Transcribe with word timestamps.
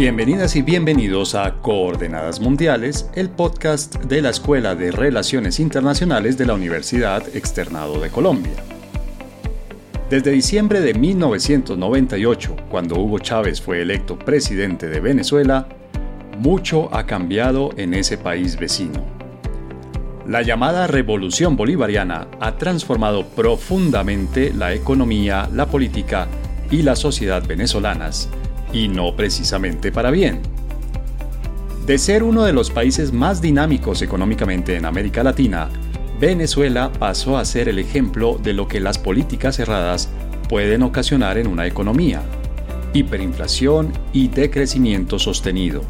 Bienvenidas 0.00 0.56
y 0.56 0.62
bienvenidos 0.62 1.34
a 1.34 1.60
Coordenadas 1.60 2.40
Mundiales, 2.40 3.10
el 3.14 3.28
podcast 3.28 3.96
de 3.96 4.22
la 4.22 4.30
Escuela 4.30 4.74
de 4.74 4.92
Relaciones 4.92 5.60
Internacionales 5.60 6.38
de 6.38 6.46
la 6.46 6.54
Universidad 6.54 7.22
Externado 7.36 8.00
de 8.00 8.08
Colombia. 8.08 8.54
Desde 10.08 10.30
diciembre 10.30 10.80
de 10.80 10.94
1998, 10.94 12.56
cuando 12.70 12.98
Hugo 12.98 13.18
Chávez 13.18 13.60
fue 13.60 13.82
electo 13.82 14.18
presidente 14.18 14.88
de 14.88 15.00
Venezuela, 15.00 15.68
mucho 16.38 16.88
ha 16.96 17.04
cambiado 17.04 17.68
en 17.76 17.92
ese 17.92 18.16
país 18.16 18.58
vecino. 18.58 19.04
La 20.26 20.40
llamada 20.40 20.86
Revolución 20.86 21.58
Bolivariana 21.58 22.26
ha 22.40 22.56
transformado 22.56 23.26
profundamente 23.26 24.50
la 24.54 24.72
economía, 24.72 25.46
la 25.52 25.66
política 25.66 26.26
y 26.70 26.80
la 26.80 26.96
sociedad 26.96 27.46
venezolanas, 27.46 28.30
y 28.72 28.88
no 28.88 29.14
precisamente 29.16 29.92
para 29.92 30.10
bien. 30.10 30.40
De 31.86 31.98
ser 31.98 32.22
uno 32.22 32.44
de 32.44 32.52
los 32.52 32.70
países 32.70 33.12
más 33.12 33.40
dinámicos 33.40 34.02
económicamente 34.02 34.76
en 34.76 34.84
América 34.84 35.24
Latina, 35.24 35.68
Venezuela 36.20 36.92
pasó 36.92 37.38
a 37.38 37.44
ser 37.44 37.68
el 37.68 37.78
ejemplo 37.78 38.38
de 38.42 38.52
lo 38.52 38.68
que 38.68 38.78
las 38.78 38.98
políticas 38.98 39.56
cerradas 39.56 40.08
pueden 40.48 40.82
ocasionar 40.82 41.38
en 41.38 41.46
una 41.46 41.66
economía, 41.66 42.22
hiperinflación 42.92 43.92
y 44.12 44.28
decrecimiento 44.28 45.18
sostenido. 45.18 45.82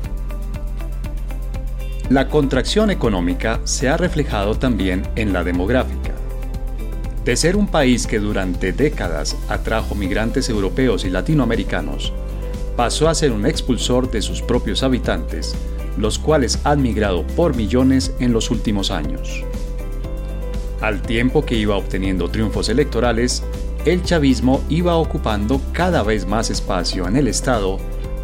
La 2.11 2.29
contracción 2.29 2.91
económica 2.91 3.61
se 3.65 3.89
ha 3.89 3.97
reflejado 3.97 4.57
también 4.57 5.03
en 5.17 5.33
la 5.33 5.45
demográfica. 5.45 6.13
De 7.25 7.37
ser 7.37 7.57
un 7.57 7.67
país 7.67 8.07
que 8.07 8.19
durante 8.19 8.73
décadas 8.73 9.37
atrajo 9.49 9.95
migrantes 9.95 10.49
europeos 10.49 11.05
y 11.05 11.11
latinoamericanos, 11.11 12.13
pasó 12.77 13.09
a 13.09 13.15
ser 13.15 13.33
un 13.33 13.47
expulsor 13.47 14.11
de 14.11 14.23
sus 14.23 14.43
propios 14.43 14.83
habitantes, 14.83 15.55
los 15.97 16.19
cuales 16.19 16.61
han 16.65 16.83
migrado 16.83 17.27
por 17.37 17.57
millones 17.57 18.15
en 18.21 18.33
los 18.33 18.51
últimos 18.51 18.91
años. 18.91 19.45
Al 20.81 21.03
tiempo 21.03 21.45
que 21.45 21.57
iba 21.57 21.77
obteniendo 21.77 22.31
triunfos 22.31 22.69
electorales, 22.69 23.43
el 23.85 24.03
chavismo 24.03 24.63
iba 24.69 24.97
ocupando 24.97 25.61
cada 25.73 26.03
vez 26.03 26.27
más 26.27 26.51
espacio 26.51 27.07
en 27.07 27.17
el 27.17 27.29
Estado 27.29 27.79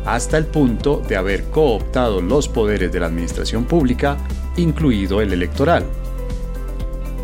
hasta 0.07 0.39
el 0.39 0.47
punto 0.47 1.03
de 1.07 1.17
haber 1.17 1.45
cooptado 1.45 2.23
los 2.23 2.49
poderes 2.49 2.93
de 2.93 3.01
la 3.01 3.07
administración 3.07 3.65
pública, 3.65 4.17
incluido 4.57 5.21
el 5.21 5.33
electoral. 5.33 5.85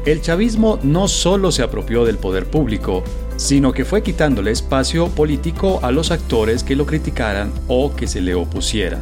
El 0.04 0.20
chavismo 0.20 0.80
no 0.82 1.06
solo 1.06 1.52
se 1.52 1.62
apropió 1.62 2.04
del 2.04 2.18
poder 2.18 2.46
público, 2.46 3.04
sino 3.42 3.72
que 3.72 3.84
fue 3.84 4.04
quitándole 4.04 4.52
espacio 4.52 5.08
político 5.08 5.80
a 5.82 5.90
los 5.90 6.12
actores 6.12 6.62
que 6.62 6.76
lo 6.76 6.86
criticaran 6.86 7.50
o 7.66 7.92
que 7.92 8.06
se 8.06 8.20
le 8.20 8.36
opusieran. 8.36 9.00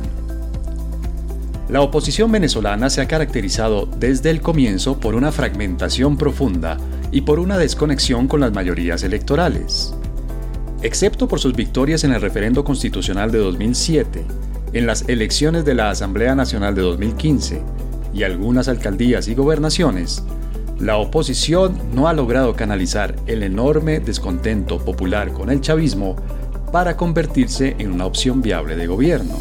La 1.69 1.83
oposición 1.83 2.33
venezolana 2.33 2.88
se 2.88 3.02
ha 3.02 3.06
caracterizado 3.06 3.84
desde 3.84 4.30
el 4.30 4.41
comienzo 4.41 4.98
por 4.98 5.14
una 5.14 5.30
fragmentación 5.30 6.16
profunda 6.16 6.78
y 7.12 7.20
por 7.20 7.38
una 7.38 7.58
desconexión 7.58 8.28
con 8.28 8.41
las 8.41 8.55
mayorías 8.55 9.02
electorales. 9.02 9.92
Excepto 10.80 11.28
por 11.28 11.38
sus 11.38 11.55
victorias 11.55 12.05
en 12.05 12.12
el 12.12 12.22
referendo 12.22 12.64
constitucional 12.64 13.30
de 13.30 13.41
2007, 13.41 14.24
en 14.72 14.86
las 14.86 15.06
elecciones 15.06 15.66
de 15.66 15.74
la 15.74 15.91
Asamblea 15.91 16.34
Nacional 16.34 16.74
de 16.74 16.80
2015 16.80 17.61
y 18.14 18.22
algunas 18.22 18.68
alcaldías 18.68 19.28
y 19.28 19.34
gobernaciones, 19.34 20.24
la 20.81 20.97
oposición 20.97 21.78
no 21.95 22.09
ha 22.09 22.14
logrado 22.14 22.55
canalizar 22.55 23.14
el 23.27 23.42
enorme 23.42 24.00
descontento 24.00 24.78
popular 24.78 25.31
con 25.33 25.50
el 25.50 25.61
chavismo 25.61 26.17
para 26.73 26.97
convertirse 26.97 27.77
en 27.78 27.92
una 27.92 28.06
opción 28.06 28.41
viable 28.41 28.77
de 28.77 28.86
gobierno. 28.86 29.39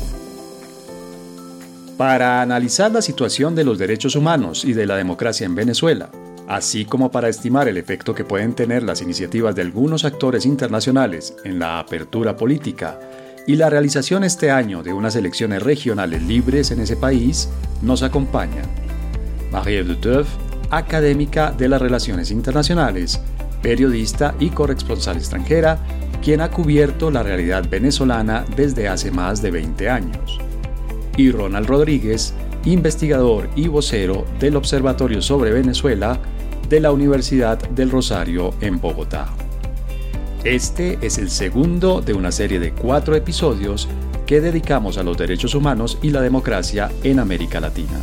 Para 1.97 2.41
analizar 2.41 2.91
la 2.91 3.01
situación 3.01 3.55
de 3.55 3.63
los 3.63 3.77
derechos 3.77 4.15
humanos 4.15 4.65
y 4.65 4.73
de 4.73 4.85
la 4.85 4.97
democracia 4.97 5.45
en 5.45 5.55
Venezuela, 5.55 6.09
así 6.47 6.83
como 6.83 7.09
para 7.09 7.29
estimar 7.29 7.69
el 7.69 7.77
efecto 7.77 8.13
que 8.13 8.25
pueden 8.25 8.53
tener 8.53 8.83
las 8.83 9.01
iniciativas 9.01 9.55
de 9.55 9.61
algunos 9.61 10.03
actores 10.03 10.45
internacionales 10.45 11.35
en 11.45 11.59
la 11.59 11.79
apertura 11.79 12.35
política 12.35 12.99
y 13.47 13.55
la 13.55 13.69
realización 13.69 14.25
este 14.25 14.51
año 14.51 14.83
de 14.83 14.91
unas 14.91 15.15
elecciones 15.15 15.63
regionales 15.63 16.21
libres 16.21 16.71
en 16.71 16.81
ese 16.81 16.97
país, 16.97 17.49
nos 17.81 18.03
acompaña 18.03 18.63
Marie-Ève 19.51 20.48
académica 20.69 21.51
de 21.51 21.67
las 21.67 21.81
relaciones 21.81 22.31
internacionales, 22.31 23.21
periodista 23.61 24.35
y 24.39 24.49
corresponsal 24.49 25.17
extranjera, 25.17 25.79
quien 26.21 26.41
ha 26.41 26.51
cubierto 26.51 27.11
la 27.11 27.23
realidad 27.23 27.67
venezolana 27.69 28.45
desde 28.55 28.87
hace 28.87 29.11
más 29.11 29.41
de 29.41 29.51
20 29.51 29.89
años. 29.89 30.39
Y 31.17 31.31
Ronald 31.31 31.67
Rodríguez, 31.67 32.33
investigador 32.65 33.49
y 33.55 33.67
vocero 33.67 34.25
del 34.39 34.55
Observatorio 34.55 35.21
sobre 35.21 35.51
Venezuela 35.51 36.19
de 36.69 36.79
la 36.79 36.91
Universidad 36.91 37.57
del 37.69 37.89
Rosario 37.89 38.53
en 38.61 38.79
Bogotá. 38.79 39.27
Este 40.43 40.97
es 41.01 41.17
el 41.17 41.29
segundo 41.29 41.99
de 41.99 42.13
una 42.13 42.31
serie 42.31 42.59
de 42.59 42.71
cuatro 42.71 43.15
episodios 43.15 43.89
que 44.25 44.39
dedicamos 44.39 44.97
a 44.97 45.03
los 45.03 45.17
derechos 45.17 45.55
humanos 45.55 45.97
y 46.01 46.11
la 46.11 46.21
democracia 46.21 46.91
en 47.03 47.19
América 47.19 47.59
Latina. 47.59 47.99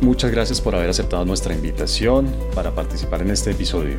Muchas 0.00 0.30
gracias 0.30 0.60
por 0.60 0.74
haber 0.76 0.90
aceptado 0.90 1.24
nuestra 1.24 1.54
invitación 1.54 2.32
para 2.54 2.72
participar 2.72 3.22
en 3.22 3.30
este 3.30 3.50
episodio. 3.50 3.98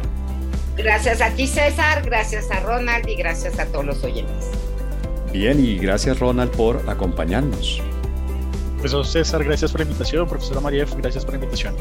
Gracias 0.77 1.19
a 1.19 1.29
ti 1.31 1.45
César, 1.45 2.03
gracias 2.05 2.49
a 2.51 2.61
Ronald 2.61 3.07
y 3.09 3.15
gracias 3.15 3.59
a 3.59 3.65
todos 3.65 3.85
los 3.85 4.03
oyentes. 4.03 4.49
Bien, 5.33 5.63
y 5.63 5.77
gracias 5.77 6.19
Ronald 6.19 6.51
por 6.51 6.89
acompañarnos. 6.89 7.81
Profesor 8.75 9.05
César, 9.05 9.43
gracias 9.43 9.71
por 9.71 9.81
la 9.81 9.87
invitación. 9.87 10.25
Profesora 10.25 10.61
María, 10.61 10.85
gracias 10.97 11.25
por 11.25 11.33
la 11.33 11.39
invitación. 11.39 11.75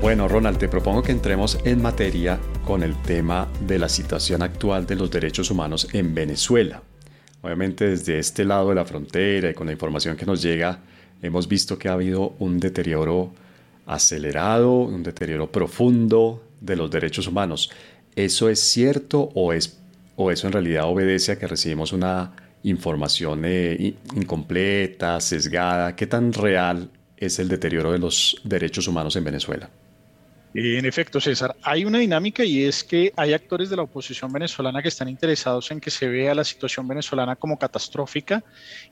Bueno, 0.00 0.26
Ronald, 0.26 0.58
te 0.58 0.68
propongo 0.68 1.04
que 1.04 1.12
entremos 1.12 1.58
en 1.64 1.80
materia 1.80 2.40
con 2.64 2.82
el 2.82 3.00
tema 3.02 3.46
de 3.60 3.78
la 3.78 3.88
situación 3.88 4.42
actual 4.42 4.86
de 4.86 4.96
los 4.96 5.10
derechos 5.10 5.52
humanos 5.52 5.86
en 5.92 6.14
Venezuela. 6.14 6.82
Obviamente 7.42 7.86
desde 7.86 8.18
este 8.18 8.44
lado 8.44 8.70
de 8.70 8.74
la 8.74 8.84
frontera 8.84 9.50
y 9.50 9.54
con 9.54 9.66
la 9.66 9.72
información 9.72 10.16
que 10.16 10.26
nos 10.26 10.42
llega, 10.42 10.80
hemos 11.22 11.48
visto 11.48 11.78
que 11.78 11.88
ha 11.88 11.92
habido 11.92 12.34
un 12.38 12.58
deterioro 12.58 13.32
acelerado, 13.86 14.72
un 14.72 15.02
deterioro 15.02 15.50
profundo 15.50 16.42
de 16.60 16.76
los 16.76 16.90
derechos 16.90 17.26
humanos. 17.26 17.70
¿Eso 18.14 18.48
es 18.48 18.60
cierto 18.60 19.30
o, 19.34 19.52
es, 19.52 19.78
o 20.16 20.30
eso 20.30 20.46
en 20.46 20.52
realidad 20.52 20.84
obedece 20.86 21.32
a 21.32 21.38
que 21.38 21.46
recibimos 21.46 21.92
una 21.92 22.32
información 22.62 23.42
eh, 23.44 23.94
incompleta, 24.14 25.20
sesgada? 25.20 25.96
¿Qué 25.96 26.06
tan 26.06 26.32
real 26.32 26.90
es 27.16 27.38
el 27.38 27.48
deterioro 27.48 27.92
de 27.92 27.98
los 27.98 28.40
derechos 28.44 28.88
humanos 28.88 29.16
en 29.16 29.24
Venezuela? 29.24 29.70
En 30.52 30.84
efecto, 30.84 31.20
César, 31.20 31.54
hay 31.62 31.84
una 31.84 31.98
dinámica 31.98 32.44
y 32.44 32.64
es 32.64 32.82
que 32.82 33.12
hay 33.16 33.32
actores 33.34 33.70
de 33.70 33.76
la 33.76 33.82
oposición 33.82 34.32
venezolana 34.32 34.82
que 34.82 34.88
están 34.88 35.08
interesados 35.08 35.70
en 35.70 35.80
que 35.80 35.92
se 35.92 36.08
vea 36.08 36.34
la 36.34 36.42
situación 36.42 36.88
venezolana 36.88 37.36
como 37.36 37.56
catastrófica 37.56 38.42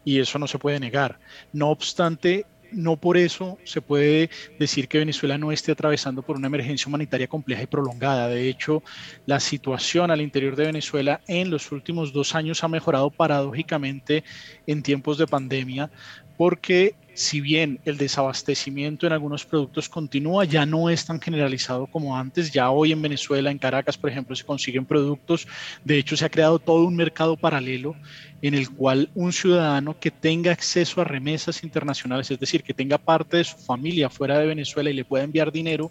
y 0.05 0.21
eso 0.21 0.39
no 0.39 0.47
se 0.47 0.59
puede 0.59 0.79
negar. 0.79 1.19
No 1.53 1.71
obstante, 1.71 2.47
no 2.71 2.97
por 2.97 3.17
eso 3.17 3.59
se 3.65 3.83
puede 3.83 4.31
decir 4.59 4.87
que 4.87 4.99
Venezuela 4.99 5.37
no 5.37 5.51
esté 5.51 5.73
atravesando 5.73 6.23
por 6.23 6.37
una 6.37 6.47
emergencia 6.47 6.89
humanitaria 6.89 7.27
compleja 7.27 7.63
y 7.63 7.67
prolongada. 7.67 8.29
De 8.29 8.49
hecho, 8.49 8.85
la 9.27 9.41
situación 9.41 10.13
al 10.13 10.21
interior 10.21 10.55
de 10.55 10.67
Venezuela 10.67 11.23
en 11.27 11.51
los 11.51 11.73
últimos 11.73 12.13
dos 12.13 12.37
años 12.37 12.63
ha 12.63 12.69
mejorado 12.69 13.11
paradójicamente 13.11 14.23
en 14.69 14.85
tiempos 14.85 15.19
de 15.19 15.27
pandemia 15.27 15.91
porque 16.37 16.95
si 17.19 17.41
bien 17.41 17.81
el 17.85 17.97
desabastecimiento 17.97 19.05
en 19.05 19.13
algunos 19.13 19.45
productos 19.45 19.89
continúa, 19.89 20.45
ya 20.45 20.65
no 20.65 20.89
es 20.89 21.05
tan 21.05 21.21
generalizado 21.21 21.89
como 21.89 22.17
antes. 22.17 22.53
Ya 22.53 22.71
hoy 22.71 22.93
en 22.93 23.03
Venezuela, 23.03 23.51
en 23.51 23.59
Caracas, 23.59 23.99
por 23.99 24.09
ejemplo, 24.09 24.37
se 24.37 24.45
consiguen 24.45 24.87
productos. 24.87 25.49
De 25.85 25.99
hecho, 25.99 26.17
se 26.17 26.25
ha 26.25 26.31
creado 26.31 26.61
todo 26.61 26.85
un 26.85 26.95
mercado 26.95 27.37
paralelo 27.37 27.97
en 28.41 28.55
el 28.55 28.71
cual 28.71 29.11
un 29.17 29.33
ciudadano 29.33 29.99
que 29.99 30.13
tenga 30.13 30.53
acceso 30.53 31.01
a 31.01 31.05
remesas 31.05 31.65
internacionales, 31.65 32.31
es 32.31 32.39
decir, 32.39 32.63
que 32.63 32.73
tenga 32.73 32.99
parte 32.99 33.39
de 33.39 33.45
su 33.45 33.57
familia 33.57 34.09
fuera 34.09 34.39
de 34.39 34.47
Venezuela 34.47 34.89
y 34.89 34.95
le 34.95 35.05
pueda 35.05 35.25
enviar 35.25 35.51
dinero, 35.51 35.91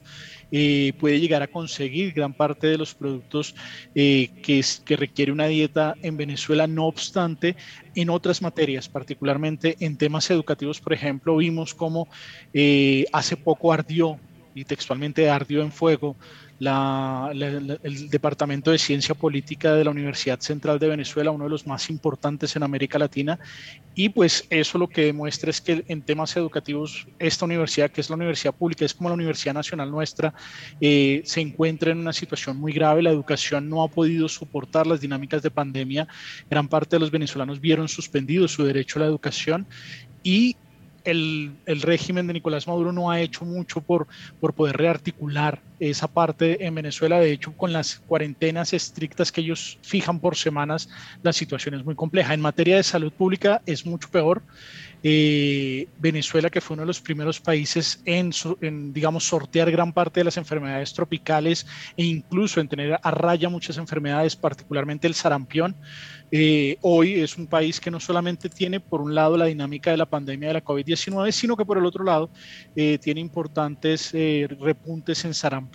eh, 0.50 0.94
puede 0.98 1.20
llegar 1.20 1.44
a 1.44 1.48
conseguir 1.48 2.14
gran 2.14 2.34
parte 2.34 2.68
de 2.68 2.78
los 2.78 2.96
productos 2.96 3.54
eh, 3.96 4.30
que, 4.42 4.64
que 4.86 4.96
requiere 4.96 5.34
una 5.34 5.48
dieta 5.48 5.96
en 6.02 6.16
Venezuela. 6.16 6.68
No 6.68 6.86
obstante, 6.86 7.58
en 7.98 8.12
otras 8.12 8.44
materias, 8.44 8.88
particularmente 8.88 9.76
en 9.80 9.98
temas 9.98 10.30
educativos, 10.30 10.80
por 10.80 10.94
ejemplo, 10.94 11.36
vimos 11.38 11.74
cómo 11.74 12.08
eh, 12.54 13.06
hace 13.12 13.36
poco 13.36 13.74
ardió 13.74 14.20
y 14.54 14.66
textualmente 14.66 15.32
ardió 15.32 15.64
en 15.64 15.72
fuego 15.72 16.16
el 16.60 18.10
Departamento 18.10 18.72
de 18.72 18.78
Ciencia 18.78 19.14
Política 19.14 19.74
de 19.74 19.84
la 19.84 19.92
Universidad 19.92 20.40
Central 20.40 20.80
de 20.80 20.88
Venezuela, 20.88 21.32
uno 21.32 21.44
de 21.44 21.50
los 21.52 21.68
más 21.68 21.90
importantes 21.90 22.56
en 22.56 22.64
América 22.64 22.98
Latina. 22.98 23.40
Y 23.94 24.10
pues 24.10 24.46
eso 24.50 24.78
lo 24.78 24.88
que 24.88 25.06
demuestra 25.06 25.50
es 25.50 25.62
que 25.62 25.84
en 25.88 26.02
temas 26.02 26.36
educativos 26.36 27.08
esta 27.20 27.46
universidad, 27.46 27.92
que 27.92 28.02
es 28.02 28.10
la 28.10 28.16
universidad 28.16 28.54
pública, 28.54 28.86
es 28.86 28.94
como 28.94 29.10
la 29.10 29.16
Universidad 29.16 29.54
Nacional 29.54 29.92
nuestra, 29.92 30.34
eh, 30.82 31.22
se 31.26 31.42
encuentra 31.42 31.92
en 31.92 32.00
una 32.00 32.14
situación 32.14 32.58
muy 32.58 32.74
grave. 32.74 33.04
La 33.04 33.12
educación 33.12 33.70
no 33.70 33.84
ha 33.84 33.88
podido 33.88 34.28
soportar 34.28 34.88
las 34.88 35.02
dinámicas 35.02 35.44
de 35.44 35.52
pandemia. 35.52 36.08
Gran 36.50 36.68
parte 36.68 36.96
de 36.96 37.00
los 37.00 37.12
venezolanos 37.12 37.62
vieron 37.62 37.88
suspendido 37.88 38.48
su 38.48 38.64
derecho 38.64 39.00
a 39.00 39.04
la 39.04 39.08
educación 39.08 39.68
y 40.24 40.56
el, 41.08 41.82
régimen 41.82 42.28
de 42.28 42.34
Nicolás 42.34 42.68
Maduro 42.68 42.92
no 42.92 43.10
ha 43.10 43.22
hecho 43.22 43.46
mucho 43.46 43.82
por, 43.82 44.08
por 44.40 44.54
poder 44.54 44.78
rearticular 44.78 45.62
esa 45.80 46.08
parte 46.08 46.66
en 46.66 46.76
Venezuela. 46.76 47.20
De 47.20 47.32
hecho, 47.32 47.54
con 47.54 47.74
las 47.74 48.00
cuarentenas 48.08 48.74
estrictas 48.74 49.32
que 49.32 49.42
ellos 49.42 49.78
fijan 49.82 50.20
por 50.20 50.36
semanas, 50.36 50.90
la 51.24 51.34
situación 51.34 51.76
es 51.76 51.86
muy 51.86 51.96
compleja. 51.96 52.34
En 52.34 52.42
materia 52.42 52.78
de 52.78 52.84
salud 52.84 53.12
pública 53.12 53.62
es 53.66 53.86
mucho 53.86 54.10
peor. 54.10 54.42
Eh, 55.04 55.88
Venezuela, 56.00 56.50
que 56.50 56.60
fue 56.60 56.74
uno 56.74 56.82
de 56.82 56.88
los 56.88 57.00
primeros 57.00 57.40
países 57.40 58.02
en, 58.06 58.32
en, 58.62 58.94
digamos, 58.94 59.26
sortear 59.26 59.70
gran 59.70 59.94
parte 59.94 60.20
de 60.20 60.24
las 60.24 60.38
enfermedades 60.38 60.94
tropicales 60.94 61.68
e 61.96 62.04
incluso 62.04 62.60
en 62.60 62.68
tener 62.68 63.00
a 63.02 63.12
raya 63.12 63.48
muchas 63.48 63.78
enfermedades, 63.78 64.36
particularmente 64.36 65.08
el 65.08 65.14
sarampión, 65.14 65.76
eh, 66.30 66.78
hoy 66.82 67.22
es 67.22 67.38
un 67.38 67.48
país 67.48 67.80
que 67.80 67.90
no 67.90 68.02
solamente 68.02 68.50
tiene 68.50 68.82
por 68.82 69.00
un 69.00 69.16
lado 69.16 69.38
la 69.38 69.46
dinámica 69.46 69.92
de 69.92 69.98
la 69.98 70.06
pandemia 70.06 70.50
de 70.50 70.56
la 70.56 70.64
COVID-19, 70.64 71.32
sino 71.32 71.56
que 71.56 71.64
por 71.64 71.78
el 71.78 71.86
otro 71.86 72.04
lado 72.04 72.30
eh, 72.76 72.98
tiene 72.98 73.22
importantes 73.22 74.14
eh, 74.14 74.48
repuntes 74.60 75.24
en 75.24 75.34
sarampión, 75.34 75.67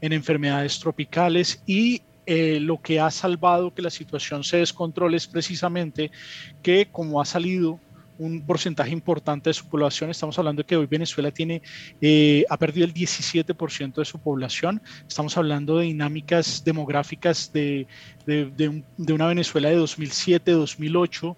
en 0.00 0.12
enfermedades 0.12 0.78
tropicales 0.78 1.62
y 1.66 2.02
lo 2.26 2.80
que 2.80 3.00
ha 3.00 3.10
salvado 3.10 3.74
que 3.74 3.82
la 3.82 3.90
situación 3.90 4.44
se 4.44 4.58
descontrole 4.58 5.16
es 5.16 5.26
precisamente 5.26 6.10
que 6.62 6.86
como 6.90 7.20
ha 7.20 7.24
salido 7.24 7.80
un 8.18 8.42
porcentaje 8.42 8.90
importante 8.90 9.50
de 9.50 9.54
su 9.54 9.66
población. 9.66 10.10
Estamos 10.10 10.38
hablando 10.38 10.62
de 10.62 10.66
que 10.66 10.76
hoy 10.76 10.86
Venezuela 10.86 11.30
tiene, 11.30 11.62
eh, 12.00 12.44
ha 12.48 12.56
perdido 12.56 12.86
el 12.86 12.94
17% 12.94 13.94
de 13.94 14.04
su 14.04 14.18
población. 14.18 14.80
Estamos 15.08 15.36
hablando 15.36 15.78
de 15.78 15.86
dinámicas 15.86 16.62
demográficas 16.64 17.52
de, 17.52 17.86
de, 18.26 18.82
una 19.12 19.26
Venezuela 19.26 19.70
de 19.70 19.76
2007, 19.76 20.52
2008 20.52 21.36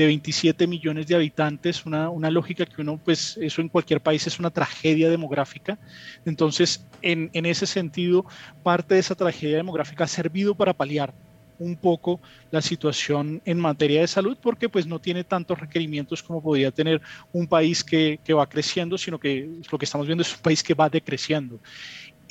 de 0.00 0.06
27 0.06 0.66
millones 0.66 1.06
de 1.06 1.14
habitantes, 1.14 1.84
una, 1.84 2.08
una, 2.08 2.30
lógica 2.30 2.64
que 2.64 2.80
uno, 2.80 2.98
pues 3.04 3.36
eso 3.36 3.60
en 3.60 3.68
cualquier 3.68 4.00
país 4.00 4.26
es 4.26 4.38
una 4.38 4.50
tragedia 4.50 5.10
demográfica. 5.10 5.78
Entonces, 6.24 6.86
en, 7.02 7.28
en 7.34 7.44
ese 7.44 7.66
sentido, 7.66 8.24
parte 8.62 8.94
de 8.94 9.00
esa 9.00 9.14
tragedia 9.14 9.58
demográfica 9.58 10.04
ha 10.04 10.08
servido 10.08 10.54
para 10.54 10.72
paliar 10.72 11.12
un 11.58 11.76
poco 11.76 12.20
la 12.50 12.62
situación 12.62 13.42
en 13.44 13.60
materia 13.60 14.00
de 14.00 14.06
salud 14.06 14.38
porque 14.40 14.70
pues 14.70 14.86
no 14.86 14.98
tiene 14.98 15.22
tantos 15.24 15.60
requerimientos 15.60 16.22
como 16.22 16.42
podría 16.42 16.70
tener 16.70 17.02
un 17.32 17.46
país 17.46 17.84
que, 17.84 18.18
que 18.24 18.32
va 18.32 18.48
creciendo, 18.48 18.96
sino 18.96 19.18
que 19.18 19.46
lo 19.70 19.78
que 19.78 19.84
estamos 19.84 20.06
viendo 20.06 20.22
es 20.22 20.34
un 20.34 20.40
país 20.40 20.62
que 20.62 20.72
va 20.72 20.88
decreciendo. 20.88 21.60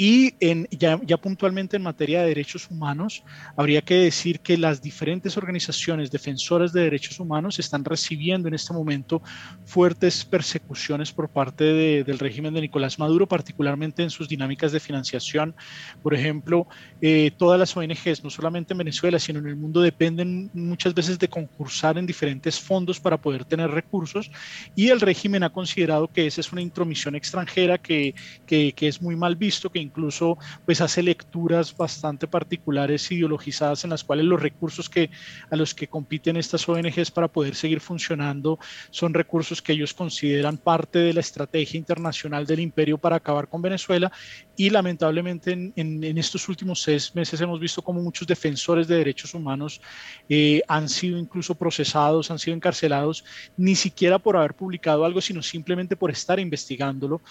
Y 0.01 0.33
en, 0.39 0.65
ya, 0.71 0.97
ya, 1.03 1.17
puntualmente 1.17 1.75
en 1.75 1.83
materia 1.83 2.21
de 2.21 2.29
derechos 2.29 2.71
humanos, 2.71 3.21
habría 3.57 3.81
que 3.81 3.95
decir 3.95 4.39
que 4.39 4.57
las 4.57 4.81
diferentes 4.81 5.35
organizaciones 5.35 6.09
defensoras 6.09 6.71
de 6.71 6.83
derechos 6.83 7.19
humanos 7.19 7.59
están 7.59 7.83
recibiendo 7.83 8.47
en 8.47 8.53
este 8.53 8.71
momento 8.71 9.21
fuertes 9.65 10.23
persecuciones 10.23 11.11
por 11.11 11.27
parte 11.27 11.65
del 12.05 12.17
régimen 12.17 12.53
de 12.53 12.61
Nicolás 12.61 12.97
Maduro, 12.97 13.27
particularmente 13.27 14.01
en 14.01 14.09
sus 14.09 14.29
dinámicas 14.29 14.71
de 14.71 14.79
financiación. 14.79 15.53
Por 16.01 16.13
ejemplo, 16.13 16.65
eh, 17.01 17.31
todas 17.37 17.59
las 17.59 17.75
ONGs, 17.75 18.23
no 18.23 18.29
solamente 18.29 18.73
en 18.73 18.77
Venezuela, 18.77 19.19
sino 19.19 19.39
en 19.39 19.47
el 19.47 19.57
mundo, 19.57 19.81
dependen 19.81 20.49
muchas 20.53 20.93
veces 20.93 21.19
de 21.19 21.27
concursar 21.27 21.97
en 21.97 22.05
diferentes 22.05 22.57
fondos 22.57 23.01
para 23.01 23.17
poder 23.17 23.43
tener 23.43 23.69
recursos 23.69 24.31
y 24.77 24.87
el 24.87 25.01
régimen 25.01 25.43
ha 25.43 25.49
considerado 25.49 26.07
que 26.07 26.25
esa 26.25 26.39
es 26.39 26.53
una 26.53 26.61
intromisión 26.61 27.15
extranjera 27.15 27.77
que, 27.77 28.15
que, 28.45 28.71
que 28.71 28.87
es 28.87 29.01
muy 29.01 29.17
mal 29.17 29.35
visto, 29.35 29.69
que 29.69 29.88
incluso 29.89 30.37
pues 30.65 30.81
hace 30.81 31.01
lecturas 31.01 31.75
bastante 31.75 32.27
particulares 32.27 33.11
ideologizadas 33.11 33.83
en 33.83 33.89
las 33.89 34.03
cuales 34.03 34.25
los 34.25 34.41
recursos 34.41 34.87
que 34.89 35.09
a 35.49 35.55
los 35.55 35.73
que 35.73 35.87
compiten 35.87 36.37
estas 36.37 36.67
ONGs 36.69 37.11
para 37.11 37.27
poder 37.27 37.55
seguir 37.55 37.81
funcionando 37.81 38.59
son 38.91 39.13
recursos 39.13 39.61
que 39.61 39.73
ellos 39.73 39.93
consideran 39.93 40.57
parte 40.57 40.99
de 40.99 41.13
la 41.13 41.21
estrategia 41.21 41.77
internacional 41.77 42.45
del 42.45 42.59
imperio 42.59 42.97
para 42.97 43.17
acabar 43.17 43.47
con 43.47 43.61
Venezuela. 43.61 44.11
Y 44.55 44.69
lamentablemente 44.69 45.53
en, 45.53 45.73
en, 45.75 46.17
estos 46.17 46.47
últimos 46.49 46.81
seis 46.81 47.15
meses 47.15 47.39
hemos 47.39 47.59
visto 47.59 47.81
como 47.81 48.01
muchos 48.01 48.27
defensores 48.27 48.87
de 48.87 48.97
derechos 48.97 49.33
humanos 49.33 49.81
eh, 50.27 50.61
han 50.67 50.89
sido 50.89 51.17
incluso 51.17 51.55
procesados, 51.55 52.29
han 52.29 52.39
sido 52.39 52.55
encarcelados, 52.55 53.23
ni 53.55 53.75
siquiera 53.75 54.19
por 54.19 54.35
haber 54.35 54.53
publicado 54.53 55.05
algo, 55.05 55.21
sino 55.21 55.41
simplemente 55.41 55.95
por 55.95 56.11
estar 56.11 56.39
investigándolo. 56.39 57.21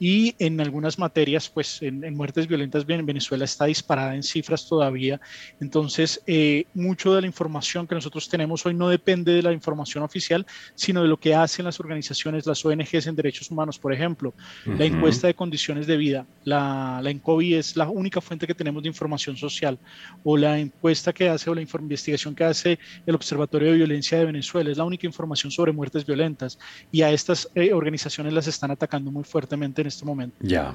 Y 0.00 0.34
en 0.38 0.60
algunas 0.60 0.98
materias 0.98 1.48
pues 1.50 1.82
en, 1.82 2.07
en 2.08 2.16
muertes 2.16 2.46
violentas 2.46 2.84
en 2.88 3.06
Venezuela 3.06 3.44
está 3.44 3.66
disparada 3.66 4.14
en 4.14 4.22
cifras 4.22 4.66
todavía. 4.66 5.20
Entonces, 5.60 6.22
eh, 6.26 6.64
mucho 6.74 7.14
de 7.14 7.20
la 7.20 7.26
información 7.26 7.86
que 7.86 7.94
nosotros 7.94 8.28
tenemos 8.28 8.64
hoy 8.66 8.74
no 8.74 8.88
depende 8.88 9.32
de 9.32 9.42
la 9.42 9.52
información 9.52 10.02
oficial, 10.02 10.46
sino 10.74 11.02
de 11.02 11.08
lo 11.08 11.18
que 11.18 11.34
hacen 11.34 11.64
las 11.64 11.78
organizaciones, 11.80 12.46
las 12.46 12.64
ONGs 12.64 13.06
en 13.06 13.16
derechos 13.16 13.50
humanos. 13.50 13.78
Por 13.78 13.92
ejemplo, 13.92 14.34
la 14.64 14.84
encuesta 14.84 15.26
de 15.26 15.34
condiciones 15.34 15.86
de 15.86 15.96
vida, 15.96 16.26
la, 16.44 17.00
la 17.02 17.10
ENCOVI 17.10 17.54
es 17.54 17.76
la 17.76 17.88
única 17.88 18.20
fuente 18.20 18.46
que 18.46 18.54
tenemos 18.54 18.82
de 18.82 18.88
información 18.88 19.36
social, 19.36 19.78
o 20.24 20.36
la 20.36 20.58
encuesta 20.58 21.12
que 21.12 21.28
hace 21.28 21.50
o 21.50 21.54
la 21.54 21.60
investigación 21.62 22.34
que 22.34 22.44
hace 22.44 22.78
el 23.06 23.14
Observatorio 23.14 23.70
de 23.70 23.76
Violencia 23.76 24.18
de 24.18 24.24
Venezuela, 24.24 24.70
es 24.70 24.78
la 24.78 24.84
única 24.84 25.06
información 25.06 25.50
sobre 25.50 25.72
muertes 25.72 26.04
violentas. 26.04 26.58
Y 26.90 27.02
a 27.02 27.10
estas 27.10 27.48
eh, 27.54 27.72
organizaciones 27.72 28.32
las 28.32 28.46
están 28.46 28.70
atacando 28.70 29.10
muy 29.10 29.24
fuertemente 29.24 29.82
en 29.82 29.88
este 29.88 30.04
momento. 30.04 30.36
Ya. 30.40 30.74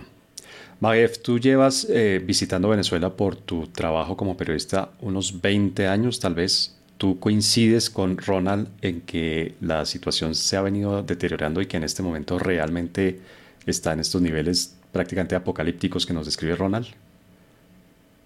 Magev, 0.79 1.17
tú 1.21 1.39
llevas 1.39 1.87
eh, 1.89 2.21
visitando 2.23 2.69
Venezuela 2.69 3.15
por 3.15 3.35
tu 3.35 3.67
trabajo 3.67 4.17
como 4.17 4.35
periodista 4.35 4.89
unos 5.01 5.41
20 5.41 5.87
años, 5.87 6.19
tal 6.19 6.33
vez. 6.33 6.75
¿Tú 6.97 7.19
coincides 7.19 7.89
con 7.89 8.17
Ronald 8.17 8.69
en 8.81 9.01
que 9.01 9.55
la 9.59 9.85
situación 9.85 10.35
se 10.35 10.55
ha 10.55 10.61
venido 10.61 11.03
deteriorando 11.03 11.61
y 11.61 11.65
que 11.65 11.77
en 11.77 11.83
este 11.83 12.03
momento 12.03 12.39
realmente 12.39 13.19
está 13.65 13.93
en 13.93 13.99
estos 13.99 14.21
niveles 14.21 14.75
prácticamente 14.91 15.35
apocalípticos 15.35 16.05
que 16.05 16.13
nos 16.13 16.25
describe 16.25 16.55
Ronald? 16.55 16.87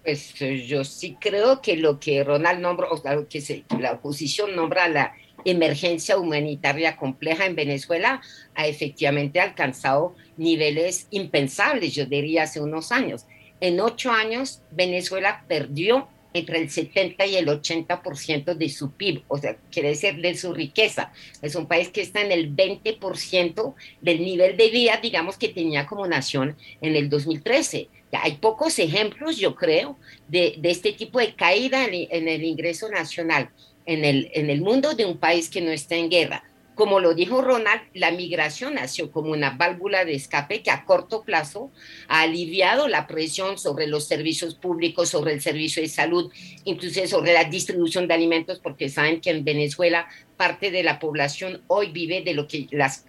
Pues 0.04 0.40
eh, 0.40 0.66
yo 0.66 0.84
sí 0.84 1.16
creo 1.20 1.60
que 1.60 1.76
lo 1.76 1.98
que 1.98 2.22
Ronald 2.24 2.60
nombra, 2.60 2.88
o 2.90 3.02
que, 3.28 3.64
la 3.80 3.92
oposición 3.92 4.54
nombra 4.54 4.88
la 4.88 5.12
emergencia 5.44 6.18
humanitaria 6.18 6.96
compleja 6.96 7.46
en 7.46 7.54
Venezuela 7.54 8.20
ha 8.54 8.66
efectivamente 8.66 9.40
alcanzado 9.40 10.14
niveles 10.38 11.06
impensables, 11.10 11.94
yo 11.94 12.06
diría, 12.06 12.44
hace 12.44 12.60
unos 12.60 12.92
años. 12.92 13.26
En 13.60 13.80
ocho 13.80 14.10
años, 14.10 14.62
Venezuela 14.70 15.44
perdió 15.48 16.08
entre 16.32 16.58
el 16.58 16.70
70 16.70 17.26
y 17.26 17.36
el 17.36 17.46
80% 17.46 18.54
de 18.54 18.68
su 18.68 18.92
PIB, 18.92 19.22
o 19.28 19.38
sea, 19.38 19.56
quiere 19.72 19.88
decir 19.90 20.16
de 20.20 20.36
su 20.36 20.52
riqueza. 20.52 21.12
Es 21.42 21.54
un 21.56 21.66
país 21.66 21.88
que 21.88 22.02
está 22.02 22.20
en 22.20 22.32
el 22.32 22.54
20% 22.54 23.74
del 24.00 24.20
nivel 24.20 24.56
de 24.56 24.70
vida, 24.70 24.98
digamos, 25.02 25.36
que 25.36 25.48
tenía 25.48 25.86
como 25.86 26.06
nación 26.06 26.56
en 26.80 26.96
el 26.96 27.08
2013. 27.08 27.88
Hay 28.12 28.32
pocos 28.36 28.78
ejemplos, 28.78 29.36
yo 29.36 29.54
creo, 29.54 29.96
de, 30.28 30.58
este 30.62 30.92
tipo 30.92 31.18
de 31.18 31.34
caída 31.34 31.84
en 31.86 32.28
el 32.28 32.44
ingreso 32.44 32.88
nacional 32.88 33.50
en 33.88 34.50
el 34.50 34.60
mundo 34.60 34.94
de 34.94 35.06
un 35.06 35.16
país 35.16 35.48
que 35.48 35.62
no 35.62 35.70
está 35.70 35.96
en 35.96 36.10
guerra. 36.10 36.44
Como 36.78 37.00
lo 37.00 37.12
dijo 37.12 37.42
Ronald, 37.42 37.82
la 37.92 38.12
migración 38.12 38.74
nació 38.74 39.10
como 39.10 39.32
una 39.32 39.50
válvula 39.50 40.04
de 40.04 40.14
escape 40.14 40.62
que 40.62 40.70
a 40.70 40.84
corto 40.84 41.24
plazo 41.24 41.72
ha 42.06 42.20
aliviado 42.20 42.86
la 42.86 43.08
presión 43.08 43.58
sobre 43.58 43.88
los 43.88 44.06
servicios 44.06 44.54
públicos, 44.54 45.08
sobre 45.08 45.32
el 45.32 45.40
servicio 45.40 45.82
de 45.82 45.88
salud, 45.88 46.30
incluso 46.62 47.04
sobre 47.08 47.32
la 47.32 47.42
distribución 47.42 48.06
de 48.06 48.14
alimentos, 48.14 48.60
porque 48.60 48.90
saben 48.90 49.20
que 49.20 49.30
en 49.30 49.42
Venezuela 49.42 50.06
parte 50.36 50.70
de 50.70 50.84
la 50.84 51.00
población 51.00 51.64
hoy 51.66 51.90
vive 51.90 52.22
de 52.22 52.34
lo 52.34 52.46
que 52.46 52.68
las, 52.70 53.06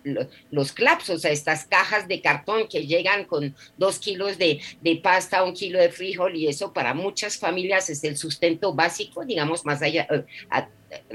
los, 0.50 0.72
claps, 0.72 1.12
o 1.12 1.20
sea, 1.20 1.30
estas 1.30 1.66
cajas 1.66 2.08
de 2.08 2.22
cartón 2.22 2.68
que 2.68 2.88
llegan 2.88 3.26
con 3.26 3.56
dos 3.78 4.00
kilos 4.00 4.40
de, 4.40 4.62
de, 4.82 4.96
pasta, 4.96 5.44
un 5.44 5.54
kilo 5.54 5.78
de 5.78 5.92
frijol, 5.92 6.36
y 6.36 6.48
eso 6.48 6.74
para 6.74 6.96
muchas 6.96 7.38
familias 7.38 7.92
es 7.92 8.04
el 8.04 8.18
sustento 8.18 8.74
básico, 8.74 9.24
digamos, 9.26 9.64
más 9.64 9.84
allá, 9.84 10.08
eh, 10.10 10.26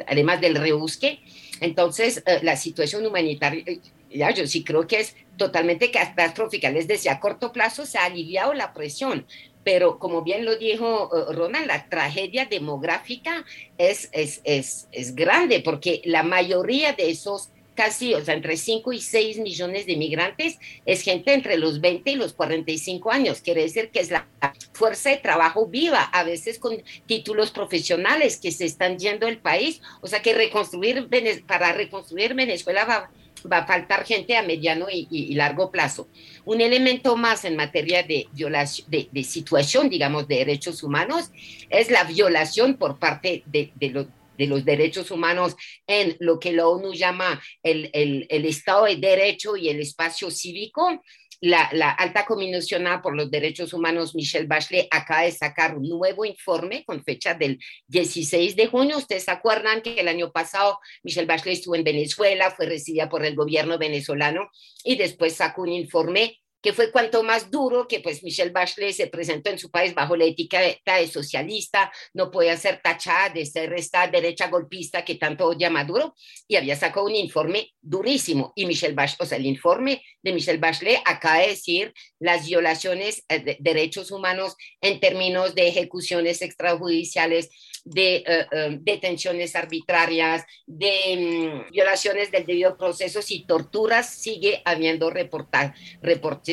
además 0.07 0.41
del 0.41 0.55
rebusque. 0.55 1.19
Entonces, 1.61 2.23
eh, 2.27 2.41
la 2.43 2.57
situación 2.57 3.07
humanitaria, 3.07 3.63
eh, 3.67 3.81
ya, 4.11 4.31
yo 4.31 4.47
sí 4.47 4.65
creo 4.65 4.87
que 4.87 5.01
es 5.01 5.17
totalmente 5.37 5.91
catastrófica. 5.91 6.71
Les 6.71 6.87
decía, 6.87 7.13
a 7.13 7.21
corto 7.21 7.53
plazo 7.53 7.87
se 7.87 7.99
ha 7.99 8.05
aliviado 8.05 8.55
la 8.55 8.73
presión, 8.73 9.27
pero 9.65 9.99
como 9.99 10.23
bien 10.23 10.45
lo 10.45 10.57
dijo 10.57 11.11
eh, 11.17 11.33
Ronald, 11.33 11.67
la 11.67 11.89
tragedia 11.89 12.47
demográfica 12.47 13.45
es, 13.79 14.09
es, 14.13 14.41
es, 14.45 14.89
es 14.93 15.15
grande 15.15 15.61
porque 15.61 16.03
la 16.05 16.23
mayoría 16.23 16.93
de 16.93 17.11
esos 17.11 17.51
casi, 17.75 18.15
o 18.15 18.25
sea, 18.25 18.35
entre 18.35 18.57
5 18.57 18.93
y 18.93 19.01
6 19.01 19.39
millones 19.39 19.87
de 19.87 19.97
migrantes, 19.97 20.59
es 20.87 21.03
gente 21.03 21.33
entre 21.33 21.59
los 21.59 21.81
20 21.81 22.11
y 22.11 22.17
los 22.17 22.33
45 22.33 23.11
años. 23.11 23.41
Quiere 23.41 23.63
decir 23.63 23.91
que 23.91 24.01
es 24.01 24.11
la 24.11 24.27
fuerza 24.73 25.11
de 25.11 25.17
trabajo 25.19 25.67
viva, 25.67 26.03
a 26.03 26.25
veces 26.25 26.59
con 26.59 26.83
títulos 27.07 27.51
profesionales 27.51 28.39
que 28.39 28.53
se 28.53 28.65
están 28.65 28.99
yendo 28.99 29.27
del 29.27 29.39
país. 29.39 29.81
O 30.01 30.07
sea, 30.07 30.23
que 30.23 30.35
reconstruir, 30.35 31.09
para 31.47 31.73
reconstruir 31.73 32.35
Venezuela 32.35 32.85
va, 32.85 33.11
va 33.51 33.59
a 33.59 33.67
faltar 33.67 34.05
gente 34.05 34.37
a 34.37 34.43
mediano 34.43 34.87
y, 34.91 35.35
largo 35.35 35.71
plazo. 35.71 36.09
Un 36.45 36.61
elemento 36.61 37.17
más 37.17 37.45
en 37.45 37.57
materia 37.57 38.03
de, 38.03 38.29
violación, 38.33 38.89
de, 38.91 39.25
situación, 39.25 39.89
digamos, 39.89 40.29
de 40.29 40.37
derechos 40.37 40.83
humanos 40.83 41.31
es 41.71 41.91
la 41.91 42.05
violación 42.05 42.75
por 42.75 42.99
parte 42.99 43.43
de, 43.47 43.73
los 43.91 44.07
de 44.37 44.47
los 44.47 44.65
derechos 44.65 45.11
humanos 45.11 45.57
en 45.87 46.17
lo 46.21 46.39
que 46.39 46.53
la 46.53 46.69
ONU 46.69 46.93
llama 46.93 47.41
el, 47.63 47.91
el, 47.93 48.45
Estado 48.45 48.87
de 48.87 48.97
Derecho 48.97 49.57
y 49.57 49.69
el 49.69 49.81
espacio 49.81 50.31
cívico. 50.31 51.03
La, 51.41 51.69
la, 51.73 51.91
alta 51.91 52.25
comisionada 52.25 53.03
por 53.03 53.15
los 53.15 53.31
derechos 53.31 53.75
humanos, 53.75 54.15
Michelle 54.15 54.47
Bachelet, 54.47 54.89
acaba 54.91 55.23
de 55.23 55.33
sacar 55.33 55.77
un 55.77 55.87
nuevo 55.87 56.25
informe 56.25 56.85
con 56.85 57.05
fecha 57.05 57.35
del 57.35 57.59
16 57.89 58.57
de 58.57 58.67
junio. 58.69 58.97
Ustedes 58.97 59.25
se 59.25 59.31
acuerdan 59.31 59.83
que 59.83 59.95
el 60.01 60.09
año 60.09 60.33
pasado 60.33 60.79
Michelle 61.03 61.27
Bachelet 61.27 61.59
estuvo 61.59 61.75
en 61.75 61.85
Venezuela, 61.85 62.51
fue 62.51 62.67
recibida 62.67 63.11
por 63.11 63.25
el 63.27 63.35
gobierno 63.35 63.77
venezolano 63.79 64.49
y 64.85 64.97
después 64.97 65.35
sacó 65.35 65.63
un 65.63 65.73
informe 65.73 66.41
que 66.65 66.73
fue 66.73 66.91
cuanto 66.91 67.23
más 67.23 67.51
duro 67.51 67.87
que 67.87 68.01
pues 68.01 68.25
Michelle 68.25 68.51
Bachelet 68.51 68.95
se 68.95 69.09
presentó 69.09 69.51
en 69.51 69.59
su 69.59 69.71
país 69.71 69.95
bajo 69.95 70.17
la 70.17 70.25
etiqueta 70.25 70.97
de 70.97 71.07
socialista, 71.07 71.93
no 72.15 72.31
podía 72.31 72.57
ser 72.57 72.81
tachada 72.83 73.29
de 73.29 73.45
ser 73.45 73.75
esta 73.75 74.09
derecha 74.09 74.49
golpista 74.49 75.05
que 75.05 75.17
tanto 75.17 75.47
odia 75.47 75.69
Maduro 75.69 76.15
y 76.49 76.57
había 76.57 76.75
sacado 76.75 77.05
un 77.05 77.17
informe 77.17 77.75
durísimo. 77.83 78.55
Y 78.57 78.65
Michelle 78.65 78.95
Bachelet, 78.95 79.21
o 79.21 79.27
sea, 79.27 79.37
el 79.37 79.45
informe 79.45 80.03
de 80.23 80.33
Michelle 80.33 80.59
Bachelet 80.59 81.03
acaba 81.05 81.41
de 81.41 81.49
decir 81.49 81.93
las 82.19 82.47
violaciones 82.47 83.23
eh, 83.29 83.41
de 83.41 83.59
derechos 83.61 84.11
humanos 84.11 84.57
en 84.81 85.01
términos 85.01 85.55
de 85.55 85.69
ejecuciones 85.69 86.41
extrajudiciales, 86.41 87.51
de 87.85 88.17
eh, 88.17 88.47
eh, 88.51 88.79
detenciones 88.81 89.55
arbitrarias, 89.55 90.45
de 90.67 91.67
mm, 91.69 91.73
violaciones 91.73 92.31
del 92.31 92.47
debido 92.47 92.79
proceso 92.79 93.21
y 93.29 93.47
torturas, 93.47 94.09
sigue 94.15 94.63
habiendo 94.65 95.11
reportar, 95.11 95.75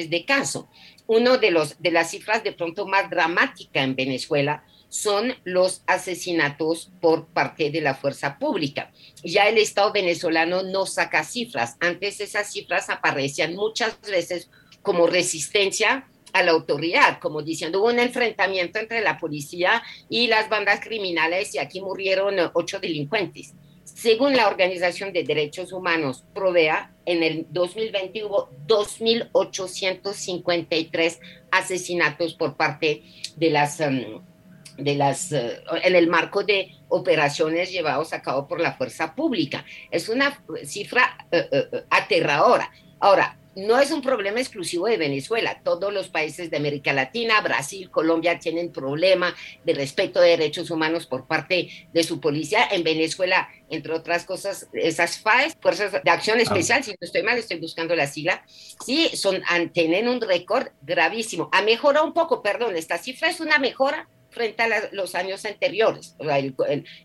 de 0.09 0.25
caso. 0.25 0.69
Uno 1.07 1.37
de, 1.37 1.51
los, 1.51 1.81
de 1.81 1.91
las 1.91 2.11
cifras 2.11 2.43
de 2.43 2.53
pronto 2.53 2.87
más 2.87 3.09
dramática 3.09 3.83
en 3.83 3.95
Venezuela 3.95 4.63
son 4.89 5.33
los 5.45 5.83
asesinatos 5.87 6.91
por 6.99 7.27
parte 7.27 7.71
de 7.71 7.79
la 7.79 7.95
fuerza 7.95 8.37
pública. 8.37 8.91
Ya 9.23 9.47
el 9.47 9.57
Estado 9.57 9.93
venezolano 9.93 10.63
no 10.63 10.85
saca 10.85 11.23
cifras. 11.23 11.77
Antes 11.79 12.19
esas 12.19 12.51
cifras 12.51 12.89
aparecían 12.89 13.55
muchas 13.55 13.99
veces 14.01 14.49
como 14.81 15.07
resistencia 15.07 16.07
a 16.33 16.43
la 16.43 16.51
autoridad, 16.51 17.19
como 17.19 17.41
diciendo 17.41 17.79
hubo 17.79 17.89
un 17.89 17.99
enfrentamiento 17.99 18.79
entre 18.79 19.01
la 19.01 19.17
policía 19.17 19.83
y 20.09 20.27
las 20.27 20.49
bandas 20.49 20.79
criminales 20.81 21.55
y 21.55 21.59
aquí 21.59 21.81
murieron 21.81 22.35
ocho 22.53 22.79
delincuentes. 22.79 23.53
Según 24.01 24.35
la 24.35 24.47
Organización 24.47 25.13
de 25.13 25.23
Derechos 25.23 25.71
Humanos 25.71 26.25
Provea, 26.33 26.91
en 27.05 27.21
el 27.21 27.45
2020 27.51 28.25
hubo 28.25 28.49
2.853 28.65 31.19
asesinatos 31.51 32.33
por 32.33 32.57
parte 32.57 33.03
de 33.35 33.51
las, 33.51 33.79
um, 33.79 34.23
de 34.79 34.95
las, 34.95 35.31
uh, 35.31 35.51
en 35.83 35.95
el 35.95 36.07
marco 36.07 36.43
de 36.43 36.71
operaciones 36.89 37.71
llevados 37.71 38.11
a 38.13 38.23
cabo 38.23 38.47
por 38.47 38.59
la 38.59 38.73
fuerza 38.73 39.13
pública. 39.13 39.65
Es 39.91 40.09
una 40.09 40.43
cifra 40.65 41.27
uh, 41.31 41.37
uh, 41.37 41.81
aterradora. 41.91 42.71
Ahora, 42.99 43.37
no 43.55 43.79
es 43.79 43.91
un 43.91 44.01
problema 44.01 44.39
exclusivo 44.39 44.87
de 44.87 44.97
Venezuela. 44.97 45.61
Todos 45.63 45.93
los 45.93 46.09
países 46.09 46.49
de 46.49 46.57
América 46.57 46.93
Latina, 46.93 47.41
Brasil, 47.41 47.89
Colombia 47.89 48.39
tienen 48.39 48.71
problema 48.71 49.35
de 49.65 49.73
respeto 49.73 50.21
de 50.21 50.29
derechos 50.29 50.71
humanos 50.71 51.05
por 51.05 51.27
parte 51.27 51.69
de 51.91 52.03
su 52.03 52.19
policía. 52.19 52.67
En 52.71 52.83
Venezuela, 52.83 53.49
entre 53.69 53.93
otras 53.93 54.25
cosas, 54.25 54.69
esas 54.73 55.19
FAES, 55.19 55.57
Fuerzas 55.59 55.91
de 55.91 56.11
Acción 56.11 56.39
ah. 56.39 56.43
Especial, 56.43 56.83
si 56.83 56.91
no 56.91 56.97
estoy 57.01 57.23
mal, 57.23 57.37
estoy 57.37 57.59
buscando 57.59 57.95
la 57.95 58.07
sigla, 58.07 58.43
sí, 58.85 59.09
son, 59.15 59.41
tienen 59.73 60.07
un 60.07 60.21
récord 60.21 60.67
gravísimo. 60.81 61.49
Ha 61.51 61.61
mejorado 61.61 62.05
un 62.05 62.13
poco, 62.13 62.41
perdón, 62.41 62.75
esta 62.75 62.97
cifra 62.97 63.29
es 63.29 63.39
una 63.39 63.57
mejora 63.59 64.07
frente 64.31 64.63
a 64.63 64.89
los 64.93 65.13
años 65.13 65.45
anteriores. 65.45 66.15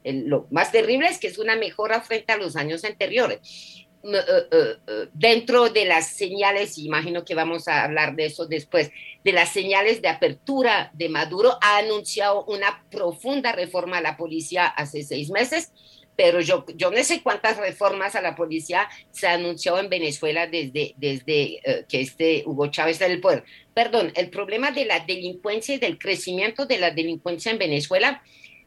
lo 0.04 0.46
más 0.50 0.72
terrible 0.72 1.08
es 1.08 1.18
que 1.18 1.26
es 1.26 1.38
una 1.38 1.56
mejora 1.56 2.00
frente 2.00 2.32
a 2.32 2.36
los 2.36 2.56
años 2.56 2.84
anteriores. 2.84 3.85
Eh, 4.06 4.46
eh, 4.52 4.76
eh, 4.86 5.08
dentro 5.14 5.68
de 5.68 5.84
las 5.84 6.08
señales, 6.08 6.78
imagino 6.78 7.24
que 7.24 7.34
vamos 7.34 7.66
a 7.66 7.82
hablar 7.82 8.14
de 8.14 8.26
eso 8.26 8.46
después, 8.46 8.92
de 9.24 9.32
las 9.32 9.52
señales 9.52 10.00
de 10.00 10.08
apertura 10.08 10.90
de 10.94 11.08
Maduro, 11.08 11.58
ha 11.60 11.78
anunciado 11.78 12.44
una 12.44 12.84
profunda 12.90 13.50
reforma 13.50 13.98
a 13.98 14.02
la 14.02 14.16
policía 14.16 14.66
hace 14.66 15.02
seis 15.02 15.30
meses, 15.30 15.72
pero 16.14 16.40
yo, 16.40 16.64
yo 16.76 16.90
no 16.90 17.02
sé 17.02 17.20
cuántas 17.22 17.56
reformas 17.56 18.14
a 18.14 18.22
la 18.22 18.36
policía 18.36 18.88
se 19.10 19.26
ha 19.26 19.32
anunciado 19.32 19.80
en 19.80 19.88
Venezuela 19.88 20.46
desde, 20.46 20.94
desde 20.96 21.84
que 21.88 22.00
este 22.00 22.44
Hugo 22.46 22.68
Chávez 22.68 23.00
en 23.00 23.10
el 23.10 23.20
poder. 23.20 23.44
Perdón, 23.74 24.12
el 24.14 24.30
problema 24.30 24.70
de 24.70 24.86
la 24.86 25.00
delincuencia 25.00 25.74
y 25.74 25.78
del 25.78 25.98
crecimiento 25.98 26.64
de 26.64 26.78
la 26.78 26.90
delincuencia 26.90 27.50
en 27.50 27.58
Venezuela 27.58 28.22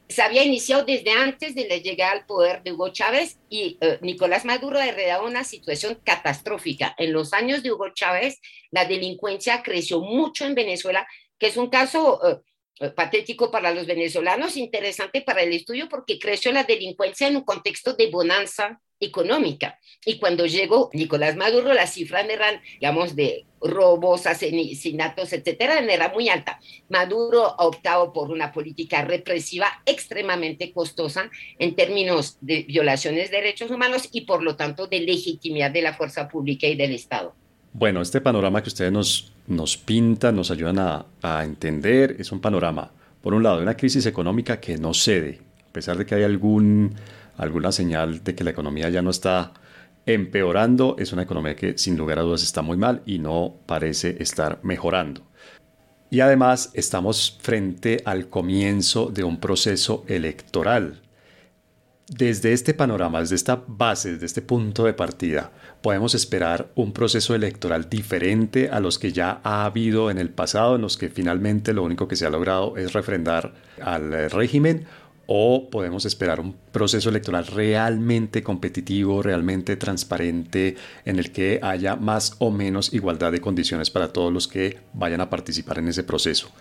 se 0.10 0.24
había 0.24 0.44
iniciado 0.44 0.84
desde 0.86 1.12
antes 1.12 1.54
de 1.54 1.68
la 1.68 1.78
llegada 1.78 2.14
al 2.14 2.26
poder 2.26 2.64
de 2.64 2.72
Hugo 2.72 2.90
Chávez 2.90 3.38
y 3.48 3.78
eh, 3.80 4.00
Nicolás 4.02 4.44
Maduro 4.44 4.80
heredaba 4.80 5.24
una 5.24 5.44
situación 5.44 6.02
catastrófica. 6.04 6.96
En 6.98 7.14
los 7.14 7.32
años 7.32 7.62
de 7.62 7.72
Hugo 7.72 7.90
Chávez, 7.94 8.42
la 8.72 8.86
delincuencia 8.86 9.62
creció 9.62 10.02
mucho 10.02 10.46
en 10.46 10.56
Venezuela, 10.56 11.08
que 11.38 11.48
es 11.48 11.58
un 11.58 11.70
caso 11.70 12.20
eh, 12.28 12.40
eh, 12.80 12.90
patético 12.90 13.52
para 13.52 13.72
los 13.72 13.86
venezolanos, 13.86 14.58
interesante 14.58 15.22
para 15.22 15.44
el 15.44 15.54
estudio 15.54 15.88
porque 15.88 16.18
creció 16.18 16.52
la 16.52 16.64
delincuencia 16.64 17.28
en 17.28 17.36
un 17.36 17.44
contexto 17.44 17.94
de 17.94 18.10
bonanza 18.10 18.82
económica. 19.00 19.80
Y 20.06 20.18
cuando 20.18 20.46
llegó 20.46 20.90
Nicolás 20.94 21.36
Maduro, 21.36 21.74
las 21.74 21.94
cifras 21.94 22.28
eran, 22.30 22.62
digamos, 22.80 23.16
de 23.16 23.46
robos, 23.62 24.26
asesinatos, 24.26 25.34
etcétera, 25.34 25.80
era 25.80 26.10
muy 26.10 26.30
alta. 26.30 26.60
Maduro 26.90 27.46
ha 27.60 27.66
optado 27.66 28.14
por 28.14 28.32
una 28.32 28.52
política 28.52 29.04
represiva 29.04 29.68
extremadamente 29.86 30.72
costosa 30.72 31.30
en 31.58 31.76
términos 31.76 32.38
de 32.42 32.64
violaciones 32.64 33.30
de 33.30 33.38
derechos 33.38 33.72
humanos 33.72 34.08
y 34.12 34.22
por 34.22 34.44
lo 34.44 34.56
tanto 34.56 34.88
de 34.88 35.02
legitimidad 35.02 35.72
de 35.72 35.82
la 35.82 35.94
fuerza 35.94 36.28
pública 36.30 36.68
y 36.68 36.76
del 36.76 36.94
Estado. 36.94 37.34
Bueno, 37.74 38.02
este 38.02 38.22
panorama 38.22 38.64
que 38.64 38.70
ustedes 38.70 38.92
nos, 38.92 39.32
nos 39.48 39.78
pintan, 39.78 40.36
nos 40.36 40.50
ayudan 40.50 40.80
a, 40.80 41.06
a 41.22 41.44
entender, 41.44 42.16
es 42.18 42.32
un 42.32 42.40
panorama, 42.40 42.92
por 43.22 43.34
un 43.34 43.44
lado, 43.44 43.58
de 43.58 43.64
una 43.64 43.78
crisis 43.78 44.06
económica 44.06 44.60
que 44.60 44.78
no 44.78 44.94
cede, 44.94 45.40
a 45.70 45.74
pesar 45.74 45.98
de 45.98 46.06
que 46.06 46.16
hay 46.16 46.24
algún 46.24 46.96
alguna 47.40 47.72
señal 47.72 48.24
de 48.24 48.36
que 48.36 48.44
la 48.44 48.52
economía 48.52 48.90
ya 48.90 49.02
no 49.02 49.10
está 49.10 49.54
empeorando, 50.06 50.96
es 51.00 51.14
una 51.14 51.24
economía 51.24 51.56
que 51.56 51.78
sin 51.78 51.98
lugar 51.98 52.20
a 52.20 52.24
dudas 52.24 52.44
está 52.44 52.62
muy 52.62 52.78
mal 52.78 53.02
y 53.06 53.20
no 53.20 53.56
parece 53.66 54.18
estar 54.20 54.60
mejorando. 54.62 55.22
Y 56.12 56.20
además 56.22 56.72
estamos 56.74 57.38
frente 57.42 58.02
al 58.06 58.30
comienzo 58.30 59.08
de 59.08 59.24
un 59.24 59.40
proceso 59.40 60.04
electoral. 60.08 61.02
Desde 62.08 62.54
este 62.54 62.74
panorama, 62.74 63.20
desde 63.20 63.36
esta 63.36 63.64
base, 63.68 64.14
desde 64.14 64.26
este 64.26 64.42
punto 64.42 64.86
de 64.86 64.94
partida, 64.94 65.52
podemos 65.84 66.16
esperar 66.16 66.72
un 66.74 66.92
proceso 66.92 67.36
electoral 67.36 67.88
diferente 67.88 68.70
a 68.70 68.80
los 68.80 68.98
que 68.98 69.12
ya 69.12 69.40
ha 69.44 69.66
habido 69.66 70.10
en 70.10 70.18
el 70.18 70.32
pasado, 70.32 70.76
en 70.76 70.82
los 70.82 70.98
que 70.98 71.10
finalmente 71.10 71.72
lo 71.72 71.84
único 71.84 72.08
que 72.08 72.16
se 72.16 72.26
ha 72.26 72.32
logrado 72.32 72.76
es 72.78 72.94
refrendar 72.94 73.54
al 73.80 74.32
régimen, 74.32 74.88
o 75.32 75.70
podemos 75.70 76.06
esperar 76.06 76.40
un 76.40 76.56
proceso 76.72 77.08
electoral 77.10 77.46
realmente 77.46 78.42
competitivo, 78.42 79.22
realmente 79.22 79.78
transparente, 79.78 80.76
en 81.06 81.20
el 81.20 81.32
que 81.32 81.60
haya 81.62 81.96
más 81.96 82.36
o 82.40 82.50
menos 82.50 82.92
igualdad 82.96 83.32
de 83.32 83.40
condiciones 83.40 83.92
para 83.92 84.12
todos 84.12 84.34
los 84.34 84.48
que 84.48 84.80
vayan 84.94 85.22
a 85.22 85.30
participar 85.30 85.78
en 85.78 85.90
ese 85.90 86.04
proceso. 86.04 86.52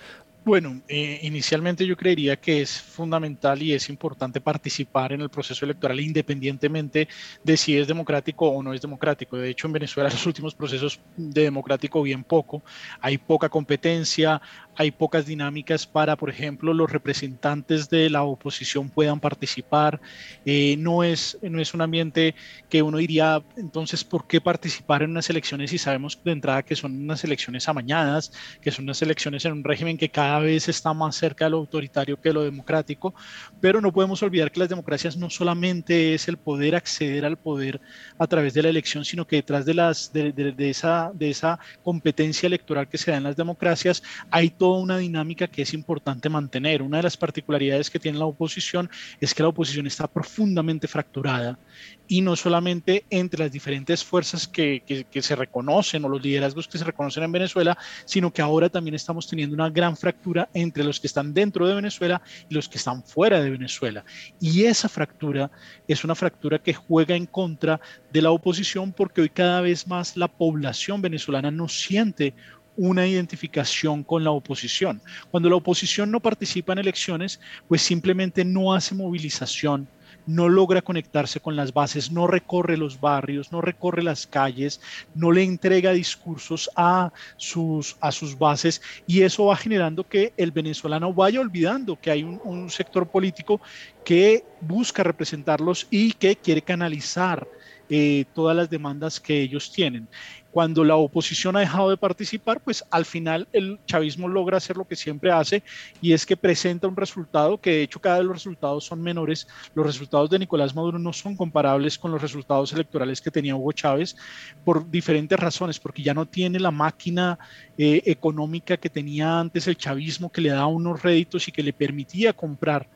Bueno, 0.45 0.81
eh, 0.89 1.21
inicialmente 1.25 1.85
yo 1.87 1.95
creería 1.97 2.37
que 2.37 2.63
es 2.63 2.81
fundamental 2.81 3.61
y 3.61 3.75
es 3.75 3.91
importante 3.91 4.41
participar 4.41 5.13
en 5.13 5.21
el 5.21 5.29
proceso 5.29 5.67
electoral 5.67 6.01
independientemente 6.01 7.07
de 7.45 7.57
si 7.57 7.77
es 7.77 7.87
democrático 7.87 8.49
o 8.49 8.63
no 8.63 8.73
es 8.73 8.81
democrático. 8.81 9.37
De 9.37 9.51
hecho, 9.51 9.67
en 9.67 9.75
Venezuela 9.75 10.09
los 10.13 10.25
últimos 10.25 10.55
procesos 10.55 11.01
de 11.17 11.43
democrático 11.43 12.03
bien 12.03 12.25
poco. 12.25 12.63
Hay 13.01 13.19
poca 13.19 13.51
competencia, 13.51 14.41
hay 14.79 14.93
pocas 14.93 15.27
dinámicas 15.27 15.87
para, 15.87 16.15
por 16.17 16.31
ejemplo, 16.31 16.73
los 16.73 16.91
representantes 16.91 17.91
de 17.91 18.09
la 18.09 18.23
oposición 18.23 18.89
puedan 18.89 19.19
participar. 19.19 20.01
Eh, 20.47 20.77
no, 20.79 21.03
es, 21.03 21.37
no 21.43 21.61
es 21.61 21.75
un 21.75 21.81
ambiente 21.81 22.37
que 22.69 22.81
uno 22.81 22.99
diría, 22.99 23.43
entonces, 23.57 24.05
¿por 24.05 24.29
qué 24.29 24.41
participar 24.41 25.03
en 25.03 25.11
unas 25.11 25.29
elecciones 25.31 25.71
si 25.71 25.79
sabemos 25.79 26.21
de 26.25 26.31
entrada 26.31 26.63
que 26.63 26.77
son 26.77 26.97
unas 26.97 27.25
elecciones 27.25 27.69
amañadas, 27.69 28.33
que 28.61 28.71
son 28.71 28.85
unas 28.85 29.03
elecciones 29.03 29.45
en 29.45 29.53
un 29.53 29.65
régimen 29.65 29.99
que 29.99 30.11
cada 30.11 30.39
vez 30.39 30.69
está 30.69 30.95
más 30.95 31.17
cerca 31.17 31.47
de 31.47 31.51
lo 31.51 31.57
autoritario 31.57 32.21
que 32.21 32.29
de 32.29 32.35
lo 32.35 32.45
democrático, 32.45 33.15
pero 33.61 33.81
no 33.81 33.93
podemos 33.93 34.23
olvidar 34.23 34.53
que 34.53 34.61
las 34.61 34.69
democracias 34.69 35.17
no 35.17 35.29
solamente 35.29 36.15
es 36.15 36.29
el 36.29 36.37
poder 36.37 36.77
acceder 36.77 37.25
al 37.25 37.37
poder 37.37 37.81
a 38.17 38.29
través 38.29 38.55
de 38.55 38.63
la 38.63 38.69
elección, 38.69 39.05
sino 39.05 39.27
que 39.27 39.37
detrás 39.37 39.67
de, 39.67 39.75
las, 39.75 40.13
de, 40.13 40.55
esa, 40.59 41.11
de 41.15 41.31
esa 41.31 41.59
competencia 41.83 42.47
electoral 42.47 42.89
que 42.89 42.97
se 42.97 43.11
da 43.11 43.17
en 43.17 43.25
las 43.25 43.37
democracias 43.37 44.05
hay 44.31 44.51
toda 44.69 44.83
una 44.83 44.99
dinámica 44.99 45.47
que 45.47 45.63
es 45.63 45.73
importante 45.73 46.29
mantener. 46.29 46.83
Una 46.83 46.99
de 46.99 47.05
las 47.05 47.17
particularidades 47.17 47.89
que 47.89 47.99
tiene 47.99 48.19
la 48.19 48.27
oposición 48.27 48.91
es 49.19 49.33
que 49.33 49.43
la 49.43 49.49
oposición 49.49 49.87
está 49.87 50.07
profundamente 50.07 50.87
fracturada 50.87 51.59
y 52.07 52.21
no 52.21 52.37
solamente 52.37 53.05
entre 53.09 53.45
las 53.45 53.53
diferentes 53.53 54.05
fuerzas 54.05 54.47
que, 54.47 54.83
que, 55.11 55.23
se 55.23 55.37
reconocen 55.37 56.05
o 56.05 56.09
los 56.09 56.23
liderazgos 56.23 56.69
que 56.69 56.77
se 56.77 56.85
reconocen 56.85 57.23
en 57.23 57.33
Venezuela, 57.33 57.79
sino 58.05 58.31
que 58.31 58.43
ahora 58.43 58.69
también 58.69 58.95
estamos 58.95 59.27
teniendo 59.27 59.55
una 59.55 59.71
gran 59.71 59.97
fractura 59.97 60.51
entre 60.53 60.85
los 60.85 61.01
que 61.01 61.07
están 61.07 61.33
dentro 61.33 61.67
de 61.67 61.75
Venezuela 61.75 62.21
y 62.49 62.55
los 62.55 62.69
que 62.69 62.79
están 62.79 63.03
fuera 63.03 63.41
de 63.41 63.51
Venezuela. 63.51 64.05
Y 64.39 64.65
esa 64.65 64.89
fractura 64.89 65.51
es 65.87 66.05
una 66.05 66.15
fractura 66.15 66.59
que 66.59 66.75
juega 66.75 67.15
en 67.15 67.27
contra 67.27 67.81
de 68.13 68.23
la 68.23 68.31
oposición 68.31 68.93
porque 68.93 69.23
hoy 69.23 69.31
cada 69.31 69.63
vez 69.63 69.87
más 69.87 70.17
la 70.17 70.29
población 70.29 71.01
venezolana 71.01 71.51
no 71.51 71.69
siente 71.69 72.35
una 72.79 73.07
identificación 73.07 74.05
con 74.05 74.25
la 74.25 74.31
oposición. 74.31 75.03
Cuando 75.31 75.51
la 75.51 75.57
oposición 75.57 76.11
no 76.11 76.21
participa 76.21 76.73
en 76.73 76.79
elecciones, 76.79 77.41
pues 77.67 77.83
simplemente 77.83 78.45
no 78.45 78.73
hace 78.73 78.95
movilización 78.95 79.89
no 80.29 80.51
logra 80.51 80.83
conectarse 80.83 81.41
con 81.41 81.57
las 81.57 81.73
bases, 81.73 82.13
no 82.13 82.27
recorre 82.27 82.77
los 82.77 83.01
barrios, 83.01 83.51
no 83.51 83.63
recorre 83.63 84.03
las 84.03 84.27
calles, 84.27 84.79
no 85.15 85.33
le 85.33 85.43
entrega 85.43 85.93
discursos 85.93 86.71
a 86.77 87.11
sus, 87.39 87.97
a 88.01 88.13
sus 88.13 88.39
bases 88.39 88.83
y 89.07 89.23
eso 89.23 89.47
va 89.47 89.57
generando 89.57 90.05
que 90.05 90.35
el 90.37 90.53
venezolano 90.53 91.15
vaya 91.15 91.41
olvidando 91.41 91.99
que 91.99 92.11
hay 92.11 92.25
un, 92.25 92.69
sector 92.69 93.09
político 93.09 93.63
que 94.05 94.45
busca 94.61 95.03
representarlos 95.03 95.87
y 95.91 96.13
que 96.13 96.37
quiere 96.37 96.61
canalizar 96.61 97.49
eh, 97.91 98.25
todas 98.35 98.57
las 98.57 98.69
demandas 98.69 99.19
que 99.21 99.41
ellos 99.41 99.73
tienen. 99.73 100.09
Cuando 100.51 100.83
la 100.83 100.97
oposición 100.97 101.57
ha 101.57 101.61
dejado 101.61 101.91
de 101.91 101.97
participar, 101.97 102.61
pues 102.61 102.83
al 102.91 103.05
final 103.05 103.47
el 103.53 103.79
chavismo 103.87 104.29
logra 104.29 104.57
hacer 104.57 104.77
lo 104.77 104.87
que 104.87 104.97
siempre 104.97 105.31
hace 105.31 105.63
y 106.01 106.13
es 106.15 106.25
que 106.25 106.37
presenta 106.37 106.89
un 106.89 106.97
resultado 106.97 107.61
que 107.61 107.71
de 107.71 107.83
hecho 107.83 108.01
cada 108.01 108.19
vez 108.19 108.27
los 108.27 108.37
resultados 108.37 108.85
son 108.85 109.03
menores. 109.03 109.47
Los 109.75 109.87
resultados 109.87 110.31
de 110.31 110.39
Nicolás 110.39 110.75
Maduro 110.75 110.99
no 110.99 111.13
son 111.13 111.37
comparables 111.37 111.99
con 111.99 112.11
los 112.11 112.21
resultados 112.21 112.73
electorales 112.73 113.21
que 113.21 113.31
tenía 113.31 113.57
Hugo 113.57 113.73
Chávez 113.73 114.17
por 114.65 114.91
diferentes 114.91 115.39
razones, 115.39 115.79
porque 115.79 116.03
ya 116.03 116.15
no 116.15 116.27
tiene 116.27 116.59
la 116.59 116.71
máquina 116.71 117.39
eh, 117.77 118.03
económica 118.07 118.77
que 118.77 118.91
tenía 118.91 119.39
antes 119.39 119.67
el 119.67 119.77
chavismo 119.77 120.33
que 120.33 120.41
le 120.41 120.49
daba 120.49 120.67
unos 120.67 121.03
réditos 121.03 121.47
y 121.47 121.53
que 121.53 121.63
le 121.63 121.73
permitía 121.73 122.33
comprar 122.33 122.89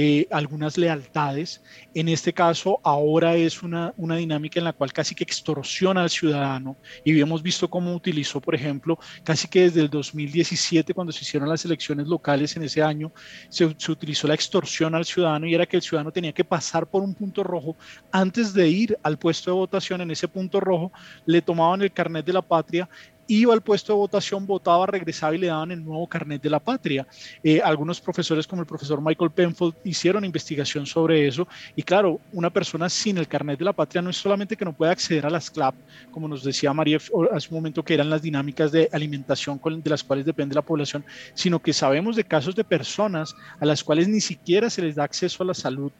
eh, 0.00 0.28
algunas 0.30 0.78
lealtades. 0.78 1.60
En 1.92 2.08
este 2.08 2.32
caso, 2.32 2.78
ahora 2.84 3.34
es 3.34 3.64
una, 3.64 3.92
una, 3.96 4.14
dinámica 4.14 4.60
en 4.60 4.64
la 4.64 4.72
cual 4.72 4.92
casi 4.92 5.12
que 5.12 5.24
extorsiona 5.24 6.02
al 6.02 6.08
ciudadano 6.08 6.76
y 7.04 7.20
hemos 7.20 7.42
visto 7.42 7.68
cómo 7.68 7.92
utilizó, 7.92 8.40
por 8.40 8.54
ejemplo, 8.54 8.96
casi 9.24 9.48
que 9.48 9.62
desde 9.62 9.80
el 9.80 9.90
2017, 9.90 10.94
cuando 10.94 11.12
se 11.12 11.24
hicieron 11.24 11.48
las 11.48 11.64
elecciones 11.64 12.06
locales 12.06 12.56
en 12.56 12.62
ese 12.62 12.80
año, 12.80 13.10
se, 13.48 13.74
se 13.76 13.90
utilizó 13.90 14.28
la 14.28 14.34
extorsión 14.34 14.94
al 14.94 15.04
ciudadano 15.04 15.48
y 15.48 15.54
era 15.56 15.66
que 15.66 15.78
el 15.78 15.82
ciudadano 15.82 16.12
tenía 16.12 16.32
que 16.32 16.44
pasar 16.44 16.86
por 16.86 17.02
un 17.02 17.12
punto 17.12 17.42
rojo 17.42 17.74
antes 18.12 18.54
de 18.54 18.68
ir 18.68 18.96
al 19.02 19.18
puesto 19.18 19.50
de 19.50 19.56
votación. 19.56 20.00
En 20.00 20.12
ese 20.12 20.28
punto 20.28 20.60
rojo 20.60 20.92
le 21.26 21.42
tomaban 21.42 21.82
el 21.82 21.90
carnet 21.90 22.24
de 22.24 22.34
la 22.34 22.42
patria 22.42 22.88
iba 23.28 23.54
al 23.54 23.60
puesto 23.60 23.92
de 23.92 23.98
votación, 23.98 24.46
votaba, 24.46 24.86
regresaba 24.86 25.34
y 25.34 25.38
le 25.38 25.46
daban 25.46 25.70
el 25.70 25.84
nuevo 25.84 26.06
carnet 26.08 26.42
de 26.42 26.50
la 26.50 26.58
patria. 26.58 27.06
Eh, 27.44 27.60
algunos 27.62 28.00
profesores 28.00 28.46
como 28.46 28.62
el 28.62 28.66
profesor 28.66 29.00
Michael 29.00 29.30
Penfold 29.30 29.76
hicieron 29.84 30.24
investigación 30.24 30.86
sobre 30.86 31.28
eso 31.28 31.46
y 31.76 31.82
claro, 31.82 32.20
una 32.32 32.50
persona 32.50 32.88
sin 32.88 33.18
el 33.18 33.28
carnet 33.28 33.58
de 33.58 33.64
la 33.64 33.72
patria 33.72 34.02
no 34.02 34.10
es 34.10 34.16
solamente 34.16 34.56
que 34.56 34.64
no 34.64 34.72
puede 34.72 34.90
acceder 34.90 35.26
a 35.26 35.30
las 35.30 35.50
CLAP, 35.50 35.74
como 36.10 36.26
nos 36.26 36.42
decía 36.42 36.72
María 36.72 36.96
hace 36.96 37.48
un 37.50 37.54
momento 37.54 37.84
que 37.84 37.94
eran 37.94 38.10
las 38.10 38.22
dinámicas 38.22 38.72
de 38.72 38.88
alimentación 38.92 39.60
de 39.62 39.90
las 39.90 40.02
cuales 40.02 40.24
depende 40.24 40.54
la 40.54 40.62
población, 40.62 41.04
sino 41.34 41.60
que 41.60 41.72
sabemos 41.72 42.16
de 42.16 42.24
casos 42.24 42.56
de 42.56 42.64
personas 42.64 43.36
a 43.60 43.66
las 43.66 43.84
cuales 43.84 44.08
ni 44.08 44.20
siquiera 44.20 44.70
se 44.70 44.82
les 44.82 44.96
da 44.96 45.04
acceso 45.04 45.42
a 45.42 45.46
la 45.46 45.54
salud 45.54 45.92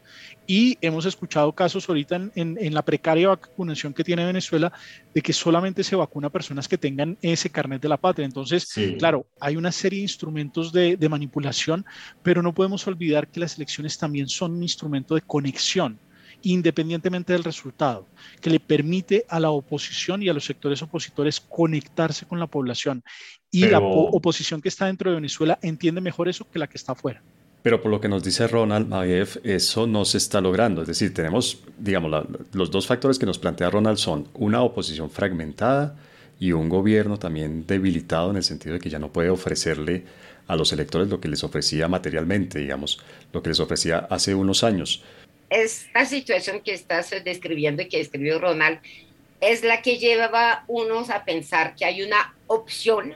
y 0.47 0.79
hemos 0.81 1.05
escuchado 1.05 1.53
casos 1.53 1.89
ahorita 1.89 2.31
en, 2.35 2.75
la 2.75 2.83
precaria 2.83 3.29
vacunación 3.29 3.93
que 3.93 4.03
tiene 4.03 4.25
Venezuela 4.25 4.73
de 5.19 5.23
que 5.23 5.33
solamente 5.33 5.83
se 5.83 5.97
vacuna 5.97 6.31
personas 6.31 6.69
que 6.69 6.79
tengan 6.79 7.19
ese 7.23 7.51
carnet 7.51 7.83
de 7.83 7.89
la 7.89 7.97
patria. 7.97 8.25
Entonces, 8.25 8.73
claro, 9.01 9.27
hay 9.41 9.57
una 9.57 9.73
serie 9.73 9.99
de 9.99 10.05
instrumentos 10.05 10.73
de, 10.73 10.97
de 10.97 11.09
manipulación, 11.09 11.85
pero 12.23 12.41
no 12.41 12.55
podemos 12.55 12.87
olvidar 12.87 13.27
que 13.27 13.41
las 13.41 13.57
elecciones 13.57 13.99
también 13.99 14.29
son 14.29 14.53
un 14.53 14.63
instrumento 14.63 15.17
de 15.17 15.23
conexión 15.23 15.99
independientemente 16.43 17.33
del 17.33 17.43
resultado, 17.43 18.07
que 18.41 18.49
le 18.49 18.61
permite 18.61 19.25
a 19.29 19.41
la 19.41 19.51
oposición 19.51 20.23
y 20.23 20.29
a 20.29 20.33
los 20.33 20.45
sectores 20.45 20.81
opositores 20.83 21.41
conectarse 21.41 22.27
con 22.27 22.39
la 22.39 22.47
población. 22.47 23.03
Y 23.51 23.67
la 23.67 23.81
oposición 23.81 24.61
que 24.61 24.69
está 24.69 24.87
dentro 24.87 25.11
de 25.11 25.17
Venezuela 25.17 25.59
entiende 25.63 26.01
mejor 26.01 26.29
eso 26.29 26.49
que 26.49 26.61
la 26.61 26.69
que 26.69 26.77
está 26.77 26.93
afuera. 26.93 27.25
Pero 27.63 27.83
por 27.83 27.91
lo 27.91 28.01
que 28.01 28.09
nos 28.09 28.23
dice 28.23 28.47
Ronald 28.47 28.89
Maiev, 28.89 29.41
eso 29.43 29.87
no 29.87 30.05
se 30.05 30.19
está 30.19 30.41
logrando. 30.41 30.83
Es 30.83 30.89
decir, 30.89 31.13
tenemos, 31.13 31.59
digamos, 31.79 32.27
los 32.53 32.71
dos 32.71 32.87
factores 32.87 33.19
que 33.19 33.27
nos 33.27 33.39
plantea 33.39 33.71
Ronald 33.71 33.99
son 33.99 34.29
una 34.35 34.63
oposición 34.63 35.11
fragmentada 35.11 35.97
y 36.39 36.53
un 36.53 36.69
gobierno 36.69 37.19
también 37.19 37.67
debilitado 37.67 38.31
en 38.31 38.37
el 38.37 38.45
sentido 38.45 38.75
de 38.75 38.81
que 38.81 38.91
ya 38.91 38.99
no 38.99 39.13
puede 39.13 39.31
ofrecerle 39.31 40.05
a 40.47 40.57
los 40.57 40.73
electores 40.73 41.09
lo 41.09 41.21
que 41.21 41.29
les 41.29 41.43
ofrecía 41.45 41.89
materialmente, 41.89 42.61
digamos, 42.61 43.01
lo 43.33 43.43
que 43.43 43.51
les 43.51 43.61
ofrecía 43.61 43.99
hace 44.11 44.35
unos 44.35 44.63
años. 44.65 45.03
Esta 45.51 46.05
situación 46.07 46.61
que 46.61 46.73
estás 46.73 47.11
describiendo 47.25 47.83
y 47.83 47.89
que 47.89 47.99
describió 47.99 48.39
Ronald 48.39 48.79
es 49.41 49.65
la 49.65 49.83
que 49.83 49.99
llevaba 49.99 50.65
unos 50.69 51.11
a 51.11 51.25
pensar 51.25 51.75
que 51.75 51.85
hay 51.85 52.03
una 52.03 52.35
opción 52.47 53.15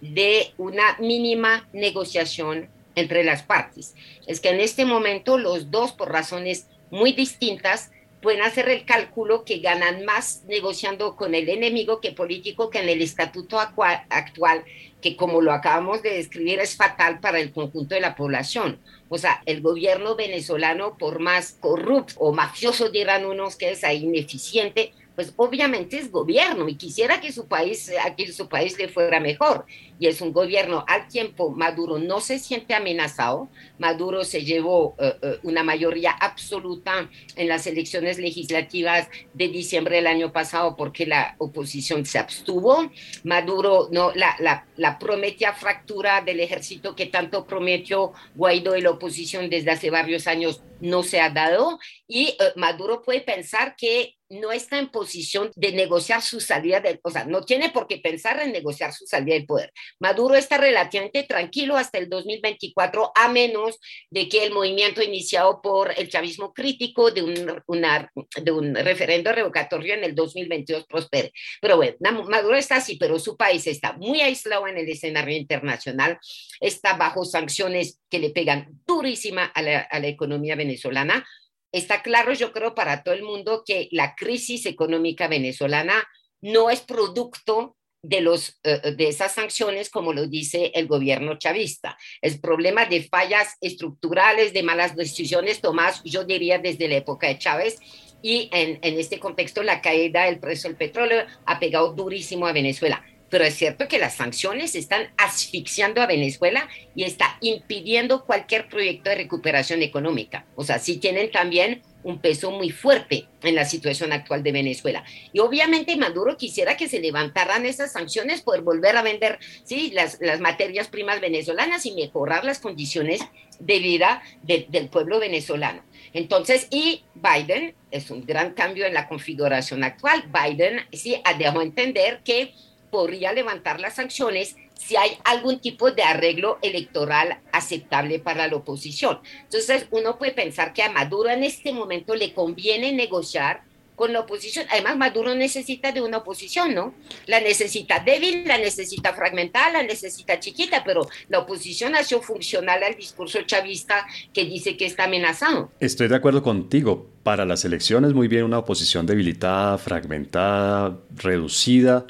de 0.00 0.52
una 0.56 0.96
mínima 0.98 1.68
negociación 1.72 2.68
entre 2.98 3.24
las 3.24 3.42
partes. 3.42 3.94
Es 4.26 4.40
que 4.40 4.50
en 4.50 4.60
este 4.60 4.84
momento 4.84 5.38
los 5.38 5.70
dos, 5.70 5.92
por 5.92 6.10
razones 6.12 6.68
muy 6.90 7.12
distintas, 7.12 7.90
pueden 8.20 8.42
hacer 8.42 8.68
el 8.68 8.84
cálculo 8.84 9.44
que 9.44 9.58
ganan 9.58 10.04
más 10.04 10.42
negociando 10.48 11.16
con 11.16 11.34
el 11.34 11.48
enemigo 11.48 12.00
que 12.00 12.12
político 12.12 12.70
que 12.70 12.80
en 12.80 12.88
el 12.88 13.00
estatuto 13.00 13.60
actual, 13.60 14.64
que 15.00 15.16
como 15.16 15.40
lo 15.40 15.52
acabamos 15.52 16.02
de 16.02 16.14
describir 16.14 16.58
es 16.58 16.76
fatal 16.76 17.20
para 17.20 17.38
el 17.38 17.52
conjunto 17.52 17.94
de 17.94 18.00
la 18.00 18.16
población. 18.16 18.80
O 19.08 19.18
sea, 19.18 19.42
el 19.46 19.60
gobierno 19.60 20.16
venezolano, 20.16 20.98
por 20.98 21.20
más 21.20 21.56
corrupto 21.60 22.14
o 22.18 22.32
mafioso 22.32 22.90
dirán 22.90 23.24
unos 23.24 23.56
que 23.56 23.70
es 23.70 23.82
ineficiente, 23.84 24.92
pues 25.14 25.32
obviamente 25.36 25.98
es 25.98 26.10
gobierno 26.10 26.68
y 26.68 26.76
quisiera 26.76 27.20
que 27.20 27.32
su 27.32 27.46
país, 27.48 27.90
que 28.16 28.32
su 28.32 28.48
país 28.48 28.78
le 28.78 28.88
fuera 28.88 29.20
mejor. 29.20 29.66
Y 29.98 30.06
es 30.06 30.20
un 30.20 30.32
gobierno 30.32 30.84
al 30.86 31.08
tiempo, 31.08 31.50
Maduro 31.50 31.98
no 31.98 32.20
se 32.20 32.38
siente 32.38 32.74
amenazado, 32.74 33.48
Maduro 33.78 34.24
se 34.24 34.44
llevó 34.44 34.94
eh, 34.98 35.16
eh, 35.22 35.38
una 35.42 35.62
mayoría 35.62 36.12
absoluta 36.12 37.10
en 37.36 37.48
las 37.48 37.66
elecciones 37.66 38.18
legislativas 38.18 39.08
de 39.34 39.48
diciembre 39.48 39.96
del 39.96 40.06
año 40.06 40.32
pasado 40.32 40.76
porque 40.76 41.06
la 41.06 41.34
oposición 41.38 42.04
se 42.06 42.18
abstuvo, 42.18 42.90
Maduro 43.24 43.88
no, 43.90 44.12
la, 44.14 44.64
la, 44.76 44.98
prometía 44.98 45.52
fractura 45.52 46.20
del 46.20 46.40
ejército 46.40 46.94
que 46.94 47.06
tanto 47.06 47.46
prometió 47.46 48.12
Guaidó 48.34 48.76
y 48.76 48.82
la 48.82 48.90
oposición 48.90 49.50
desde 49.50 49.70
hace 49.70 49.90
varios 49.90 50.26
años 50.26 50.62
no 50.80 51.02
se 51.02 51.20
ha 51.20 51.30
dado. 51.30 51.78
Y 52.06 52.28
eh, 52.28 52.36
Maduro 52.56 53.02
puede 53.02 53.20
pensar 53.20 53.74
que 53.76 54.14
no 54.30 54.52
está 54.52 54.78
en 54.78 54.90
posición 54.90 55.50
de 55.56 55.72
negociar 55.72 56.20
su 56.22 56.40
salida 56.40 56.80
del, 56.80 57.00
o 57.02 57.10
sea, 57.10 57.24
no 57.24 57.42
tiene 57.42 57.70
por 57.70 57.86
qué 57.86 57.98
pensar 57.98 58.40
en 58.40 58.52
negociar 58.52 58.92
su 58.92 59.06
salida 59.06 59.34
del 59.34 59.46
poder. 59.46 59.72
Maduro 59.98 60.34
está 60.34 60.58
relativamente 60.58 61.22
tranquilo 61.24 61.76
hasta 61.76 61.98
el 61.98 62.08
2024, 62.08 63.12
a 63.14 63.28
menos 63.28 63.78
de 64.10 64.28
que 64.28 64.44
el 64.44 64.52
movimiento 64.52 65.02
iniciado 65.02 65.60
por 65.62 65.92
el 65.96 66.08
chavismo 66.08 66.52
crítico 66.52 67.10
de 67.10 67.22
un, 67.22 68.74
referendo 68.74 69.32
revocatorio 69.32 69.94
en 69.94 70.04
el 70.04 70.14
2022 70.14 70.86
prospere. 70.86 71.32
Pero 71.60 71.76
bueno, 71.76 71.96
Maduro 72.28 72.56
está 72.56 72.76
así, 72.76 72.96
pero 72.96 73.18
su 73.18 73.36
país 73.36 73.66
está 73.66 73.92
muy 73.94 74.20
aislado 74.20 74.66
en 74.68 74.78
el 74.78 74.88
escenario 74.88 75.36
internacional, 75.36 76.18
está 76.60 76.94
bajo 76.94 77.24
sanciones 77.24 78.00
que 78.10 78.18
le 78.18 78.30
pegan 78.30 78.68
durísima 78.86 79.44
a 79.44 79.62
la 79.62 80.06
economía 80.06 80.56
venezolana 80.56 81.24
está 81.72 82.02
claro, 82.02 82.32
yo 82.32 82.52
creo, 82.52 82.74
para 82.74 83.02
todo 83.02 83.14
el 83.14 83.22
mundo 83.22 83.62
que 83.64 83.88
la 83.92 84.14
crisis 84.14 84.66
económica 84.66 85.28
venezolana 85.28 86.06
no 86.40 86.70
es 86.70 86.80
producto 86.80 87.76
de, 88.02 88.20
los, 88.20 88.60
eh, 88.62 88.94
de 88.96 89.08
esas 89.08 89.34
sanciones, 89.34 89.90
como 89.90 90.12
lo 90.12 90.26
dice 90.26 90.70
el 90.74 90.86
gobierno 90.86 91.38
chavista. 91.38 91.96
Es 92.22 92.38
problema 92.38 92.86
de 92.86 93.02
fallas 93.02 93.56
estructurales, 93.60 94.52
de 94.52 94.62
malas 94.62 94.96
decisiones 94.96 95.60
tomadas, 95.60 96.02
yo 96.04 96.24
diría, 96.24 96.58
desde 96.58 96.88
la 96.88 96.96
época 96.96 97.28
de 97.28 97.38
Chávez. 97.38 97.78
Y 98.22 98.48
en, 98.52 98.78
en 98.82 98.98
este 98.98 99.20
contexto, 99.20 99.62
la 99.62 99.80
caída 99.80 100.24
del 100.24 100.40
precio 100.40 100.68
del 100.68 100.76
petróleo 100.76 101.24
ha 101.46 101.60
pegado 101.60 101.92
durísimo 101.92 102.46
a 102.46 102.52
Venezuela. 102.52 103.04
Pero 103.30 103.44
es 103.44 103.54
cierto 103.54 103.88
que 103.88 103.98
las 103.98 104.14
sanciones 104.14 104.74
están 104.74 105.10
asfixiando 105.16 106.00
a 106.00 106.06
Venezuela 106.06 106.68
y 106.94 107.04
está 107.04 107.38
impidiendo 107.40 108.24
cualquier 108.24 108.68
proyecto 108.68 109.10
de 109.10 109.16
recuperación 109.16 109.82
económica. 109.82 110.46
O 110.54 110.64
sea, 110.64 110.78
sí 110.78 110.96
tienen 110.98 111.30
también 111.30 111.82
un 112.02 112.20
peso 112.20 112.50
muy 112.50 112.70
fuerte 112.70 113.26
en 113.42 113.54
la 113.54 113.64
situación 113.64 114.12
actual 114.12 114.42
de 114.42 114.52
Venezuela. 114.52 115.04
Y 115.32 115.40
obviamente 115.40 115.96
Maduro 115.96 116.36
quisiera 116.36 116.76
que 116.76 116.88
se 116.88 117.00
levantaran 117.00 117.66
esas 117.66 117.92
sanciones, 117.92 118.40
poder 118.40 118.62
volver 118.62 118.96
a 118.96 119.02
vender 119.02 119.38
¿sí? 119.64 119.90
las, 119.92 120.18
las 120.20 120.40
materias 120.40 120.88
primas 120.88 121.20
venezolanas 121.20 121.84
y 121.86 121.92
mejorar 121.92 122.44
las 122.44 122.60
condiciones 122.60 123.20
de 123.58 123.78
vida 123.80 124.22
del 124.42 124.88
pueblo 124.88 125.18
venezolano. 125.18 125.82
Entonces, 126.12 126.68
y 126.70 127.02
Biden, 127.14 127.74
es 127.90 128.10
un 128.10 128.24
gran 128.24 128.54
cambio 128.54 128.86
en 128.86 128.94
la 128.94 129.08
configuración 129.08 129.84
actual, 129.84 130.24
Biden 130.32 130.80
sí 130.92 131.20
dejó 131.38 131.60
entender 131.60 132.20
que 132.24 132.54
podría 132.90 133.32
levantar 133.32 133.80
las 133.80 133.96
sanciones 133.96 134.56
si 134.78 134.96
hay 134.96 135.18
algún 135.24 135.58
tipo 135.60 135.90
de 135.90 136.02
arreglo 136.02 136.58
electoral 136.62 137.40
aceptable 137.52 138.18
para 138.18 138.46
la 138.46 138.56
oposición. 138.56 139.20
Entonces, 139.42 139.86
uno 139.90 140.18
puede 140.18 140.32
pensar 140.32 140.72
que 140.72 140.82
a 140.82 140.90
Maduro 140.90 141.30
en 141.30 141.42
este 141.42 141.72
momento 141.72 142.14
le 142.14 142.32
conviene 142.32 142.92
negociar 142.92 143.62
con 143.98 144.12
la 144.12 144.20
oposición. 144.20 144.64
Además, 144.70 144.96
Maduro 144.96 145.34
necesita 145.34 145.92
de 145.92 146.00
una 146.00 146.18
oposición, 146.18 146.72
¿no? 146.72 146.94
La 147.26 147.40
necesita 147.40 147.98
débil, 147.98 148.46
la 148.46 148.56
necesita 148.56 149.12
fragmentada, 149.12 149.72
la 149.72 149.82
necesita 149.82 150.38
chiquita, 150.38 150.84
pero 150.84 151.06
la 151.28 151.40
oposición 151.40 151.96
ha 151.96 152.04
sido 152.04 152.22
funcional 152.22 152.82
al 152.84 152.94
discurso 152.94 153.42
chavista 153.42 154.06
que 154.32 154.44
dice 154.44 154.76
que 154.76 154.86
está 154.86 155.04
amenazado. 155.04 155.72
Estoy 155.80 156.08
de 156.08 156.16
acuerdo 156.16 156.42
contigo. 156.42 157.10
Para 157.24 157.44
las 157.44 157.66
elecciones, 157.66 158.14
muy 158.14 158.26
bien 158.26 158.44
una 158.44 158.60
oposición 158.60 159.04
debilitada, 159.04 159.76
fragmentada, 159.76 160.98
reducida 161.14 162.06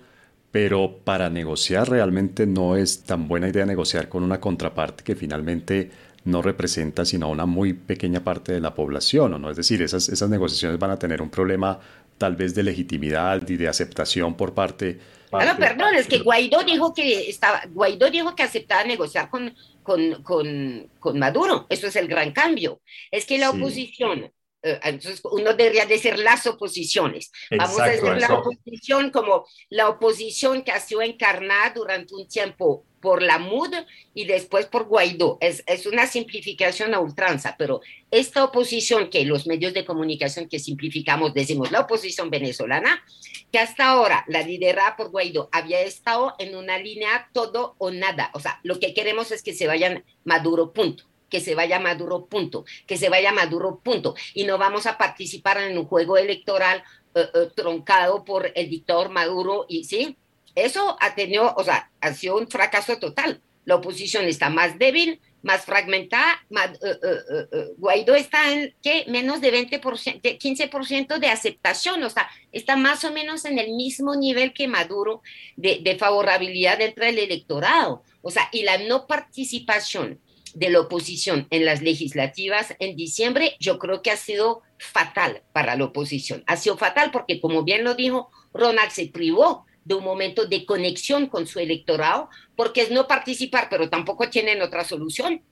pero 0.61 0.99
para 1.05 1.31
negociar 1.31 1.89
realmente 1.89 2.45
no 2.45 2.75
es 2.75 3.05
tan 3.05 3.29
buena 3.29 3.49
idea 3.49 3.65
negociar 3.65 4.09
con 4.09 4.25
una 4.25 4.41
contraparte 4.41 5.05
que 5.05 5.15
finalmente 5.15 5.89
no 6.25 6.43
representa 6.43 7.05
sino 7.05 7.31
una 7.31 7.47
muy 7.47 7.75
pequeña 7.75 8.25
parte 8.25 8.55
de 8.55 8.61
la 8.61 8.75
población, 8.75 9.41
¿no? 9.41 9.51
Es 9.53 9.57
decir, 9.57 9.81
esas, 9.83 10.09
esas 10.09 10.29
negociaciones 10.29 10.77
van 10.81 10.91
a 10.91 10.99
tener 10.99 11.23
un 11.23 11.31
problema 11.31 11.79
tal 12.19 12.35
vez 12.35 12.57
de 12.57 12.65
legitimidad 12.65 13.49
y 13.49 13.57
de 13.57 13.69
aceptación 13.69 14.35
por 14.37 14.53
parte... 14.53 14.99
Ah, 15.31 15.55
perdón, 15.57 15.95
es 15.95 16.09
que 16.09 16.19
Guaidó 16.19 16.65
dijo 16.65 16.93
que 16.93 17.31
estaba, 17.31 17.63
Guaidó 17.73 18.11
dijo 18.11 18.35
que 18.35 18.43
aceptaba 18.43 18.83
negociar 18.83 19.31
con, 19.31 19.55
con, 19.85 20.25
con, 20.25 20.89
con 20.99 21.21
Maduro. 21.21 21.67
Eso 21.69 21.87
es 21.87 21.95
el 21.95 22.09
gran 22.09 22.33
cambio. 22.33 22.81
Es 23.13 23.27
que 23.27 23.39
la 23.39 23.51
oposición 23.51 24.25
eh, 24.25 24.33
entonces 24.63 25.21
uno 25.25 25.55
debería 25.55 25.87
decir 25.87 26.19
las 26.19 26.47
oposiciones. 26.47 27.31
Vamos 27.51 27.81
a 27.81 27.87
decir 27.87 28.17
la 28.17 28.35
oposición 28.35 29.11
como 29.11 29.47
la 29.69 29.89
oposición 29.89 30.63
que 30.63 30.73
ha 30.73 30.81
sido 30.81 31.03
encarnada 31.03 31.73
durante 31.75 32.15
un 32.15 32.27
tiempo 32.27 32.85
por 33.01 33.23
la 33.23 33.39
MUD 33.39 33.75
y 34.15 34.25
después 34.25 34.67
por 34.67 34.87
Guaidó. 34.87 35.39
Es, 35.41 35.63
es, 35.67 35.87
una 35.87 36.07
simplificación 36.07 36.95
a 36.95 36.99
ultranza, 36.99 37.55
pero 37.57 37.81
esta 38.11 38.43
oposición 38.43 39.09
que 39.11 39.25
los 39.25 39.47
medios 39.47 39.73
de 39.73 39.85
comunicación 39.85 40.49
que 40.49 40.59
simplificamos 40.59 41.33
decimos 41.33 41.71
la 41.71 41.81
oposición 41.81 42.29
venezolana, 42.29 43.05
que 43.53 43.61
hasta 43.61 43.89
ahora 43.89 44.25
la 44.27 44.43
liderada 44.43 44.97
por 44.97 45.11
Guaidó 45.11 45.49
había 45.53 45.81
estado 45.81 46.35
en 46.39 46.57
una 46.57 46.79
línea 46.79 47.29
todo 47.33 47.77
o 47.79 47.91
nada. 47.91 48.31
O 48.35 48.41
sea, 48.41 48.59
lo 48.65 48.81
que 48.81 48.95
queremos 48.95 49.31
es 49.31 49.43
que 49.43 49.55
se 49.55 49.67
vayan 49.67 50.05
Maduro, 50.25 50.73
punto 50.73 51.08
que 51.29 51.41
se 51.41 51.55
vaya 51.55 51.79
Maduro, 51.79 52.27
punto, 52.27 52.65
que 52.87 52.97
se 52.97 53.09
vaya 53.09 53.33
Maduro, 53.33 53.81
punto. 53.83 54.15
Y 54.35 54.45
no 54.45 54.59
vamos 54.59 54.87
a 54.87 54.99
participar 54.99 55.59
en 55.59 55.79
un 55.79 55.85
juego 55.85 56.17
electoral 56.17 56.83
eh, 57.15 57.29
eh, 57.35 57.49
troncado 57.55 58.25
por 58.25 58.51
el 58.55 58.69
dictador 58.69 59.11
Maduro, 59.11 59.67
y 59.69 59.85
sí, 59.85 60.17
eso 60.55 60.97
ha 61.01 61.15
tenido, 61.15 61.55
o 61.57 61.65
sea, 61.65 61.91
ha 62.01 62.13
sido 62.15 62.37
un 62.37 62.49
fracaso 62.49 62.99
total. 62.99 63.41
La 63.65 63.77
oposición 63.77 64.25
está 64.25 64.49
más 64.49 64.79
débil, 64.79 65.21
más 65.43 65.65
fragmentada. 65.65 66.43
Eh, 66.51 67.75
Guaidó 67.77 68.15
está 68.15 68.51
en 68.51 68.75
¿qué? 68.83 69.05
menos 69.09 69.41
de 69.41 69.53
20%, 69.53 70.23
de 70.23 70.39
15% 70.39 71.19
de 71.19 71.27
aceptación, 71.29 72.03
o 72.03 72.11
sea, 72.11 72.29
está 72.51 72.77
más 72.77 73.05
o 73.05 73.13
menos 73.13 73.45
en 73.45 73.59
el 73.59 73.75
mismo 73.75 74.17
nivel 74.17 74.53
que 74.53 74.69
Maduro 74.69 75.23
de, 75.57 75.81
de 75.83 75.97
favorabilidad 75.97 76.79
dentro 76.79 77.05
del 77.05 77.19
electorado. 77.19 78.03
O 78.23 78.31
sea, 78.31 78.49
y 78.53 78.63
la 78.63 78.79
no 78.79 79.07
participación 79.07 80.19
de 80.59 80.71
la 80.71 80.81
oposición 80.81 81.47
en 81.51 81.65
las 81.65 81.83
legislativas 81.83 82.75
en 82.81 82.97
diciembre, 82.97 83.57
yo 83.61 83.79
creo 83.79 84.03
que 84.03 84.11
ha 84.11 84.17
sido 84.17 84.63
fatal 84.79 85.43
para 85.53 85.77
la 85.77 85.85
oposición. 85.85 86.43
Ha 86.47 86.57
sido 86.57 86.77
fatal 86.77 87.11
porque, 87.13 87.41
como 87.41 87.63
bien 87.63 87.85
lo 87.85 87.95
dijo, 87.95 88.31
Ronald 88.53 88.91
se 88.91 89.07
privó 89.07 89.67
de 89.85 89.95
un 89.95 90.05
momento 90.05 90.47
de 90.47 90.67
conexión 90.67 91.29
con 91.29 91.47
su 91.47 91.61
electorado, 91.61 92.29
porque 92.57 92.83
es 92.83 92.91
no 92.91 93.07
participar, 93.07 93.69
pero 93.71 93.89
tampoco 93.89 94.29
tienen 94.29 94.61
otra 94.61 94.85
solución. 94.85 95.43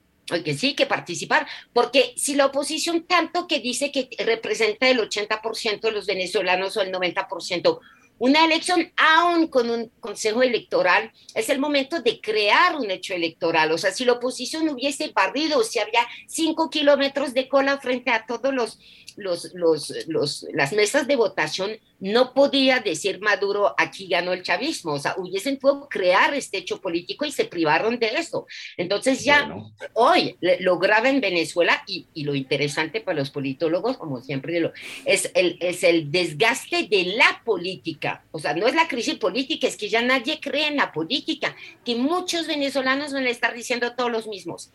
Que 0.43 0.55
sí, 0.55 0.73
que 0.73 0.85
participar, 0.85 1.47
porque 1.71 2.13
si 2.17 2.35
la 2.35 2.47
oposición 2.47 3.05
tanto 3.07 3.47
que 3.47 3.61
dice 3.61 3.93
que 3.93 4.09
representa 4.25 4.89
el 4.89 4.99
80% 4.99 5.79
de 5.79 5.91
los 5.93 6.05
venezolanos 6.05 6.75
o 6.75 6.81
el 6.81 6.91
90%, 6.91 7.79
una 8.19 8.45
elección, 8.45 8.91
aún 8.97 9.47
con 9.47 9.69
un 9.69 9.91
consejo 9.99 10.41
electoral, 10.41 11.11
es 11.35 11.49
el 11.49 11.59
momento 11.59 12.01
de 12.01 12.19
crear 12.19 12.75
un 12.75 12.89
hecho 12.89 13.13
electoral. 13.13 13.71
O 13.71 13.77
sea, 13.77 13.91
si 13.91 14.05
la 14.05 14.13
oposición 14.13 14.67
hubiese 14.69 15.09
barrido, 15.09 15.63
si 15.63 15.79
había 15.79 16.07
cinco 16.27 16.69
kilómetros 16.69 17.33
de 17.33 17.47
cola 17.47 17.77
frente 17.77 18.11
a 18.11 18.25
todos 18.25 18.53
los, 18.53 18.79
los, 19.17 19.53
los, 19.53 19.93
los, 20.07 20.45
las 20.53 20.73
mesas 20.73 21.07
de 21.07 21.15
votación, 21.15 21.71
no 21.99 22.33
podía 22.33 22.79
decir 22.79 23.19
Maduro, 23.19 23.73
aquí 23.77 24.07
ganó 24.07 24.33
el 24.33 24.43
chavismo. 24.43 24.93
O 24.93 24.99
sea, 24.99 25.15
hubiesen 25.17 25.57
podido 25.57 25.87
crear 25.89 26.33
este 26.33 26.57
hecho 26.57 26.79
político 26.79 27.25
y 27.25 27.31
se 27.31 27.45
privaron 27.45 27.99
de 27.99 28.07
eso. 28.07 28.47
Entonces 28.77 29.23
ya 29.23 29.55
hoy 29.93 30.37
lo 30.59 30.77
grave 30.79 31.09
en 31.09 31.21
Venezuela 31.21 31.83
y, 31.87 32.07
y, 32.13 32.23
lo 32.23 32.35
interesante 32.35 33.01
para 33.01 33.17
los 33.17 33.31
politólogos, 33.31 33.97
como 33.97 34.21
siempre 34.21 34.71
es 35.05 35.31
el, 35.33 35.57
es 35.61 35.83
el 35.83 36.11
desgaste 36.11 36.87
de 36.87 37.15
la 37.17 37.41
política 37.45 38.06
o 38.31 38.39
sea, 38.39 38.53
no 38.53 38.67
es 38.67 38.75
la 38.75 38.87
crisis 38.87 39.15
política, 39.15 39.67
es 39.67 39.77
que 39.77 39.89
ya 39.89 40.01
nadie 40.01 40.39
cree 40.39 40.67
en 40.67 40.77
la 40.77 40.91
política, 40.91 41.55
que 41.83 41.95
muchos 41.95 42.47
venezolanos 42.47 43.13
van 43.13 43.25
a 43.25 43.29
estar 43.29 43.53
diciendo 43.53 43.95
todos 43.95 44.11
los 44.11 44.27
mismos. 44.27 44.71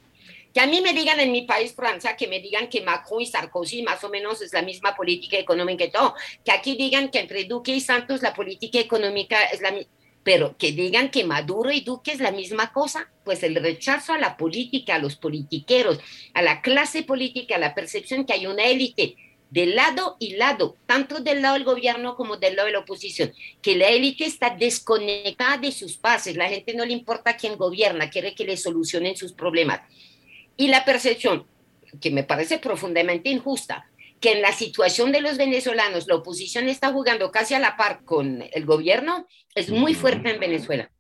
Que 0.53 0.61
a 0.61 0.67
mí 0.67 0.81
me 0.83 0.93
digan 0.93 1.19
en 1.19 1.33
mi 1.33 1.43
país, 1.43 1.75
Francia, 1.75 2.17
que 2.17 2.29
me 2.29 2.41
digan 2.41 2.69
que 2.69 2.83
Macron 2.83 3.23
y 3.23 3.27
Sarkozy 3.27 3.83
más 3.83 4.05
o 4.05 4.11
menos 4.11 4.43
es 4.43 4.53
la 4.53 4.63
misma 4.63 4.95
política 4.95 5.39
económica 5.39 5.85
y 5.85 5.91
todo. 5.91 6.15
Que 6.45 6.53
aquí 6.53 6.77
digan 6.77 7.11
que 7.11 7.21
entre 7.21 7.45
Duque 7.45 7.75
y 7.75 7.81
Santos 7.81 8.21
la 8.21 8.35
política 8.35 8.79
económica 8.79 9.43
es 9.45 9.63
la 9.63 9.73
misma 9.73 9.91
pero 10.25 10.57
que 10.57 10.73
digan 10.73 11.11
que 11.11 11.25
Maduro 11.25 11.73
y 11.73 11.81
Duque 11.81 12.13
es 12.13 12.21
la 12.21 12.31
misma 12.31 12.73
cosa, 12.73 13.11
pues 13.25 13.43
el 13.43 13.57
rechazo 13.57 14.13
a 14.13 14.19
la 14.19 14.37
política, 14.37 14.95
a 14.95 14.99
los 14.99 15.17
politiqueros, 15.17 15.99
a 16.35 16.43
la 16.43 16.63
clase 16.63 17.03
política, 17.03 17.57
a 17.57 17.59
la 17.59 17.75
percepción 17.75 18.25
que 18.25 18.35
hay 18.35 18.47
una 18.47 18.65
élite 18.65 19.17
de 19.53 19.67
lado 19.67 20.17
y 20.19 20.37
lado, 20.37 20.79
tanto 20.87 21.21
del 21.21 21.43
lado 21.43 21.55
del 21.55 21.65
gobierno 21.65 22.17
como 22.17 22.39
del 22.39 22.57
lado 22.57 22.69
de 22.69 22.73
la 22.73 22.79
oposición, 22.79 23.35
que 23.61 23.77
la 23.77 23.89
élite 23.89 24.25
está 24.25 24.49
desconectada 24.49 25.59
de 25.59 25.71
sus 25.73 26.01
bases, 26.01 26.39
la 26.39 26.49
gente 26.49 26.73
no 26.73 26.87
le 26.87 26.95
importa 26.95 27.37
quién 27.37 27.59
gobierna, 27.59 28.09
quiere 28.09 28.35
que 28.35 28.47
le 28.47 28.57
solucionen 28.57 29.15
sus 29.15 29.35
problemas. 29.35 29.83
Y 30.57 30.69
la 30.69 30.87
percepción, 30.87 31.47
que 32.01 32.11
me 32.11 32.25
parece 32.25 32.61
profundamente 32.61 33.29
injusta, 33.29 33.91
que 34.21 34.33
en 34.33 34.41
la 34.41 34.53
situación 34.53 35.13
de 35.13 35.21
los 35.21 35.37
venezolanos 35.37 36.07
la 36.07 36.15
oposición 36.15 36.71
está 36.71 36.91
jugando 36.91 37.31
casi 37.31 37.53
a 37.53 37.59
la 37.59 37.77
par 37.77 38.07
con 38.07 38.43
el 38.51 38.65
gobierno, 38.65 39.27
es 39.55 39.69
muy 39.69 39.93
fuerte 39.93 40.31
en 40.31 40.41
Venezuela. 40.41 40.91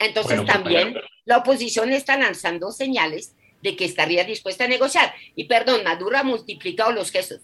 Entonces 0.00 0.42
pues, 0.42 0.52
también 0.52 0.96
la 1.24 1.38
oposición 1.38 1.90
está 1.92 2.18
lanzando 2.18 2.72
señales 2.72 3.36
de 3.62 3.74
que 3.74 3.86
estaría 3.86 4.24
dispuesta 4.24 4.64
a 4.64 4.68
negociar. 4.68 5.14
Y 5.34 5.44
perdón, 5.44 5.82
Maduro 5.84 6.18
ha 6.18 6.24
multiplicado 6.24 6.92
los 6.92 7.10
gestos 7.10 7.40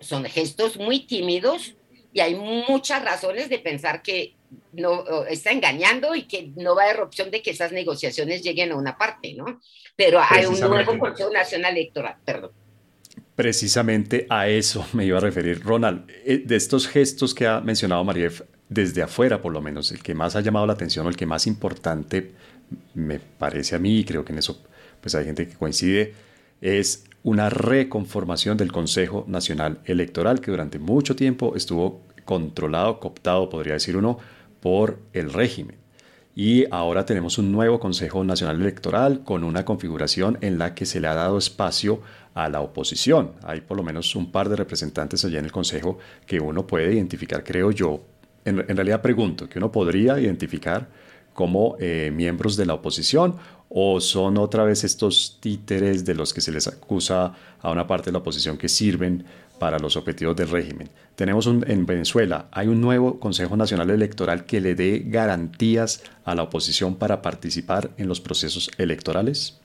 son 0.00 0.24
gestos 0.24 0.76
muy 0.76 1.06
tímidos 1.06 1.74
y 2.12 2.20
hay 2.20 2.34
muchas 2.34 3.04
razones 3.04 3.48
de 3.48 3.58
pensar 3.58 4.02
que 4.02 4.34
no 4.72 5.24
está 5.26 5.52
engañando 5.52 6.14
y 6.14 6.22
que 6.22 6.52
no 6.56 6.74
va 6.74 6.82
a 6.82 6.84
haber 6.86 7.00
opción 7.02 7.30
de 7.30 7.42
que 7.42 7.50
esas 7.50 7.72
negociaciones 7.72 8.42
lleguen 8.42 8.72
a 8.72 8.76
una 8.76 8.98
parte, 8.98 9.34
¿no? 9.34 9.60
Pero 9.96 10.20
hay 10.28 10.46
un 10.46 10.58
nuevo 10.58 10.98
Consejo 10.98 11.30
Nacional 11.30 11.76
Electoral, 11.76 12.16
perdón. 12.24 12.50
Precisamente 13.36 14.26
a 14.28 14.48
eso 14.48 14.86
me 14.92 15.04
iba 15.04 15.18
a 15.18 15.20
referir, 15.20 15.62
Ronald. 15.62 16.10
Eh, 16.24 16.42
de 16.44 16.56
estos 16.56 16.88
gestos 16.88 17.34
que 17.34 17.46
ha 17.46 17.60
mencionado 17.60 18.02
Marief, 18.02 18.42
desde 18.68 19.02
afuera 19.02 19.40
por 19.40 19.52
lo 19.52 19.60
menos, 19.60 19.92
el 19.92 20.02
que 20.02 20.14
más 20.14 20.34
ha 20.36 20.40
llamado 20.40 20.66
la 20.66 20.72
atención 20.72 21.06
o 21.06 21.08
el 21.08 21.16
que 21.16 21.26
más 21.26 21.46
importante 21.46 22.32
me 22.94 23.18
parece 23.18 23.76
a 23.76 23.78
mí, 23.78 23.98
y 23.98 24.04
creo 24.04 24.24
que 24.24 24.32
en 24.32 24.38
eso 24.38 24.62
pues 25.00 25.14
hay 25.14 25.24
gente 25.24 25.48
que 25.48 25.54
coincide, 25.54 26.14
es 26.60 27.04
una 27.22 27.50
reconformación 27.50 28.56
del 28.56 28.72
Consejo 28.72 29.24
Nacional 29.28 29.80
Electoral 29.84 30.40
que 30.40 30.50
durante 30.50 30.78
mucho 30.78 31.16
tiempo 31.16 31.54
estuvo 31.54 32.02
controlado, 32.24 33.00
cooptado, 33.00 33.50
podría 33.50 33.74
decir 33.74 33.96
uno, 33.96 34.18
por 34.60 34.98
el 35.12 35.32
régimen. 35.32 35.76
Y 36.34 36.64
ahora 36.70 37.04
tenemos 37.04 37.38
un 37.38 37.52
nuevo 37.52 37.80
Consejo 37.80 38.24
Nacional 38.24 38.60
Electoral 38.60 39.24
con 39.24 39.44
una 39.44 39.64
configuración 39.64 40.38
en 40.40 40.58
la 40.58 40.74
que 40.74 40.86
se 40.86 41.00
le 41.00 41.08
ha 41.08 41.14
dado 41.14 41.36
espacio 41.36 42.00
a 42.34 42.48
la 42.48 42.60
oposición. 42.60 43.32
Hay 43.42 43.60
por 43.60 43.76
lo 43.76 43.82
menos 43.82 44.14
un 44.14 44.30
par 44.30 44.48
de 44.48 44.56
representantes 44.56 45.24
allá 45.24 45.40
en 45.40 45.44
el 45.44 45.52
Consejo 45.52 45.98
que 46.26 46.40
uno 46.40 46.66
puede 46.66 46.94
identificar, 46.94 47.44
creo 47.44 47.72
yo. 47.72 48.00
En, 48.44 48.60
en 48.60 48.76
realidad 48.76 49.02
pregunto, 49.02 49.48
que 49.48 49.58
uno 49.58 49.70
podría 49.70 50.18
identificar 50.18 50.88
como 51.34 51.76
eh, 51.78 52.10
miembros 52.14 52.56
de 52.56 52.66
la 52.66 52.74
oposición 52.74 53.36
o 53.68 54.00
son 54.00 54.36
otra 54.36 54.64
vez 54.64 54.82
estos 54.82 55.38
títeres 55.40 56.04
de 56.04 56.14
los 56.14 56.34
que 56.34 56.40
se 56.40 56.50
les 56.50 56.66
acusa 56.66 57.32
a 57.60 57.70
una 57.70 57.86
parte 57.86 58.06
de 58.06 58.12
la 58.12 58.18
oposición 58.18 58.58
que 58.58 58.68
sirven 58.68 59.24
para 59.60 59.78
los 59.78 59.96
objetivos 59.96 60.34
del 60.34 60.48
régimen. 60.48 60.88
Tenemos 61.14 61.46
en 61.46 61.86
Venezuela, 61.86 62.48
hay 62.50 62.66
un 62.66 62.80
nuevo 62.80 63.20
Consejo 63.20 63.56
Nacional 63.56 63.90
Electoral 63.90 64.44
que 64.44 64.60
le 64.60 64.74
dé 64.74 65.04
garantías 65.06 66.02
a 66.24 66.34
la 66.34 66.42
oposición 66.42 66.96
para 66.96 67.22
participar 67.22 67.90
en 67.96 68.08
los 68.08 68.20
procesos 68.20 68.70
electorales. 68.78 69.60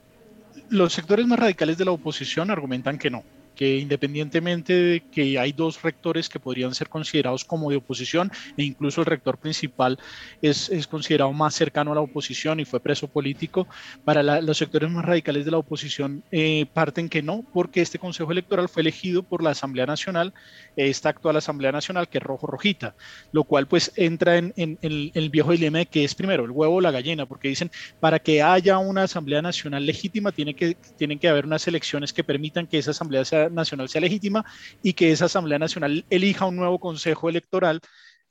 Los 0.69 0.93
sectores 0.93 1.25
más 1.25 1.39
radicales 1.39 1.77
de 1.77 1.85
la 1.85 1.91
oposición 1.91 2.51
argumentan 2.51 2.97
que 2.97 3.09
no, 3.09 3.23
que 3.55 3.77
independientemente 3.77 4.73
de 4.73 4.99
que 5.11 5.39
hay 5.39 5.51
dos 5.51 5.81
rectores 5.81 6.29
que 6.29 6.39
podrían 6.39 6.75
ser 6.75 6.89
considerados 6.89 7.45
como 7.45 7.69
de 7.69 7.77
oposición 7.77 8.31
e 8.57 8.63
incluso 8.63 9.01
el 9.01 9.07
rector 9.07 9.37
principal 9.37 9.97
es, 10.41 10.69
es 10.69 10.87
considerado 10.87 11.31
más 11.33 11.55
cercano 11.55 11.91
a 11.91 11.95
la 11.95 12.01
oposición 12.01 12.59
y 12.59 12.65
fue 12.65 12.79
preso 12.79 13.07
político, 13.07 13.67
para 14.03 14.41
los 14.41 14.57
sectores 14.57 14.89
más 14.89 15.05
radicales 15.05 15.45
de 15.45 15.51
la 15.51 15.57
oposición 15.57 16.23
eh, 16.31 16.65
parten 16.73 17.09
que 17.09 17.21
no, 17.21 17.43
porque 17.53 17.81
este 17.81 17.99
Consejo 17.99 18.31
Electoral 18.31 18.69
fue 18.69 18.81
elegido 18.81 19.23
por 19.23 19.43
la 19.43 19.51
Asamblea 19.51 19.85
Nacional, 19.85 20.33
esta 20.75 21.09
actual 21.09 21.37
Asamblea 21.37 21.71
Nacional 21.71 22.09
que 22.09 22.17
es 22.17 22.23
rojo-rojita, 22.23 22.95
lo 23.31 23.43
cual 23.43 23.67
pues 23.67 23.91
entra 23.95 24.37
en, 24.37 24.53
el 24.81 25.29
viejo 25.29 25.51
dilema 25.51 25.79
de 25.79 25.85
que 25.85 26.03
es 26.03 26.15
primero 26.15 26.43
el 26.45 26.51
huevo 26.51 26.75
o 26.75 26.81
la 26.81 26.91
gallina, 26.91 27.25
porque 27.25 27.47
dicen 27.47 27.71
para 27.99 28.19
que 28.19 28.41
haya 28.41 28.77
una 28.77 29.03
Asamblea 29.03 29.41
Nacional 29.41 29.85
legítima 29.85 30.31
tiene 30.31 30.53
que, 30.53 30.75
tienen 30.97 31.19
que 31.19 31.29
haber 31.29 31.45
unas 31.45 31.67
elecciones 31.67 32.13
que 32.13 32.23
permitan 32.23 32.67
que 32.67 32.77
esa 32.77 32.91
Asamblea 32.91 33.25
sea 33.25 33.44
Nacional 33.51 33.89
sea 33.89 34.01
legítima 34.01 34.45
y 34.83 34.93
que 34.93 35.11
esa 35.11 35.25
Asamblea 35.25 35.59
Nacional 35.59 36.05
elija 36.09 36.45
un 36.45 36.55
nuevo 36.55 36.79
Consejo 36.79 37.29
Electoral 37.29 37.81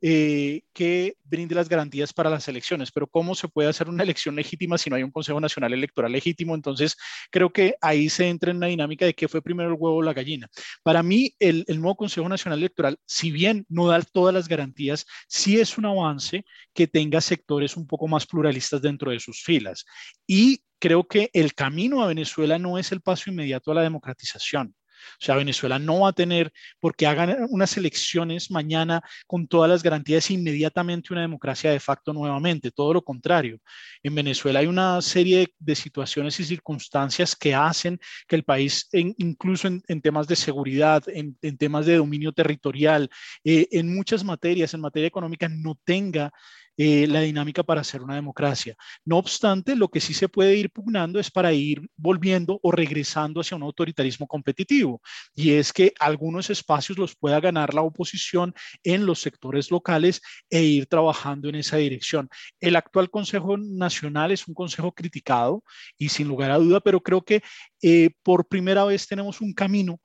eh, 0.07 0.65
que 0.75 1.17
brinde 1.25 1.55
las 1.55 1.67
garantías 1.67 2.13
para 2.13 2.29
las 2.29 2.47
elecciones. 2.47 2.93
Pero 2.93 3.07
¿cómo 3.07 3.35
se 3.35 3.49
puede 3.49 3.71
hacer 3.71 3.89
una 3.89 4.03
elección 4.03 4.37
legítima 4.37 4.77
si 4.77 4.91
no 4.91 4.97
hay 4.97 5.03
un 5.03 5.11
Consejo 5.11 5.41
Nacional 5.41 5.73
Electoral 5.73 6.13
legítimo? 6.13 6.55
Entonces, 6.55 6.95
creo 7.31 7.51
que 7.51 7.77
ahí 7.81 8.11
se 8.11 8.29
entra 8.29 8.51
en 8.51 8.59
una 8.59 8.67
dinámica 8.67 9.07
de 9.07 9.15
qué 9.15 9.29
fue 9.29 9.41
primero 9.41 9.71
el 9.71 9.77
huevo 9.79 9.97
o 9.97 10.03
la 10.03 10.13
gallina. 10.13 10.47
Para 10.83 11.03
mí, 11.03 11.35
el, 11.39 11.65
el 11.69 11.81
nuevo 11.81 11.97
Consejo 11.97 12.29
Nacional 12.29 12.59
Electoral, 12.59 12.99
si 13.07 13.31
bien 13.31 13.65
no 13.71 13.87
da 13.87 14.03
todas 14.03 14.35
las 14.35 14.47
garantías, 14.47 15.07
sí 15.27 15.59
es 15.59 15.79
un 15.79 15.87
avance 15.87 16.45
que 16.75 16.87
tenga 16.87 17.23
sectores 17.23 17.75
un 17.75 17.87
poco 17.87 18.07
más 18.07 18.27
pluralistas 18.27 18.83
dentro 18.83 19.11
de 19.11 19.21
sus 19.21 19.43
filas. 19.43 19.87
Y 20.27 20.61
creo 20.79 21.09
que 21.09 21.31
el 21.33 21.55
camino 21.55 22.03
a 22.03 22.09
Venezuela 22.09 22.59
no 22.59 22.77
es 22.77 22.93
el 22.93 23.01
paso 23.01 23.31
inmediato 23.31 23.71
a 23.71 23.75
la 23.77 23.83
democratización. 23.83 24.75
O 25.21 25.25
sea, 25.25 25.37
Venezuela 25.37 25.79
no 25.79 26.01
va 26.01 26.11
a 26.11 26.13
tener, 26.13 26.53
porque 26.81 27.07
hagan 27.07 27.47
unas 27.51 27.77
elecciones 27.77 28.51
mañana 28.51 29.03
con 29.27 29.47
todas 29.47 29.71
las 29.71 29.83
garantías, 29.83 30.31
inmediatamente 30.31 31.13
una 31.13 31.23
democracia 31.23 31.71
de 31.71 31.81
facto 31.81 32.13
nuevamente. 32.13 32.71
Todo 32.71 32.95
lo 32.95 33.03
contrario. 33.03 33.59
En 34.03 34.15
Venezuela 34.15 34.61
hay 34.61 34.67
una 34.67 35.01
serie 35.03 35.55
de, 35.59 35.75
situaciones 35.75 36.39
y 36.41 36.45
circunstancias 36.45 37.35
que 37.35 37.55
hacen 37.55 37.99
que 38.29 38.37
el 38.37 38.45
país, 38.45 38.89
incluso 38.93 39.69
en, 39.69 40.01
temas 40.01 40.27
de 40.29 40.37
seguridad, 40.37 41.03
en, 41.09 41.37
temas 41.59 41.87
de 41.87 41.97
dominio 41.97 42.33
territorial, 42.33 43.11
eh, 43.43 43.69
en 43.73 43.95
muchas 43.95 44.25
materias, 44.25 44.73
en 44.75 44.81
materia 44.81 45.09
económica, 45.09 45.49
no 45.49 45.79
tenga 45.85 46.33
eh, 46.77 47.07
la 47.07 47.21
dinámica 47.21 47.63
para 47.63 47.81
hacer 47.83 48.03
una 48.03 48.15
democracia. 48.15 48.77
No 49.05 49.19
obstante, 49.19 49.77
lo 49.77 49.89
que 49.89 50.01
sí 50.01 50.15
se 50.15 50.29
puede 50.29 50.57
ir 50.57 50.71
pugnando 50.71 51.21
es 51.21 51.31
para 51.31 51.53
ir 51.53 51.89
volviendo 51.97 52.59
o 52.63 52.73
regresando 52.73 53.41
hacia 53.41 53.57
un 53.57 53.63
autoritarismo 53.63 54.27
competitivo, 54.27 55.01
y 55.35 55.53
es 55.53 55.73
que 55.73 55.93
algunos 56.01 56.51
espacios 56.51 56.99
los 56.99 57.15
pueda 57.15 57.41
ganar 57.41 57.75
la 57.75 57.83
oposición 57.83 58.55
en 58.83 59.07
los 59.07 59.21
sectores 59.21 59.71
locales 59.71 60.21
e 60.51 60.63
ir 60.63 60.87
trabajando 60.87 61.49
en 61.49 61.57
esa 61.57 61.77
dirección. 61.77 62.29
El 62.61 62.77
actual 62.77 63.11
Consejo 63.11 63.57
Nacional 63.57 64.33
es 64.33 64.49
un 64.49 64.55
consejo 64.55 64.93
criticado 64.93 65.63
y 65.97 66.09
sin 66.09 66.29
lugar 66.29 66.51
a 66.51 66.59
duda, 66.59 66.81
pero 66.81 67.01
creo 67.01 67.23
que 67.23 67.43
eh, 67.83 68.11
por 68.23 68.49
primera 68.49 68.85
vez 68.85 69.07
tenemos 69.07 69.41
un 69.41 69.53
camino 69.53 70.01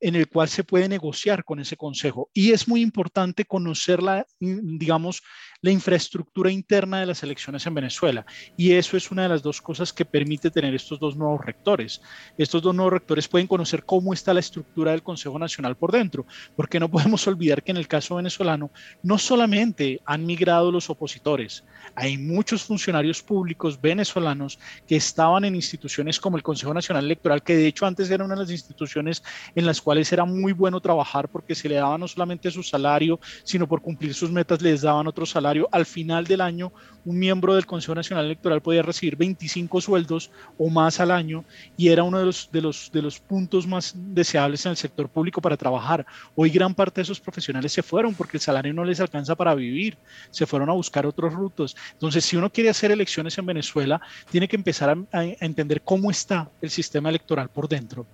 en 0.00 0.16
el 0.16 0.28
cual 0.28 0.48
se 0.48 0.64
puede 0.64 0.88
negociar 0.88 1.44
con 1.44 1.60
ese 1.60 1.76
consejo. 1.76 2.28
Y 2.34 2.52
es 2.52 2.68
muy 2.68 2.82
importante 2.82 3.46
conocer 3.46 4.02
la, 4.02 4.26
digamos, 4.38 5.22
la 5.64 5.70
infraestructura 5.70 6.50
interna 6.50 7.00
de 7.00 7.06
las 7.06 7.22
elecciones 7.22 7.66
en 7.66 7.72
Venezuela. 7.72 8.26
Y 8.54 8.72
eso 8.72 8.98
es 8.98 9.10
una 9.10 9.22
de 9.22 9.30
las 9.30 9.42
dos 9.42 9.62
cosas 9.62 9.94
que 9.94 10.04
permite 10.04 10.50
tener 10.50 10.74
estos 10.74 11.00
dos 11.00 11.16
nuevos 11.16 11.40
rectores. 11.42 12.02
Estos 12.36 12.60
dos 12.60 12.74
nuevos 12.74 12.92
rectores 12.92 13.28
pueden 13.28 13.46
conocer 13.46 13.82
cómo 13.82 14.12
está 14.12 14.34
la 14.34 14.40
estructura 14.40 14.90
del 14.90 15.02
Consejo 15.02 15.38
Nacional 15.38 15.74
por 15.74 15.90
dentro, 15.90 16.26
porque 16.54 16.78
no 16.78 16.90
podemos 16.90 17.26
olvidar 17.28 17.62
que 17.62 17.70
en 17.70 17.78
el 17.78 17.88
caso 17.88 18.16
venezolano 18.16 18.70
no 19.02 19.16
solamente 19.16 20.02
han 20.04 20.26
migrado 20.26 20.70
los 20.70 20.90
opositores, 20.90 21.64
hay 21.94 22.18
muchos 22.18 22.64
funcionarios 22.64 23.22
públicos 23.22 23.80
venezolanos 23.80 24.58
que 24.86 24.96
estaban 24.96 25.46
en 25.46 25.54
instituciones 25.54 26.20
como 26.20 26.36
el 26.36 26.42
Consejo 26.42 26.74
Nacional 26.74 27.06
Electoral, 27.06 27.42
que 27.42 27.56
de 27.56 27.68
hecho 27.68 27.86
antes 27.86 28.10
era 28.10 28.22
una 28.22 28.34
de 28.34 28.42
las 28.42 28.50
instituciones 28.50 29.22
en 29.54 29.64
las 29.64 29.80
cuales 29.80 30.12
era 30.12 30.26
muy 30.26 30.52
bueno 30.52 30.78
trabajar 30.80 31.30
porque 31.30 31.54
se 31.54 31.70
le 31.70 31.76
daba 31.76 31.96
no 31.96 32.06
solamente 32.06 32.50
su 32.50 32.62
salario, 32.62 33.18
sino 33.44 33.66
por 33.66 33.80
cumplir 33.80 34.12
sus 34.12 34.30
metas 34.30 34.60
les 34.60 34.82
daban 34.82 35.06
otro 35.06 35.24
salario 35.24 35.53
al 35.72 35.86
final 35.86 36.24
del 36.24 36.40
año, 36.40 36.72
un 37.04 37.18
miembro 37.18 37.54
del 37.54 37.66
Consejo 37.66 37.94
Nacional 37.94 38.24
Electoral 38.24 38.62
podía 38.62 38.82
recibir 38.82 39.16
25 39.16 39.80
sueldos 39.80 40.30
o 40.56 40.70
más 40.70 41.00
al 41.00 41.10
año 41.10 41.44
y 41.76 41.88
era 41.88 42.02
uno 42.02 42.18
de 42.18 42.26
los, 42.26 42.50
de 42.50 42.62
los, 42.62 42.90
de 42.92 43.02
los 43.02 43.20
puntos 43.20 43.66
más 43.66 43.94
deseables 43.94 44.64
en 44.64 44.70
el 44.70 44.76
sector 44.76 45.08
público 45.08 45.40
para 45.40 45.56
trabajar. 45.56 46.06
Hoy 46.34 46.50
gran 46.50 46.74
parte 46.74 47.00
de 47.00 47.02
esos 47.02 47.20
profesionales 47.20 47.72
se 47.72 47.82
fueron 47.82 48.14
porque 48.14 48.38
el 48.38 48.40
salario 48.40 48.72
no 48.72 48.84
les 48.84 49.00
alcanza 49.00 49.34
para 49.34 49.54
vivir, 49.54 49.96
se 50.30 50.46
fueron 50.46 50.70
a 50.70 50.72
buscar 50.72 51.06
otros 51.06 51.32
rutos. 51.32 51.76
Entonces, 51.92 52.24
si 52.24 52.36
uno 52.36 52.50
quiere 52.50 52.70
hacer 52.70 52.90
elecciones 52.90 53.36
en 53.36 53.46
Venezuela, 53.46 54.00
tiene 54.30 54.48
que 54.48 54.56
empezar 54.56 54.90
a, 54.90 55.18
a 55.18 55.24
entender 55.40 55.82
cómo 55.82 56.10
está 56.10 56.50
el 56.62 56.70
sistema 56.70 57.10
electoral 57.10 57.48
por 57.50 57.68
dentro 57.68 58.06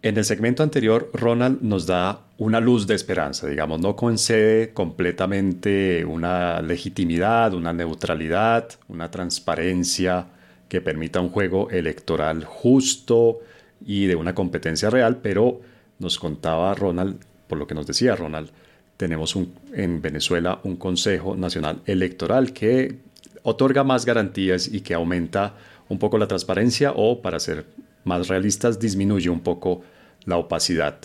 En 0.01 0.17
el 0.17 0.25
segmento 0.25 0.61
anterior, 0.61 1.09
Ronald 1.13 1.61
nos 1.63 1.87
da 1.87 2.27
una 2.37 2.59
luz 2.59 2.85
de 2.85 2.93
esperanza, 2.93 3.47
digamos, 3.47 3.79
no 3.79 3.95
concede 3.95 4.71
completamente 4.71 6.05
una 6.05 6.61
legitimidad, 6.61 7.55
una 7.55 7.73
neutralidad, 7.73 8.69
una 8.87 9.09
transparencia 9.09 10.27
que 10.69 10.81
permita 10.81 11.21
un 11.21 11.29
juego 11.29 11.71
electoral 11.71 12.43
justo 12.43 13.39
y 13.83 14.05
de 14.05 14.15
una 14.15 14.35
competencia 14.35 14.91
real, 14.91 15.21
pero 15.23 15.61
nos 15.97 16.19
contaba 16.19 16.75
Ronald, 16.75 17.25
por 17.47 17.57
lo 17.57 17.65
que 17.65 17.73
nos 17.73 17.87
decía 17.87 18.15
Ronald, 18.15 18.51
tenemos 18.97 19.37
en 19.73 20.01
Venezuela 20.01 20.59
un 20.63 20.77
Consejo 20.77 21.35
Nacional 21.35 21.81
Electoral 21.85 22.53
que 22.53 22.99
otorga 23.43 23.83
más 23.83 24.05
garantías 24.05 24.67
y 24.67 24.81
que 24.81 24.93
aumenta 24.93 25.55
un 25.89 25.99
poco 25.99 26.17
la 26.17 26.27
transparencia 26.27 26.93
o, 26.95 27.21
para 27.21 27.39
ser 27.39 27.65
más 28.03 28.27
realistas, 28.27 28.79
disminuye 28.79 29.29
un 29.29 29.41
poco 29.41 29.81
la 30.25 30.37
opacidad. 30.37 30.97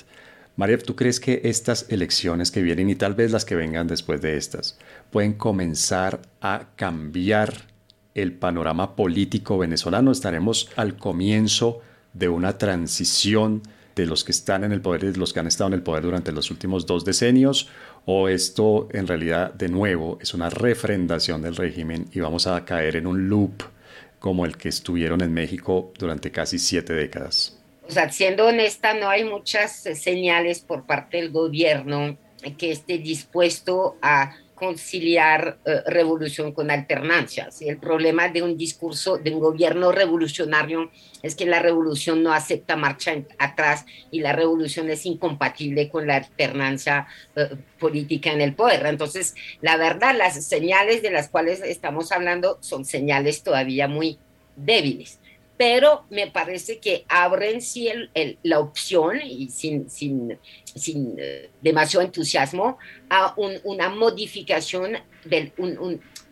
María, 0.57 0.79
¿tú 0.79 0.95
crees 0.95 1.21
que 1.21 1.41
estas 1.45 1.87
elecciones 1.89 2.51
que 2.51 2.63
vienen 2.63 2.91
y 2.91 2.95
tal 2.95 3.15
vez 3.15 3.33
las 3.33 3.45
que 3.45 3.55
vengan 3.55 3.87
después 3.87 4.21
de 4.21 4.37
estas 4.37 4.79
pueden 5.11 5.35
comenzar 5.35 6.21
a 6.41 6.67
cambiar 6.77 7.69
el 8.15 8.33
panorama 8.33 8.97
político 8.97 9.59
venezolano? 9.59 10.11
¿Estaremos 10.11 10.69
al 10.77 10.97
comienzo 10.97 11.81
de 12.13 12.29
una 12.29 12.59
transición 12.59 13.63
de 13.97 14.07
los 14.07 14.25
que 14.25 14.33
están 14.33 14.65
en 14.65 14.73
el 14.73 14.81
poder 14.81 15.05
y 15.05 15.07
de 15.09 15.19
los 15.19 15.33
que 15.33 15.41
han 15.41 15.47
estado 15.47 15.69
en 15.69 15.75
el 15.75 15.83
poder 15.83 16.03
durante 16.03 16.33
los 16.33 16.51
últimos 16.51 16.87
dos 16.87 17.05
decenios? 17.05 17.69
¿O 18.07 18.29
esto 18.29 18.89
en 18.93 19.07
realidad 19.07 19.53
de 19.55 19.69
nuevo 19.69 20.19
es 20.21 20.35
una 20.35 20.51
refrendación 20.51 21.43
del 21.43 21.57
régimen 21.57 22.07
y 22.13 22.21
vamos 22.21 22.47
a 22.47 22.65
caer 22.65 22.97
en 22.97 23.07
un 23.07 23.29
loop 23.29 23.63
como 24.19 24.45
el 24.45 24.57
que 24.57 24.69
estuvieron 24.69 25.21
en 25.23 25.33
México 25.33 25.93
durante 25.99 26.31
casi 26.31 26.59
siete 26.59 26.93
décadas? 26.93 27.57
O 27.89 27.93
sea, 27.93 28.11
siendo 28.11 28.47
honesta, 28.47 28.95
no 28.95 29.09
hay 29.09 29.25
muchas 29.25 29.73
señales 29.73 30.61
por 30.61 30.87
parte 30.87 31.17
del 31.17 31.31
gobierno 31.31 32.17
que 32.57 32.71
esté 32.71 32.99
dispuesto 32.99 33.97
a 34.01 34.37
conciliar 34.61 35.59
eh, 35.65 35.81
revolución 35.87 36.53
con 36.53 36.71
alternancia. 36.71 37.49
El 37.61 37.79
problema 37.79 38.29
de 38.29 38.43
un 38.43 38.59
discurso 38.59 39.17
de 39.17 39.31
un 39.31 39.41
gobierno 39.41 39.91
revolucionario 39.91 40.91
es 41.23 41.35
que 41.35 41.47
la 41.47 41.61
revolución 41.61 42.23
no 42.23 42.35
acepta 42.35 42.77
marcha 42.77 43.15
atrás 43.39 43.87
y 44.11 44.21
la 44.21 44.35
revolución 44.35 44.91
es 44.91 45.07
incompatible 45.07 45.89
con 45.89 46.07
la 46.07 46.17
alternancia 46.17 47.07
eh, 47.37 47.57
política 47.79 48.33
en 48.33 48.43
el 48.43 48.55
poder. 48.55 48.85
Entonces, 48.85 49.35
la 49.63 49.79
verdad, 49.79 50.15
las 50.15 50.45
señales 50.45 51.01
de 51.01 51.11
las 51.11 51.31
cuales 51.31 51.63
estamos 51.63 52.13
hablando 52.13 52.59
son 52.61 52.85
señales 52.85 53.43
todavía 53.43 53.89
muy 53.89 54.19
débiles 54.57 55.21
pero 55.61 56.07
me 56.09 56.27
parece 56.27 56.79
que 56.79 57.05
abren 57.07 57.61
sí 57.61 57.87
la 58.45 58.61
opción, 58.61 59.21
y 59.23 59.51
sin, 59.51 59.91
sin, 59.91 60.39
sin 60.65 61.17
eh, 61.19 61.51
demasiado 61.61 62.03
entusiasmo, 62.03 62.79
a 63.11 63.35
una 63.37 63.91
modificación, 63.91 64.97
de 65.27 65.53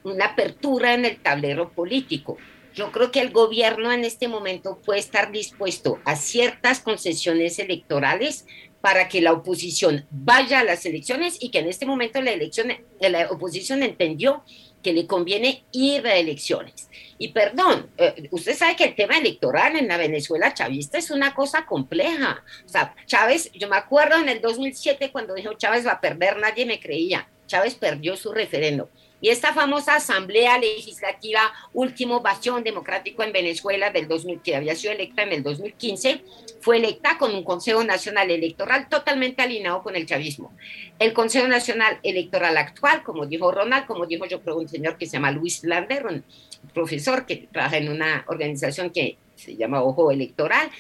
una 0.03 0.25
apertura 0.25 0.95
en 0.95 1.05
el 1.05 1.19
tablero 1.19 1.71
político. 1.73 2.39
Yo 2.73 2.91
creo 2.91 3.13
que 3.13 3.21
el 3.21 3.31
gobierno 3.31 3.93
en 3.93 4.07
este 4.07 4.29
momento 4.29 4.81
puede 4.83 5.01
estar 5.01 5.31
dispuesto 5.31 6.01
a 6.07 6.17
ciertas 6.17 6.81
concesiones 6.81 7.59
electorales 7.59 8.47
para 8.81 9.09
que 9.09 9.21
la 9.21 9.35
oposición 9.35 10.07
vaya 10.11 10.61
a 10.61 10.65
las 10.65 10.87
elecciones 10.87 11.37
y 11.39 11.51
que 11.51 11.59
en 11.59 11.67
este 11.67 11.85
momento 11.85 12.23
la, 12.23 12.31
elección, 12.31 12.73
la 12.99 13.31
oposición 13.31 13.83
entendió 13.83 14.43
que 14.83 14.93
le 14.93 15.07
conviene 15.07 15.65
ir 15.73 16.07
a 16.07 16.17
elecciones. 16.17 16.89
Y 17.19 17.29
perdón, 17.29 17.91
eh, 17.97 18.29
usted 18.31 18.55
sabe 18.55 18.77
que 18.77 18.85
el 18.85 18.95
tema 18.95 19.19
electoral 19.19 19.77
en 19.77 19.89
la 19.89 19.97
Venezuela 19.97 20.55
chavista 20.55 20.99
es 20.99 21.11
una 21.11 21.35
cosa 21.35 21.67
compleja. 21.67 22.45
O 22.65 22.69
sea, 22.69 22.95
Chávez, 23.07 23.51
yo 23.53 23.69
me 23.69 23.77
acuerdo 23.77 24.17
en 24.17 24.29
el 24.29 24.41
2007 24.41 25.11
cuando 25.11 25.35
dijo 25.35 25.55
Chávez 25.55 25.87
va 25.87 25.93
a 25.93 26.01
perder, 26.01 26.39
nadie 26.39 26.65
me 26.65 26.79
creía. 26.79 27.29
Chávez 27.47 27.75
perdió 27.75 28.17
su 28.17 28.33
referendo. 28.33 28.89
Y 29.21 29.31
esta 29.31 29.53
famosa 29.53 29.97
Asamblea 29.97 30.59
Legislativa, 30.59 31.41
último 31.73 32.21
bastión 32.21 32.63
democrático 32.63 33.23
en 33.25 33.33
Venezuela 33.33 33.91
del 33.91 34.07
2000, 34.07 34.41
que 34.43 34.55
había 34.55 34.77
sido 34.77 34.93
electa 34.93 35.23
en 35.23 35.33
el 35.33 35.43
2015, 35.43 36.23
fue 36.61 36.77
electa 36.77 37.19
con 37.19 37.35
un 37.35 37.43
Consejo 37.43 37.83
Nacional 37.83 38.31
Electoral 38.31 38.89
totalmente 38.89 39.43
alineado 39.43 39.83
con 39.83 39.97
el 39.97 40.07
chavismo. 40.07 40.53
El 40.99 41.13
Consejo 41.13 41.49
Nacional 41.49 41.99
Electoral 42.03 42.57
actual, 42.57 43.03
como 43.03 43.27
dijo 43.27 43.51
Ronald, 43.51 43.87
como 43.87 44.07
dijo 44.07 44.25
yo 44.27 44.41
creo 44.41 44.57
un 44.57 44.69
señor 44.69 44.99
que 44.99 45.07
se 45.07 45.13
llama 45.13 45.33
Luis 45.33 45.65
Lander, 45.65 46.07
un 46.07 46.25
profesor 46.73 47.27
que 47.27 47.49
trabaja 47.51 47.79
en 47.79 47.89
una 47.89 48.25
organización 48.29 48.91
que 48.91 49.19
se 49.35 49.57
llama 49.57 49.83
Ojo 49.83 50.11
Electoral, 50.11 50.71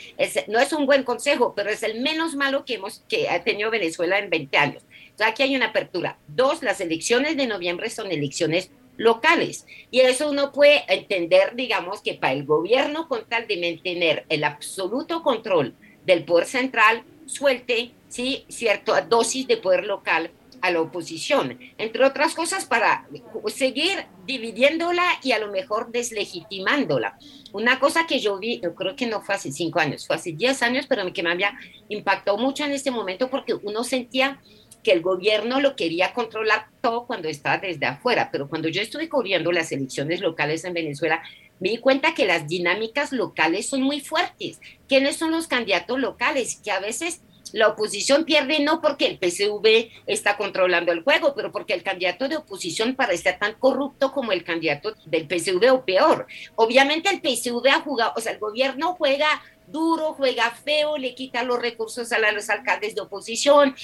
no 0.48 0.59
es 0.59 0.72
un 0.72 0.87
buen 0.87 1.05
consejo, 1.05 1.55
pero 1.55 1.70
es 1.70 1.83
el 1.83 2.01
menos 2.01 2.35
malo 2.35 2.64
que, 2.64 2.74
hemos, 2.74 3.05
que 3.09 3.29
ha 3.29 3.42
tenido 3.42 3.70
Venezuela 3.70 4.18
en 4.18 4.31
20 4.31 4.59
años 4.59 4.83
aquí 5.26 5.42
hay 5.42 5.57
una 5.57 5.66
apertura. 5.66 6.18
Dos, 6.28 6.62
las 6.62 6.81
elecciones 6.81 7.37
de 7.37 7.46
noviembre 7.46 7.90
son 7.90 8.11
elecciones 8.11 8.70
locales. 8.96 9.66
Y 9.90 10.00
eso 10.00 10.31
uno 10.31 10.52
puede 10.52 10.85
entender, 10.88 11.54
digamos, 11.54 12.02
que 12.02 12.14
para 12.14 12.35
el 12.35 12.44
gobierno, 12.44 13.09
con 13.09 13.24
tal 13.26 13.46
de 13.46 13.57
mantener 13.57 14.26
el 14.28 14.44
absoluto 14.44 15.22
control 15.22 15.74
del 16.04 16.24
poder 16.24 16.46
central, 16.46 17.04
suelte, 17.26 17.92
sí, 18.09 18.44
cierta 18.48 19.00
dosis 19.02 19.46
de 19.46 19.57
poder 19.57 19.85
local 19.85 20.31
a 20.61 20.70
la 20.70 20.81
oposición, 20.81 21.59
entre 21.78 22.04
otras 22.04 22.35
cosas 22.35 22.64
para 22.64 23.07
seguir 23.46 24.07
dividiéndola 24.26 25.04
y 25.22 25.33
a 25.33 25.38
lo 25.38 25.52
mejor 25.52 25.92
deslegitimándola. 25.92 27.16
Una 27.52 27.78
cosa 27.78 28.07
que 28.07 28.18
yo 28.18 28.38
vi, 28.38 28.61
yo 28.61 28.74
creo 28.74 28.96
que 28.96 29.07
no 29.07 29.22
fue 29.22 29.37
hace 29.37 29.52
cinco 29.52 29.78
años, 29.78 30.07
fue 30.07 30.16
hace 30.16 30.33
diez 30.33 30.62
años, 30.62 30.87
pero 30.88 31.11
que 31.12 31.22
me 31.22 31.31
había 31.31 31.57
impactado 31.88 32.37
mucho 32.38 32.64
en 32.64 32.72
este 32.72 32.90
momento 32.90 33.31
porque 33.31 33.54
uno 33.54 33.85
sentía 33.85 34.40
que 34.82 34.92
el 34.92 35.02
gobierno 35.02 35.60
lo 35.60 35.76
quería 35.76 36.12
controlar 36.12 36.66
todo 36.80 37.06
cuando 37.06 37.28
estaba 37.28 37.58
desde 37.58 37.86
afuera, 37.86 38.30
pero 38.30 38.48
cuando 38.48 38.68
yo 38.68 38.80
estuve 38.80 39.08
cubriendo 39.08 39.52
las 39.52 39.72
elecciones 39.72 40.20
locales 40.20 40.64
en 40.64 40.74
Venezuela, 40.74 41.22
me 41.60 41.70
di 41.70 41.78
cuenta 41.78 42.14
que 42.14 42.26
las 42.26 42.46
dinámicas 42.46 43.12
locales 43.12 43.68
son 43.68 43.82
muy 43.82 44.00
fuertes. 44.00 44.60
¿Quiénes 44.88 45.16
son 45.16 45.32
los 45.32 45.48
candidatos 45.48 45.98
locales? 45.98 46.60
Que 46.62 46.70
a 46.70 46.80
veces 46.80 47.22
la 47.52 47.68
oposición 47.68 48.24
pierde 48.24 48.60
no 48.60 48.80
porque 48.80 49.06
el 49.06 49.18
PCV 49.18 49.90
está 50.06 50.36
controlando 50.36 50.92
el 50.92 51.02
juego, 51.02 51.34
pero 51.34 51.50
porque 51.50 51.74
el 51.74 51.82
candidato 51.82 52.28
de 52.28 52.36
oposición 52.36 52.94
parece 52.94 53.32
tan 53.32 53.54
corrupto 53.54 54.12
como 54.12 54.32
el 54.32 54.44
candidato 54.44 54.94
del 55.06 55.26
PCV 55.26 55.72
o 55.72 55.84
peor. 55.84 56.26
Obviamente 56.56 57.08
el 57.08 57.20
PCV 57.20 57.68
ha 57.68 57.80
jugado, 57.80 58.12
o 58.16 58.20
sea, 58.20 58.32
el 58.32 58.38
gobierno 58.38 58.94
juega 58.94 59.42
duro, 59.70 60.14
juega 60.14 60.50
feo, 60.50 60.96
le 60.96 61.14
quita 61.14 61.42
los 61.42 61.61
recursos 61.61 62.11
a 62.12 62.33
los 62.33 62.50
alcaldes 62.50 62.94
de 62.94 63.00
oposición, 63.00 63.74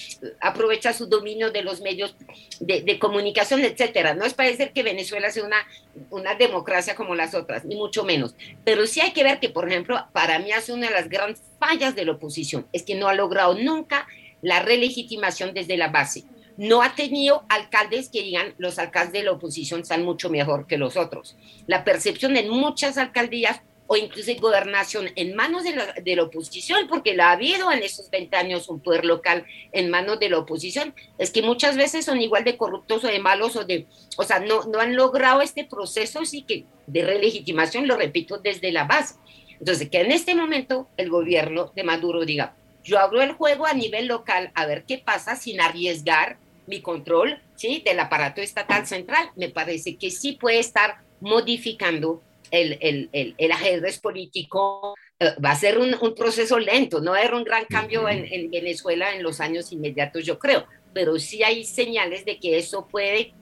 aprovecha 0.40 0.92
su 0.92 1.06
dominio 1.06 1.50
de 1.50 1.62
los 1.62 1.80
medios 1.80 2.16
de, 2.60 2.98
comunicación, 2.98 3.60
etcétera. 3.60 4.14
No 4.14 4.24
es 4.24 4.34
parecer 4.34 4.72
que 4.72 4.82
Venezuela 4.82 5.30
sea 5.30 5.44
una, 5.44 5.66
una 6.10 6.34
democracia 6.34 6.94
como 6.94 7.14
las 7.14 7.34
otras, 7.34 7.64
ni 7.64 7.76
mucho 7.76 8.04
menos. 8.04 8.34
Pero 8.64 8.86
sí 8.86 9.00
hay 9.00 9.12
que 9.12 9.24
ver 9.24 9.40
que, 9.40 9.48
por 9.48 9.68
ejemplo, 9.68 9.98
para 10.12 10.38
mí 10.38 10.52
hace 10.52 10.72
una 10.72 10.88
de 10.88 10.94
las 10.94 11.08
grandes 11.08 11.42
fallas 11.58 11.94
de 11.94 12.04
la 12.04 12.12
oposición, 12.12 12.66
es 12.72 12.82
que 12.82 12.94
no 12.94 13.08
ha 13.08 13.14
logrado 13.14 13.54
nunca 13.54 14.06
la 14.42 14.60
relegitimación 14.60 15.54
desde 15.54 15.76
la 15.76 15.88
base 15.88 16.24
no 16.56 16.82
ha 16.82 16.94
tenido 16.94 17.44
alcaldes 17.48 18.08
que 18.08 18.22
digan 18.22 18.54
los 18.58 18.78
alcaldes 18.78 19.12
de 19.12 19.22
la 19.24 19.32
oposición 19.32 19.80
están 19.80 20.04
mucho 20.04 20.30
mejor 20.30 20.66
que 20.66 20.78
los 20.78 20.96
otros. 20.96 21.36
La 21.66 21.84
percepción 21.84 22.36
en 22.36 22.48
muchas 22.48 22.96
alcaldías 22.96 23.60
o 23.86 23.96
incluso 23.96 24.32
gobernación 24.40 25.10
en 25.16 25.34
manos 25.34 25.64
de 25.64 25.76
la, 25.76 25.92
de 25.92 26.16
la, 26.16 26.22
oposición, 26.22 26.88
porque 26.88 27.14
la 27.14 27.28
ha 27.28 27.32
habido 27.32 27.70
en 27.70 27.82
esos 27.82 28.10
20 28.10 28.36
años 28.36 28.68
un 28.68 28.80
poder 28.80 29.04
local 29.04 29.44
en 29.72 29.90
manos 29.90 30.18
de 30.18 30.30
la 30.30 30.38
oposición, 30.38 30.94
es 31.18 31.30
que 31.30 31.42
muchas 31.42 31.76
veces 31.76 32.04
son 32.04 32.20
igual 32.20 32.44
de 32.44 32.56
corruptos 32.56 33.04
o 33.04 33.08
de 33.08 33.18
malos 33.18 33.56
o 33.56 33.64
de, 33.64 33.86
o 34.16 34.24
sea, 34.24 34.40
no, 34.40 34.64
no 34.64 34.80
han 34.80 34.96
logrado 34.96 35.42
este 35.42 35.64
proceso 35.64 36.24
sí 36.24 36.42
que 36.42 36.64
de 36.86 37.04
relegitimación, 37.04 37.86
lo 37.86 37.96
repito, 37.96 38.38
desde 38.38 38.72
la 38.72 38.84
base. 38.84 39.16
Entonces, 39.58 39.88
que 39.88 40.00
en 40.00 40.12
este 40.12 40.34
momento 40.34 40.88
el 40.96 41.10
gobierno 41.10 41.72
de 41.74 41.84
Maduro 41.84 42.24
diga, 42.24 42.54
yo 42.82 42.98
abro 42.98 43.22
el 43.22 43.32
juego 43.32 43.66
a 43.66 43.72
nivel 43.72 44.06
local 44.06 44.50
a 44.54 44.66
ver 44.66 44.84
qué 44.84 44.98
pasa 44.98 45.36
sin 45.36 45.60
arriesgar 45.60 46.36
mi 46.66 46.80
control, 46.80 47.40
¿sí? 47.56 47.82
Del 47.84 48.00
aparato 48.00 48.40
estatal 48.40 48.86
central, 48.86 49.30
me 49.36 49.48
parece 49.48 49.96
que 49.96 50.10
sí 50.10 50.32
puede 50.32 50.58
estar 50.58 50.98
modificando 51.20 52.22
el, 52.54 53.08
el, 53.12 53.34
el, 53.36 53.52
ajedrez 53.52 53.98
político 53.98 54.94
eh, 55.18 55.30
va 55.44 55.50
a 55.50 55.56
ser 55.56 55.78
un, 55.78 55.94
un, 56.00 56.14
proceso 56.14 56.58
lento, 56.58 57.00
no 57.00 57.12
va 57.12 57.18
a 57.18 57.20
haber 57.20 57.34
un 57.34 57.44
gran 57.44 57.64
cambio 57.64 58.08
en, 58.08 58.24
en, 58.30 58.50
Venezuela 58.50 59.14
en 59.14 59.22
los 59.22 59.40
años 59.40 59.72
inmediatos, 59.72 60.24
yo 60.24 60.38
creo, 60.38 60.66
pero 60.92 61.18
sí 61.18 61.42
hay 61.42 61.64
señales 61.64 62.24
de 62.24 62.38
que 62.38 62.56
eso 62.58 62.86
puede 62.86 63.32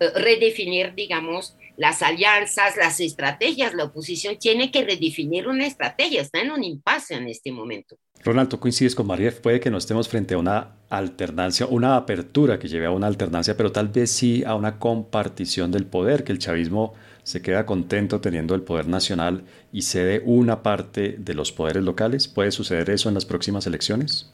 eh, 0.00 0.10
redefinir, 0.14 0.94
digamos, 0.94 1.56
las 1.76 2.02
alianzas, 2.02 2.76
las 2.76 3.00
estrategias. 3.00 3.74
La 3.74 3.84
oposición 3.84 4.36
tiene 4.38 4.70
que 4.70 4.84
redefinir 4.84 5.48
una 5.48 5.66
estrategia, 5.66 6.20
está 6.20 6.40
en 6.40 6.50
un 6.50 6.62
impasse 6.62 7.14
en 7.14 7.26
este 7.26 7.52
momento. 7.52 7.96
Ronald, 8.22 8.50
tú 8.50 8.60
coincides 8.60 8.94
con 8.94 9.06
María, 9.06 9.32
puede 9.32 9.60
que 9.60 9.70
no 9.70 9.78
estemos 9.78 10.06
frente 10.06 10.34
a 10.34 10.38
una 10.38 10.76
alternancia, 10.90 11.66
una 11.66 11.96
apertura 11.96 12.58
que 12.58 12.68
lleve 12.68 12.84
a 12.84 12.90
una 12.90 13.06
alternancia, 13.06 13.56
pero 13.56 13.72
tal 13.72 13.88
vez 13.88 14.10
sí 14.10 14.44
a 14.44 14.54
una 14.54 14.78
compartición 14.78 15.72
del 15.72 15.86
poder, 15.86 16.22
que 16.22 16.32
el 16.32 16.38
chavismo 16.38 16.92
se 17.22 17.42
queda 17.42 17.66
contento 17.66 18.20
teniendo 18.20 18.54
el 18.54 18.62
poder 18.62 18.86
nacional 18.86 19.44
y 19.72 19.82
cede 19.82 20.22
una 20.24 20.62
parte 20.62 21.16
de 21.18 21.34
los 21.34 21.52
poderes 21.52 21.82
locales. 21.82 22.28
¿Puede 22.28 22.50
suceder 22.50 22.90
eso 22.90 23.08
en 23.08 23.14
las 23.14 23.24
próximas 23.24 23.66
elecciones? 23.66 24.32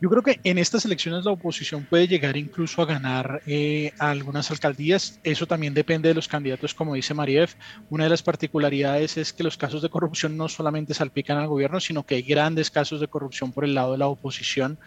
Yo 0.00 0.08
creo 0.08 0.22
que 0.22 0.38
en 0.44 0.58
estas 0.58 0.84
elecciones 0.84 1.24
la 1.24 1.32
oposición 1.32 1.84
puede 1.84 2.06
llegar 2.06 2.36
incluso 2.36 2.80
a 2.82 2.86
ganar 2.86 3.42
eh, 3.46 3.92
algunas 3.98 4.48
alcaldías. 4.52 5.18
Eso 5.24 5.46
también 5.46 5.74
depende 5.74 6.08
de 6.08 6.14
los 6.14 6.28
candidatos, 6.28 6.72
como 6.72 6.94
dice 6.94 7.14
Mariev. 7.14 7.50
Una 7.90 8.04
de 8.04 8.10
las 8.10 8.22
particularidades 8.22 9.16
es 9.16 9.32
que 9.32 9.42
los 9.42 9.56
casos 9.56 9.82
de 9.82 9.88
corrupción 9.88 10.36
no 10.36 10.48
solamente 10.48 10.94
salpican 10.94 11.38
al 11.38 11.48
gobierno, 11.48 11.80
sino 11.80 12.06
que 12.06 12.14
hay 12.14 12.22
grandes 12.22 12.70
casos 12.70 13.00
de 13.00 13.08
corrupción 13.08 13.50
por 13.50 13.64
el 13.64 13.74
lado 13.74 13.92
de 13.92 13.98
la 13.98 14.06
oposición 14.06 14.78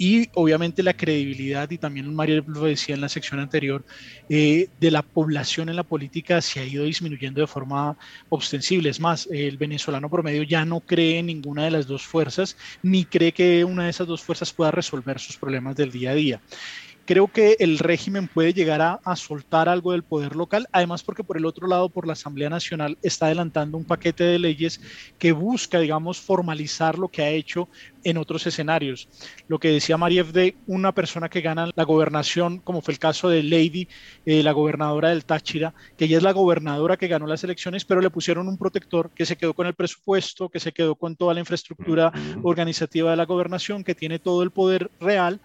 y 0.00 0.30
obviamente 0.32 0.82
la 0.82 0.94
credibilidad, 0.94 1.70
y 1.70 1.76
también 1.76 2.14
María 2.14 2.42
lo 2.46 2.64
decía 2.64 2.94
en 2.94 3.02
la 3.02 3.10
sección 3.10 3.38
anterior, 3.38 3.84
eh, 4.30 4.68
de 4.80 4.90
la 4.90 5.02
población 5.02 5.68
en 5.68 5.76
la 5.76 5.82
política 5.82 6.40
se 6.40 6.58
ha 6.58 6.64
ido 6.64 6.84
disminuyendo 6.84 7.42
de 7.42 7.46
forma 7.46 7.98
ostensible. 8.30 8.88
Es 8.88 8.98
más, 8.98 9.28
el 9.30 9.58
venezolano 9.58 10.08
promedio 10.08 10.42
ya 10.42 10.64
no 10.64 10.80
cree 10.80 11.18
en 11.18 11.26
ninguna 11.26 11.64
de 11.64 11.72
las 11.72 11.86
dos 11.86 12.06
fuerzas, 12.06 12.56
ni 12.82 13.04
cree 13.04 13.32
que 13.32 13.62
una 13.62 13.84
de 13.84 13.90
esas 13.90 14.06
dos 14.06 14.22
fuerzas 14.22 14.54
pueda 14.54 14.70
resolver 14.70 15.18
sus 15.18 15.36
problemas 15.36 15.76
del 15.76 15.92
día 15.92 16.12
a 16.12 16.14
día 16.14 16.40
creo 17.10 17.26
que 17.26 17.56
el 17.58 17.80
régimen 17.80 18.28
puede 18.28 18.54
llegar 18.54 18.80
a, 18.80 19.16
soltar 19.16 19.68
algo 19.68 19.90
del 19.90 20.04
poder 20.04 20.36
local, 20.36 20.68
además 20.70 21.02
porque 21.02 21.24
por 21.24 21.36
el 21.36 21.44
otro 21.44 21.66
lado, 21.66 21.88
por 21.88 22.06
la 22.06 22.12
Asamblea 22.12 22.48
Nacional 22.48 22.98
está 23.02 23.26
adelantando 23.26 23.76
un 23.76 23.84
paquete 23.84 24.22
de 24.22 24.38
leyes 24.38 24.80
que 25.18 25.32
busca, 25.32 25.80
digamos, 25.80 26.20
formalizar 26.20 27.00
lo 27.00 27.08
que 27.08 27.22
ha 27.22 27.30
hecho 27.30 27.68
en 28.04 28.16
otros 28.16 28.46
escenarios. 28.46 29.08
Lo 29.48 29.58
que 29.58 29.70
decía 29.70 29.96
María 29.96 30.22
de 30.22 30.54
una 30.68 30.92
persona 30.92 31.28
que 31.28 31.40
gana 31.40 31.72
la 31.74 31.84
gobernación, 31.84 32.60
como 32.60 32.80
fue 32.80 32.94
el 32.94 33.00
caso 33.00 33.28
de 33.28 33.42
Lady, 33.42 33.88
eh, 34.24 34.44
la 34.44 34.52
gobernadora 34.52 35.08
del 35.08 35.24
Táchira, 35.24 35.74
que 35.98 36.04
ella 36.04 36.18
es 36.18 36.22
la 36.22 36.32
gobernadora 36.32 36.96
que 36.96 37.08
ganó 37.08 37.26
las 37.26 37.42
elecciones, 37.42 37.84
pero 37.84 38.00
le 38.00 38.10
pusieron 38.10 38.46
un 38.46 38.56
protector 38.56 39.10
que 39.10 39.26
se 39.26 39.34
quedó 39.34 39.52
con 39.52 39.66
el 39.66 39.74
presupuesto, 39.74 40.48
que 40.48 40.60
se 40.60 40.70
quedó 40.70 40.94
con 40.94 41.16
toda 41.16 41.34
la 41.34 41.40
infraestructura 41.40 42.12
organizativa 42.44 43.10
de 43.10 43.16
la 43.16 43.26
gobernación, 43.26 43.82
que 43.82 43.96
tiene 43.96 44.20
todo 44.20 44.44
el 44.44 44.52
poder 44.52 44.92
real, 45.00 45.40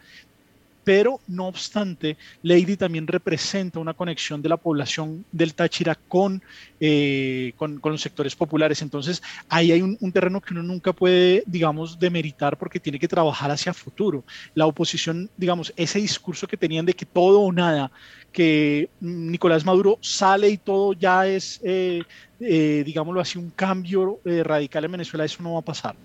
pero 0.85 1.19
no 1.27 1.47
obstante, 1.47 2.15
Lady 2.43 2.77
también 2.77 3.07
representa 3.07 3.79
una 3.79 3.95
conexión 3.95 4.43
de 4.43 4.49
la 4.49 4.57
población 4.57 5.25
del 5.31 5.55
Táchira 5.55 5.95
con, 5.95 6.43
eh, 6.79 7.53
con, 7.57 7.81
los 7.83 8.01
sectores 8.01 8.35
populares. 8.35 8.83
Entonces, 8.83 9.21
ahí 9.49 9.71
hay 9.71 9.81
un, 9.81 9.97
terreno 10.11 10.39
que 10.39 10.53
uno 10.53 10.61
nunca 10.61 10.93
puede, 10.93 11.43
digamos, 11.47 11.99
demeritar 11.99 12.55
porque 12.57 12.79
tiene 12.79 12.99
que 12.99 13.07
trabajar 13.07 13.49
hacia 13.49 13.73
futuro. 13.73 14.23
La 14.53 14.67
oposición, 14.67 15.27
digamos, 15.35 15.73
ese 15.75 15.99
discurso 15.99 16.47
que 16.47 16.55
tenían 16.55 16.85
de 16.85 16.93
que 16.93 17.07
todo 17.07 17.41
o 17.41 17.51
nada, 17.51 17.91
que 18.31 18.87
Nicolás 18.99 19.65
Maduro 19.65 19.97
sale 20.01 20.49
y 20.49 20.57
todo 20.57 20.93
ya 20.93 21.25
es, 21.25 21.59
eh, 21.63 22.03
eh, 22.39 22.83
digámoslo 22.85 23.21
así, 23.21 23.39
un 23.39 23.49
cambio 23.49 24.19
radical 24.23 24.85
en 24.85 24.91
Venezuela, 24.91 25.25
eso 25.25 25.41
no 25.41 25.53
va 25.53 25.59
a 25.61 25.63
pasar. 25.63 25.95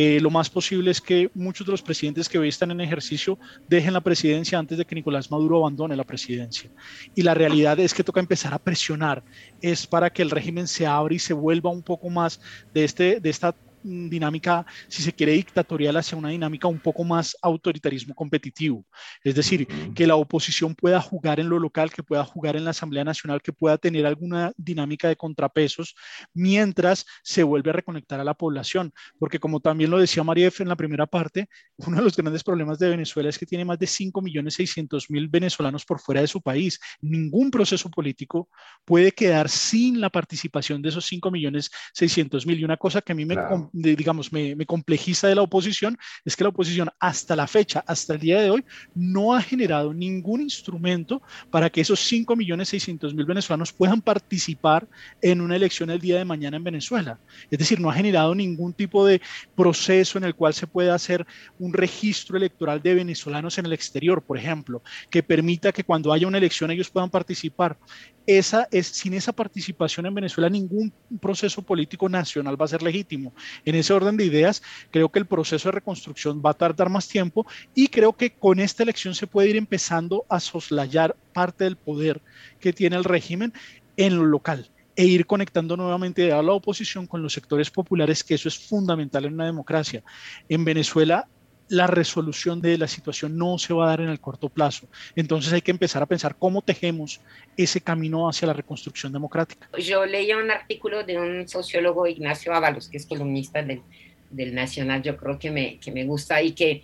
Eh, 0.00 0.20
lo 0.20 0.30
más 0.30 0.48
posible 0.48 0.92
es 0.92 1.00
que 1.00 1.28
muchos 1.34 1.66
de 1.66 1.72
los 1.72 1.82
presidentes 1.82 2.28
que 2.28 2.38
hoy 2.38 2.46
están 2.50 2.70
en 2.70 2.80
ejercicio 2.80 3.36
dejen 3.66 3.92
la 3.92 4.00
presidencia 4.00 4.56
antes 4.56 4.78
de 4.78 4.84
que 4.84 4.94
Nicolás 4.94 5.28
Maduro 5.28 5.58
abandone 5.58 5.96
la 5.96 6.04
presidencia. 6.04 6.70
Y 7.16 7.22
la 7.22 7.34
realidad 7.34 7.80
es 7.80 7.92
que 7.92 8.04
toca 8.04 8.20
empezar 8.20 8.54
a 8.54 8.60
presionar, 8.60 9.24
es 9.60 9.88
para 9.88 10.08
que 10.08 10.22
el 10.22 10.30
régimen 10.30 10.68
se 10.68 10.86
abra 10.86 11.12
y 11.14 11.18
se 11.18 11.34
vuelva 11.34 11.70
un 11.70 11.82
poco 11.82 12.10
más 12.10 12.40
de, 12.72 12.84
este, 12.84 13.18
de 13.18 13.28
esta 13.28 13.56
dinámica, 13.82 14.66
si 14.88 15.02
se 15.02 15.12
quiere, 15.12 15.32
dictatorial 15.32 15.96
hacia 15.96 16.18
una 16.18 16.30
dinámica 16.30 16.68
un 16.68 16.80
poco 16.80 17.04
más 17.04 17.36
autoritarismo 17.42 18.14
competitivo. 18.14 18.84
Es 19.22 19.34
decir, 19.34 19.66
que 19.94 20.06
la 20.06 20.16
oposición 20.16 20.74
pueda 20.74 21.00
jugar 21.00 21.40
en 21.40 21.48
lo 21.48 21.58
local, 21.58 21.90
que 21.90 22.02
pueda 22.02 22.24
jugar 22.24 22.56
en 22.56 22.64
la 22.64 22.70
Asamblea 22.70 23.04
Nacional, 23.04 23.42
que 23.42 23.52
pueda 23.52 23.78
tener 23.78 24.06
alguna 24.06 24.52
dinámica 24.56 25.08
de 25.08 25.16
contrapesos 25.16 25.94
mientras 26.34 27.06
se 27.22 27.42
vuelve 27.42 27.70
a 27.70 27.74
reconectar 27.74 28.20
a 28.20 28.24
la 28.24 28.34
población. 28.34 28.92
Porque 29.18 29.38
como 29.38 29.60
también 29.60 29.90
lo 29.90 29.98
decía 29.98 30.22
María 30.22 30.48
F. 30.48 30.62
en 30.62 30.68
la 30.68 30.76
primera 30.76 31.06
parte, 31.06 31.48
uno 31.78 31.98
de 31.98 32.02
los 32.02 32.16
grandes 32.16 32.44
problemas 32.44 32.78
de 32.78 32.88
Venezuela 32.88 33.28
es 33.28 33.38
que 33.38 33.46
tiene 33.46 33.64
más 33.64 33.78
de 33.78 33.86
5.600.000 33.86 35.30
venezolanos 35.30 35.84
por 35.84 36.00
fuera 36.00 36.20
de 36.20 36.26
su 36.26 36.40
país. 36.40 36.78
Ningún 37.00 37.50
proceso 37.50 37.90
político 37.90 38.48
puede 38.84 39.12
quedar 39.12 39.48
sin 39.48 40.00
la 40.00 40.10
participación 40.10 40.82
de 40.82 40.88
esos 40.90 41.10
5.600.000. 41.10 42.58
Y 42.58 42.64
una 42.64 42.76
cosa 42.76 43.02
que 43.02 43.12
a 43.12 43.14
mí 43.14 43.24
me, 43.24 43.36
digamos, 43.72 44.32
me, 44.32 44.56
complejiza 44.66 45.28
de 45.28 45.34
la 45.34 45.42
oposición 45.42 45.96
es 46.24 46.36
que 46.36 46.44
la 46.44 46.50
oposición 46.50 46.90
hasta 46.98 47.36
la 47.36 47.46
fecha, 47.46 47.82
hasta 47.86 48.14
el 48.14 48.20
día 48.20 48.40
de 48.40 48.50
hoy, 48.50 48.64
no 48.94 49.34
ha 49.34 49.42
generado 49.42 49.94
ningún 49.94 50.40
instrumento 50.40 51.22
para 51.50 51.70
que 51.70 51.80
esos 51.80 52.00
5.600.000 52.10 53.26
venezolanos 53.26 53.72
puedan 53.72 54.02
participar 54.02 54.86
en 55.22 55.40
una 55.40 55.56
elección 55.56 55.90
el 55.90 56.00
día 56.00 56.18
de 56.18 56.24
mañana 56.24 56.56
en 56.56 56.64
Venezuela. 56.64 57.18
Es 57.50 57.58
decir, 57.58 57.80
no 57.80 57.90
ha 57.90 57.94
generado 57.94 58.34
ningún 58.34 58.72
tipo 58.72 59.06
de 59.06 59.20
proceso 59.54 60.18
en 60.18 60.24
el 60.24 60.34
cual 60.34 60.54
se 60.54 60.66
pueda 60.66 60.94
hacer 60.94 61.26
un 61.58 61.72
registro 61.72 62.36
electoral 62.36 62.82
de 62.82 62.94
venezolanos 62.94 63.58
en 63.58 63.66
el 63.66 63.72
exterior, 63.72 64.22
por 64.22 64.38
ejemplo, 64.38 64.82
que 65.10 65.22
permita 65.22 65.72
que 65.72 65.84
cuando 65.84 66.12
haya 66.12 66.26
una 66.26 66.38
elección 66.38 66.70
ellos 66.70 66.90
puedan 66.90 67.10
participar. 67.10 67.78
Esa 68.26 68.68
es, 68.70 68.88
sin 68.88 69.14
esa 69.14 69.32
participación 69.32 70.04
en 70.04 70.14
Venezuela, 70.14 70.50
ningún 70.50 70.92
proceso 71.18 71.62
político 71.62 72.10
nacional 72.10 72.60
va 72.60 72.66
a 72.66 72.68
ser 72.68 72.82
legítimo. 72.82 73.32
En 73.64 73.74
ese 73.74 73.92
orden 73.92 74.16
de 74.16 74.24
ideas, 74.24 74.62
creo 74.90 75.10
que 75.10 75.18
el 75.18 75.26
proceso 75.26 75.68
de 75.68 75.72
reconstrucción 75.72 76.42
va 76.44 76.50
a 76.50 76.54
tardar 76.54 76.88
más 76.88 77.08
tiempo 77.08 77.46
y 77.74 77.88
creo 77.88 78.12
que 78.14 78.30
con 78.30 78.60
esta 78.60 78.82
elección 78.82 79.14
se 79.14 79.26
puede 79.26 79.50
ir 79.50 79.56
empezando 79.56 80.24
a 80.28 80.40
soslayar 80.40 81.16
parte 81.32 81.64
del 81.64 81.76
poder 81.76 82.20
que 82.60 82.72
tiene 82.72 82.96
el 82.96 83.04
régimen 83.04 83.52
en 83.96 84.16
lo 84.16 84.24
local 84.24 84.70
e 84.96 85.04
ir 85.04 85.26
conectando 85.26 85.76
nuevamente 85.76 86.32
a 86.32 86.42
la 86.42 86.52
oposición 86.52 87.06
con 87.06 87.22
los 87.22 87.32
sectores 87.32 87.70
populares, 87.70 88.24
que 88.24 88.34
eso 88.34 88.48
es 88.48 88.58
fundamental 88.58 89.26
en 89.26 89.34
una 89.34 89.46
democracia. 89.46 90.02
En 90.48 90.64
Venezuela 90.64 91.28
la 91.68 91.86
resolución 91.86 92.60
de 92.60 92.78
la 92.78 92.88
situación 92.88 93.36
no 93.36 93.58
se 93.58 93.74
va 93.74 93.86
a 93.86 93.88
dar 93.88 94.00
en 94.00 94.08
el 94.08 94.20
corto 94.20 94.48
plazo. 94.48 94.88
Entonces 95.16 95.52
hay 95.52 95.62
que 95.62 95.70
empezar 95.70 96.02
a 96.02 96.06
pensar 96.06 96.36
cómo 96.38 96.62
tejemos 96.62 97.20
ese 97.56 97.80
camino 97.80 98.28
hacia 98.28 98.46
la 98.46 98.54
reconstrucción 98.54 99.12
democrática. 99.12 99.68
Yo 99.78 100.06
leía 100.06 100.38
un 100.38 100.50
artículo 100.50 101.04
de 101.04 101.18
un 101.18 101.48
sociólogo, 101.48 102.06
Ignacio 102.06 102.54
Ábalos, 102.54 102.88
que 102.88 102.96
es 102.96 103.06
columnista 103.06 103.62
del, 103.62 103.82
del 104.30 104.54
Nacional, 104.54 105.02
yo 105.02 105.16
creo 105.16 105.38
que 105.38 105.50
me, 105.50 105.78
que 105.78 105.92
me 105.92 106.04
gusta 106.04 106.42
y 106.42 106.52
que 106.52 106.82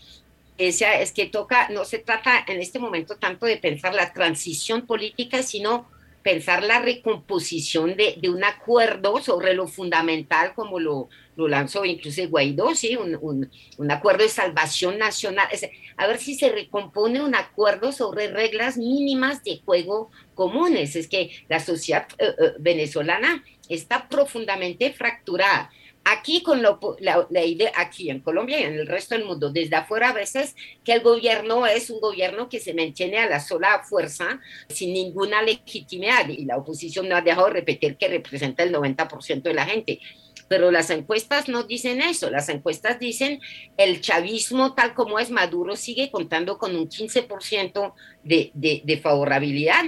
esa 0.57 1.01
es 1.01 1.13
que 1.13 1.27
toca, 1.27 1.69
no 1.71 1.85
se 1.85 1.99
trata 1.99 2.45
en 2.47 2.61
este 2.61 2.79
momento 2.79 3.17
tanto 3.17 3.47
de 3.47 3.57
pensar 3.57 3.95
la 3.95 4.13
transición 4.13 4.87
política, 4.87 5.43
sino 5.43 5.89
pensar 6.23 6.63
la 6.63 6.81
recomposición 6.81 7.97
de, 7.97 8.17
de, 8.21 8.31
un 8.31 8.45
acuerdo 8.45 9.21
sobre 9.21 9.53
lo 9.55 9.67
fundamental, 9.67 10.55
como 10.55 10.79
lo, 10.79 11.09
lo 11.37 11.49
lanzó 11.49 11.85
incluso 11.85 12.29
Guaidó, 12.29 12.75
¿sí? 12.75 12.97
un, 12.97 13.17
un, 13.21 13.51
un 13.77 13.91
acuerdo 13.91 14.23
de 14.23 14.29
salvación 14.29 14.99
nacional. 14.99 15.49
a 15.97 16.07
ver 16.07 16.19
si 16.19 16.35
se 16.35 16.51
recompone 16.51 17.23
un 17.23 17.35
acuerdo 17.35 17.93
sobre 17.93 18.29
reglas 18.29 18.77
mínimas 18.77 19.43
de 19.45 19.61
juego 19.65 20.11
comunes. 20.35 20.97
Es 20.97 21.09
que 21.09 21.31
la 21.49 21.61
sociedad 21.61 22.07
eh, 22.19 22.27
eh, 22.39 22.53
venezolana 22.59 23.45
está 23.69 24.09
profundamente 24.09 24.93
fracturada 24.93 25.71
aquí 26.05 26.43
con 26.43 26.63
la, 26.63 27.45
idea, 27.45 27.73
aquí 27.77 28.11
en 28.11 28.21
Colombia 28.21 28.61
y 28.61 28.65
en 28.65 28.75
el 28.75 28.87
resto 28.87 29.15
del 29.15 29.25
mundo, 29.25 29.51
desde 29.51 29.77
afuera 29.77 30.11
a 30.11 30.13
veces 30.13 30.55
que 30.85 30.93
el 30.93 31.01
gobierno 31.01 31.67
es 31.67 31.91
un 31.91 32.01
gobierno 32.01 32.49
que 32.49 32.61
se 32.61 32.75
mantiene 32.75 33.19
a 33.19 33.29
la 33.29 33.41
sola 33.41 33.83
fuerza 33.85 34.41
sin 34.69 34.93
ninguna 34.93 35.43
legitimidad 35.43 36.29
y 36.29 36.45
la 36.45 36.59
oposición 36.59 37.09
no 37.09 37.17
ha 37.17 37.23
dejado 37.23 37.47
de 37.47 37.55
repetir 37.55 37.97
que 37.97 38.09
representa 38.09 38.63
el 38.63 38.73
90% 38.73 39.43
de 39.43 39.55
la 39.55 39.65
gente. 39.65 40.01
Pero 40.49 40.71
las 40.71 40.91
encuestas 40.91 41.49
no 41.49 41.63
dicen 41.63 42.03
eso, 42.03 42.31
las 42.31 42.49
encuestas 42.49 42.99
dicen 42.99 43.41
el 43.77 44.01
chavismo 44.01 44.75
tal 44.75 44.95
como 44.95 45.19
es 45.19 45.31
Maduro 45.31 45.77
sigue 45.77 46.11
contando 46.11 46.59
con 46.59 46.77
un 46.77 46.89
15% 46.89 47.95
de, 48.23 48.51
de, 48.55 48.83
de 48.85 48.99
favorabilidad 48.99 49.85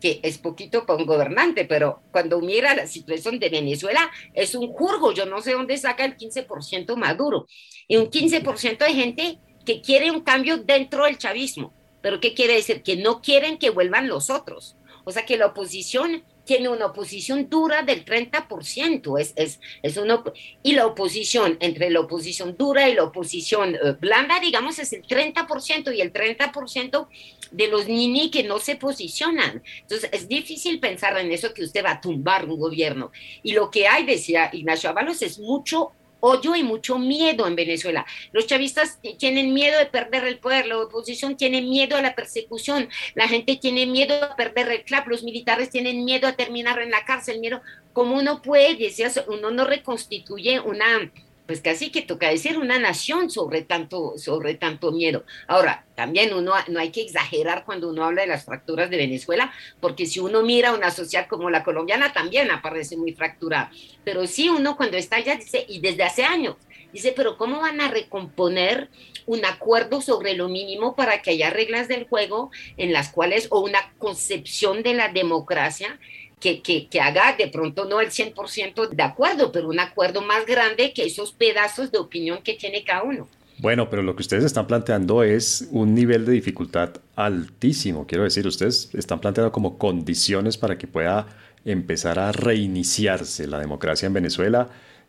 que 0.00 0.20
es 0.22 0.38
poquito 0.38 0.84
para 0.84 0.98
un 0.98 1.06
gobernante, 1.06 1.64
pero 1.64 2.02
cuando 2.12 2.40
mira 2.40 2.74
la 2.74 2.86
situación 2.86 3.38
de 3.38 3.48
Venezuela 3.48 4.10
es 4.34 4.54
un 4.54 4.68
jurgo, 4.68 5.12
yo 5.12 5.26
no 5.26 5.40
sé 5.40 5.52
dónde 5.52 5.76
saca 5.78 6.04
el 6.04 6.16
15% 6.16 6.96
Maduro, 6.96 7.46
y 7.88 7.96
un 7.96 8.10
15% 8.10 8.78
de 8.78 8.94
gente 8.94 9.38
que 9.64 9.80
quiere 9.80 10.10
un 10.10 10.20
cambio 10.20 10.58
dentro 10.58 11.04
del 11.04 11.18
chavismo, 11.18 11.72
pero 12.02 12.20
¿qué 12.20 12.34
quiere 12.34 12.54
decir? 12.54 12.82
Que 12.82 12.96
no 12.96 13.20
quieren 13.20 13.58
que 13.58 13.70
vuelvan 13.70 14.08
los 14.08 14.30
otros, 14.30 14.76
o 15.04 15.12
sea 15.12 15.24
que 15.24 15.36
la 15.36 15.46
oposición 15.46 16.24
tiene 16.46 16.68
una 16.70 16.86
oposición 16.86 17.50
dura 17.50 17.82
del 17.82 18.04
30%. 18.04 19.20
Es, 19.20 19.34
es, 19.36 19.60
es 19.82 19.96
uno, 19.98 20.24
y 20.62 20.72
la 20.72 20.86
oposición, 20.86 21.58
entre 21.60 21.90
la 21.90 22.00
oposición 22.00 22.56
dura 22.56 22.88
y 22.88 22.94
la 22.94 23.04
oposición 23.04 23.74
eh, 23.74 23.92
blanda, 24.00 24.40
digamos, 24.40 24.78
es 24.78 24.92
el 24.94 25.02
30% 25.02 25.94
y 25.94 26.00
el 26.00 26.12
30% 26.12 27.08
de 27.50 27.68
los 27.68 27.88
nini 27.88 28.30
que 28.30 28.44
no 28.44 28.58
se 28.58 28.76
posicionan. 28.76 29.62
Entonces, 29.82 30.08
es 30.12 30.28
difícil 30.28 30.80
pensar 30.80 31.18
en 31.18 31.30
eso 31.32 31.52
que 31.52 31.64
usted 31.64 31.84
va 31.84 31.92
a 31.92 32.00
tumbar 32.00 32.48
un 32.48 32.58
gobierno. 32.58 33.10
Y 33.42 33.52
lo 33.52 33.70
que 33.70 33.88
hay, 33.88 34.06
decía 34.06 34.48
Ignacio 34.52 34.88
Ábalos, 34.88 35.22
es 35.22 35.38
mucho 35.38 35.92
odio 36.26 36.56
y 36.56 36.62
mucho 36.62 36.98
miedo 36.98 37.46
en 37.46 37.54
Venezuela. 37.54 38.04
Los 38.32 38.46
chavistas 38.46 38.98
tienen 39.18 39.54
miedo 39.54 39.78
de 39.78 39.86
perder 39.86 40.24
el 40.24 40.38
poder, 40.38 40.66
la 40.66 40.78
oposición 40.78 41.36
tiene 41.36 41.62
miedo 41.62 41.96
a 41.96 42.02
la 42.02 42.14
persecución, 42.14 42.88
la 43.14 43.28
gente 43.28 43.56
tiene 43.56 43.86
miedo 43.86 44.14
a 44.24 44.36
perder 44.36 44.70
el 44.72 44.82
CLAP, 44.84 45.06
los 45.08 45.22
militares 45.22 45.70
tienen 45.70 46.04
miedo 46.04 46.26
a 46.26 46.32
terminar 46.32 46.80
en 46.80 46.90
la 46.90 47.04
cárcel, 47.04 47.40
miedo, 47.40 47.60
como 47.92 48.16
uno 48.16 48.42
puede, 48.42 48.92
uno 49.28 49.50
no 49.50 49.64
reconstituye 49.64 50.60
una 50.60 51.10
pues 51.46 51.60
casi 51.60 51.90
que 51.90 52.02
toca 52.02 52.28
decir 52.28 52.58
una 52.58 52.78
nación 52.78 53.30
sobre 53.30 53.62
tanto, 53.62 54.18
sobre 54.18 54.54
tanto 54.54 54.92
miedo. 54.92 55.24
Ahora, 55.46 55.84
también 55.94 56.34
uno 56.34 56.52
no 56.68 56.80
hay 56.80 56.90
que 56.90 57.02
exagerar 57.02 57.64
cuando 57.64 57.88
uno 57.88 58.04
habla 58.04 58.22
de 58.22 58.28
las 58.28 58.44
fracturas 58.44 58.90
de 58.90 58.96
Venezuela, 58.96 59.52
porque 59.80 60.06
si 60.06 60.20
uno 60.20 60.42
mira 60.42 60.72
una 60.72 60.90
sociedad 60.90 61.28
como 61.28 61.50
la 61.50 61.64
colombiana, 61.64 62.12
también 62.12 62.50
aparece 62.50 62.96
muy 62.96 63.12
fracturada. 63.12 63.70
Pero 64.04 64.26
sí 64.26 64.48
uno 64.48 64.76
cuando 64.76 64.96
está 64.96 65.16
allá 65.16 65.36
dice, 65.36 65.64
y 65.68 65.80
desde 65.80 66.02
hace 66.02 66.24
años, 66.24 66.56
Dice, 66.92 67.12
pero 67.14 67.36
¿cómo 67.36 67.60
van 67.60 67.80
a 67.82 67.90
recomponer 67.90 68.88
un 69.26 69.44
acuerdo 69.44 70.00
sobre 70.00 70.32
lo 70.32 70.48
mínimo 70.48 70.94
para 70.96 71.20
que 71.20 71.32
haya 71.32 71.50
reglas 71.50 71.88
del 71.88 72.08
juego 72.08 72.50
en 72.78 72.94
las 72.94 73.10
cuales, 73.10 73.48
o 73.50 73.60
una 73.60 73.92
concepción 73.98 74.82
de 74.82 74.94
la 74.94 75.08
democracia 75.08 75.98
que, 76.62 77.00
haga 77.00 77.36
de 77.36 77.48
pronto 77.48 77.84
no 77.84 78.00
el 78.00 78.10
100% 78.10 78.88
de 78.90 79.02
acuerdo, 79.02 79.52
pero 79.52 79.68
un 79.68 79.80
acuerdo 79.80 80.22
más 80.22 80.46
grande 80.46 80.92
que 80.92 81.04
esos 81.04 81.32
pedazos 81.32 81.90
de 81.90 81.98
opinión 81.98 82.38
que 82.42 82.54
tiene 82.54 82.84
cada 82.84 83.02
uno. 83.02 83.28
Bueno, 83.58 83.88
pero 83.88 84.02
lo 84.02 84.14
que 84.14 84.22
ustedes 84.22 84.44
están 84.44 84.66
planteando 84.66 85.22
es 85.22 85.68
un 85.70 85.94
nivel 85.94 86.26
de 86.26 86.32
dificultad 86.32 86.90
altísimo. 87.14 88.06
Quiero 88.06 88.24
decir, 88.24 88.46
ustedes 88.46 88.90
están 88.92 89.20
planteando 89.20 89.50
como 89.50 89.78
condiciones 89.78 90.58
para 90.58 90.76
que 90.76 90.86
pueda 90.86 91.26
empezar 91.64 92.18
a 92.18 92.32
reiniciarse 92.32 93.46
la 93.46 93.58
democracia 93.58 94.06
en 94.06 94.12
Venezuela, 94.12 94.68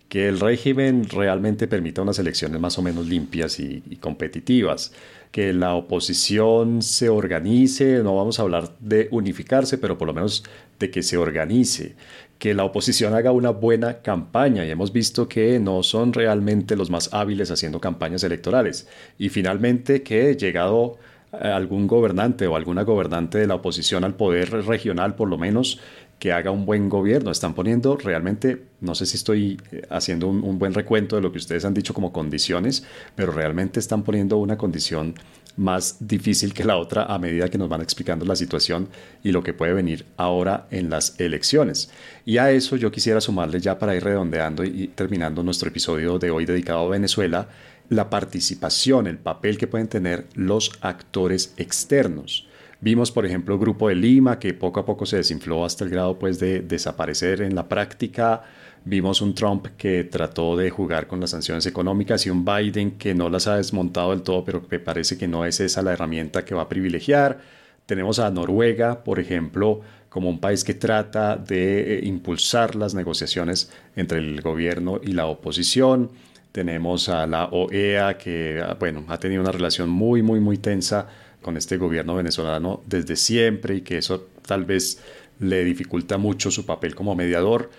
que 0.09 0.27
el 0.27 0.39
régimen 0.39 1.07
realmente 1.09 1.67
permita 1.67 2.01
unas 2.01 2.19
elecciones 2.19 2.59
más 2.61 2.77
o 2.77 2.81
menos 2.81 3.07
limpias 3.07 3.59
y, 3.59 3.81
competitivas, 3.99 4.93
que 5.31 5.51
la 5.51 5.75
oposición 5.75 6.81
se 6.81 7.09
organice, 7.09 8.01
no 8.03 8.15
vamos 8.15 8.39
a 8.39 8.43
hablar 8.43 8.71
de 8.79 9.09
unificarse, 9.11 9.77
pero 9.77 9.97
por 9.97 10.07
lo 10.07 10.13
menos 10.13 10.43
de 10.79 10.89
que 10.89 11.03
se 11.03 11.17
organice, 11.17 11.95
que 12.39 12.53
la 12.53 12.63
oposición 12.63 13.13
haga 13.15 13.31
una 13.31 13.49
buena 13.49 14.01
campaña 14.01 14.65
y 14.65 14.71
hemos 14.71 14.93
visto 14.93 15.27
que 15.27 15.59
no 15.59 15.83
son 15.83 16.13
realmente 16.13 16.75
los 16.75 16.89
más 16.89 17.13
hábiles 17.13 17.51
haciendo 17.51 17.81
campañas 17.81 18.23
electorales. 18.23 18.87
Y 19.17 19.29
finalmente 19.29 20.03
que 20.03 20.35
llegado 20.35 20.97
eh, 21.33 21.47
algún 21.47 21.87
gobernante 21.87 22.47
o 22.47 22.55
alguna 22.55 22.83
gobernante 22.83 23.37
de 23.37 23.47
la 23.47 23.55
oposición 23.55 24.05
al 24.05 24.15
poder 24.15 24.49
regional 24.65 25.15
por 25.15 25.27
lo 25.27 25.37
menos 25.37 25.81
que 26.19 26.31
haga 26.31 26.51
un 26.51 26.65
buen 26.65 26.89
gobierno. 26.89 27.31
Están 27.31 27.53
poniendo 27.53 27.97
realmente, 27.97 28.63
no 28.81 28.95
sé 28.95 29.05
si 29.05 29.17
estoy 29.17 29.59
eh, 29.71 29.83
haciendo 29.89 30.27
un, 30.27 30.43
un, 30.43 30.57
buen 30.59 30.73
recuento 30.73 31.15
de 31.15 31.21
lo 31.21 31.31
que 31.31 31.37
ustedes 31.37 31.65
han 31.65 31.73
dicho 31.73 31.93
como 31.93 32.11
condiciones, 32.11 32.83
pero 33.15 33.31
realmente 33.31 33.79
están 33.79 34.03
poniendo 34.03 34.37
una 34.37 34.57
condición 34.57 35.15
más 35.57 35.97
difícil 35.99 36.53
que 36.53 36.63
la 36.63 36.77
otra 36.77 37.03
a 37.05 37.17
medida 37.19 37.49
que 37.49 37.57
nos 37.57 37.67
van 37.67 37.81
explicando 37.81 38.25
la 38.25 38.35
situación 38.35 38.87
y 39.23 39.31
lo 39.31 39.43
que 39.43 39.53
puede 39.53 39.73
venir 39.73 40.05
ahora 40.15 40.67
en 40.71 40.89
las 40.89 41.19
elecciones. 41.19 41.89
Y 42.25 42.37
a 42.37 42.51
eso 42.51 42.75
yo 42.75 42.91
quisiera 42.91 43.19
sumarle 43.19 43.59
ya 43.59 43.77
para 43.77 43.95
ir 43.95 44.03
redondeando 44.03 44.63
y 44.63 44.87
terminando 44.89 45.43
nuestro 45.43 45.69
episodio 45.69 46.19
de 46.19 46.31
hoy 46.31 46.45
dedicado 46.45 46.85
a 46.85 46.89
Venezuela, 46.89 47.49
la 47.89 48.09
participación, 48.09 49.07
el 49.07 49.17
papel 49.17 49.57
que 49.57 49.67
pueden 49.67 49.87
tener 49.87 50.27
los 50.35 50.71
actores 50.81 51.53
externos. 51.57 52.46
Vimos, 52.79 53.11
por 53.11 53.25
ejemplo, 53.25 53.57
Grupo 53.57 53.89
de 53.89 53.95
Lima, 53.95 54.37
que 54.37 54.53
poco 54.53 54.79
a 54.79 54.85
poco 54.85 55.05
se 55.05 55.17
desinfló 55.17 55.65
hasta 55.65 55.83
el 55.83 55.89
grado 55.89 56.19
pues, 56.19 56.39
de 56.39 56.61
desaparecer 56.61 57.41
en 57.41 57.55
la 57.55 57.67
práctica. 57.67 58.43
Vimos 58.85 59.21
un 59.21 59.33
Trump 59.33 59.67
que 59.77 60.03
trató 60.03 60.55
de 60.55 60.69
jugar 60.69 61.07
con 61.07 61.19
las 61.19 61.31
sanciones 61.31 61.65
económicas 61.65 62.25
y 62.25 62.29
un 62.29 62.45
Biden 62.45 62.91
que 62.91 63.15
no 63.15 63.29
las 63.29 63.47
ha 63.47 63.57
desmontado 63.57 64.11
del 64.11 64.21
todo, 64.21 64.45
pero 64.45 64.67
que 64.67 64.79
parece 64.79 65.17
que 65.17 65.27
no 65.27 65.43
es 65.43 65.59
esa 65.59 65.81
la 65.81 65.93
herramienta 65.93 66.45
que 66.45 66.53
va 66.53 66.63
a 66.63 66.69
privilegiar. 66.69 67.39
Tenemos 67.87 68.19
a 68.19 68.29
Noruega, 68.29 69.03
por 69.03 69.19
ejemplo, 69.19 69.81
como 70.09 70.29
un 70.29 70.39
país 70.39 70.63
que 70.63 70.75
trata 70.75 71.35
de 71.35 71.95
eh, 71.95 72.05
impulsar 72.05 72.75
las 72.75 72.93
negociaciones 72.93 73.71
entre 73.95 74.19
el 74.19 74.41
gobierno 74.41 75.01
y 75.03 75.13
la 75.13 75.25
oposición. 75.25 76.11
Tenemos 76.51 77.09
a 77.09 77.25
la 77.27 77.45
OEA 77.45 78.17
que, 78.17 78.61
ah, 78.63 78.77
bueno, 78.79 79.03
ha 79.07 79.17
tenido 79.17 79.41
una 79.41 79.51
relación 79.51 79.89
muy, 79.89 80.21
muy, 80.21 80.39
muy 80.39 80.57
tensa 80.57 81.07
con 81.41 81.57
este 81.57 81.77
gobierno 81.77 82.15
venezolano 82.15 82.81
desde 82.85 83.15
siempre 83.15 83.75
y 83.75 83.81
que 83.81 83.97
eso 83.97 84.27
tal 84.45 84.65
vez 84.65 84.99
le 85.39 85.63
dificulta 85.63 86.17
mucho 86.17 86.51
su 86.51 86.65
papel 86.65 86.95
como 86.95 87.15
mediador. 87.15 87.69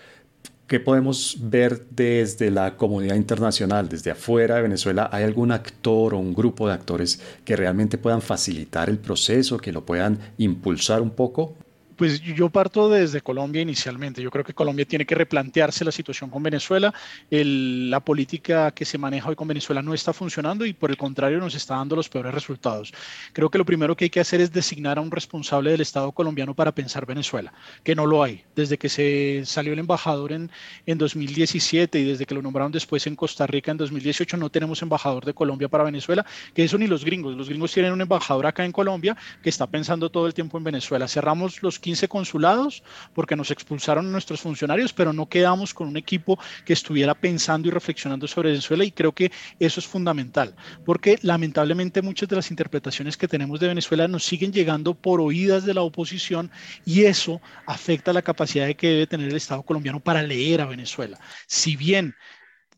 ¿Qué 0.67 0.81
podemos 0.81 1.39
ver 1.41 1.87
desde 1.91 2.51
la 2.51 2.77
comunidad 2.77 3.17
internacional, 3.17 3.89
desde 3.89 4.11
afuera 4.11 4.57
de 4.57 4.63
Venezuela? 4.63 5.09
¿Hay 5.11 5.25
algún 5.25 5.51
actor 5.51 6.13
o 6.13 6.19
un 6.19 6.35
grupo 6.35 6.69
de 6.69 6.75
actores 6.75 7.23
que 7.45 7.57
realmente 7.57 7.97
puedan 7.97 8.21
facilitar 8.21 8.91
el 8.91 8.99
proceso, 8.99 9.57
que 9.57 9.73
lo 9.73 9.87
puedan 9.87 10.19
impulsar 10.37 11.01
un 11.01 11.11
poco? 11.11 11.55
Pues 11.99 12.21
yo 12.21 12.49
parto 12.49 12.89
desde 12.89 13.21
Colombia 13.21 13.61
inicialmente. 13.61 14.23
Yo 14.23 14.31
creo 14.31 14.45
que 14.45 14.55
Colombia 14.55 14.85
tiene 14.85 15.05
que 15.05 15.17
replantearse 15.17 15.85
la 15.85 15.91
situación 15.91 16.31
con 16.31 16.45
Venezuela. 16.45 16.95
El, 17.29 17.91
la 17.91 17.99
política 17.99 18.71
que 18.71 18.85
se 18.85 18.99
maneja 18.99 19.29
hoy 19.29 19.35
con 19.35 19.49
Venezuela 19.49 19.83
no 19.83 19.93
está 19.93 20.13
funcionando 20.13 20.65
y 20.65 20.75
por 20.75 20.91
el 20.91 20.97
contrario 20.97 21.41
nos 21.41 21.57
está 21.57 21.75
dando 21.75 21.97
los 21.97 22.09
peores 22.09 22.33
resultados. 22.33 22.93
Creo 23.33 23.51
que 23.51 23.59
lo 23.59 23.65
primero 23.65 23.97
que 23.97 24.05
hay 24.05 24.11
que 24.11 24.21
hacer 24.21 24.41
es 24.41 24.53
designar 24.53 24.99
a 24.99 25.01
un 25.01 25.11
responsable 25.11 25.73
del 25.73 25.81
Estado 25.81 26.13
colombiano 26.13 26.55
para 26.55 26.71
pensar 26.73 27.05
Venezuela, 27.05 27.53
que 27.83 27.97
no 27.97 28.07
lo 28.07 28.23
hay. 28.23 28.45
Desde 28.55 28.79
que 28.79 28.89
se 28.89 29.43
salió 29.45 29.73
el 29.73 29.81
embajador 29.81 30.31
en, 30.31 30.53
en 30.87 30.99
2017 30.99 31.99
y 31.99 32.05
desde 32.05 32.27
que 32.27 32.35
lo 32.37 32.43
nombraron 32.43 32.71
después 32.71 33.09
en 33.09 33.17
Costa 33.17 33.45
Rica 33.49 33.73
en 33.73 33.77
2018 33.77 34.37
no 34.37 34.51
tenemos 34.51 34.81
embajador 34.83 35.25
de 35.25 35.35
Colombia 35.35 35.69
para 35.69 35.83
Venezuela, 35.83 36.25
que 36.55 36.63
eso 36.63 36.79
ni 36.79 36.87
los 36.87 37.05
gringos. 37.05 37.37
Los 37.37 37.49
gringos 37.49 37.73
tienen 37.73 37.93
un 37.93 38.03
embajador 38.03 38.47
acá 38.47 38.65
en 38.65 38.71
Colombia 38.71 39.17
que 39.43 39.49
está 39.49 39.67
pensando 39.67 40.11
todo 40.11 40.29
el 40.29 40.35
tiempo 40.35 40.59
en 40.59 40.63
Venezuela. 40.63 41.09
Cerramos 41.09 41.61
los 41.61 41.81
15 41.89 42.07
consulados 42.07 42.83
porque 43.15 43.35
nos 43.35 43.51
expulsaron 43.51 44.13
nuestros 44.13 44.43
funcionarios, 44.43 44.93
pero 44.93 45.15
no 45.15 45.27
quedamos 45.27 45.73
con 45.73 45.89
un 45.89 45.97
equipo 45.97 46.39
que 46.67 46.75
estuviera 46.75 47.15
pensando 47.15 47.67
y 47.67 47.71
reflexionando 47.71 48.29
sobre 48.29 48.51
Venezuela 48.51 48.85
y 48.85 48.93
creo 48.93 49.13
que 49.13 49.33
eso 49.59 49.81
es 49.81 49.87
fundamental, 49.87 50.55
porque 50.85 51.19
lamentablemente 51.23 52.03
muchas 52.03 52.29
de 52.29 52.37
las 52.37 52.51
interpretaciones 52.51 53.17
que 53.17 53.27
tenemos 53.27 53.59
de 53.59 53.69
Venezuela 53.69 54.07
nos 54.07 54.27
siguen 54.27 54.53
llegando 54.53 54.93
por 54.93 55.23
oídas 55.23 55.65
de 55.65 55.73
la 55.73 55.81
oposición 55.81 56.51
y 56.85 57.05
eso 57.05 57.41
afecta 57.65 58.13
la 58.13 58.21
capacidad 58.21 58.67
de 58.67 58.75
que 58.75 58.89
debe 58.89 59.07
tener 59.07 59.31
el 59.31 59.37
Estado 59.37 59.63
colombiano 59.63 59.99
para 59.99 60.23
leer 60.23 60.61
a 60.61 60.67
Venezuela. 60.67 61.19
Si 61.47 61.75
bien 61.75 62.15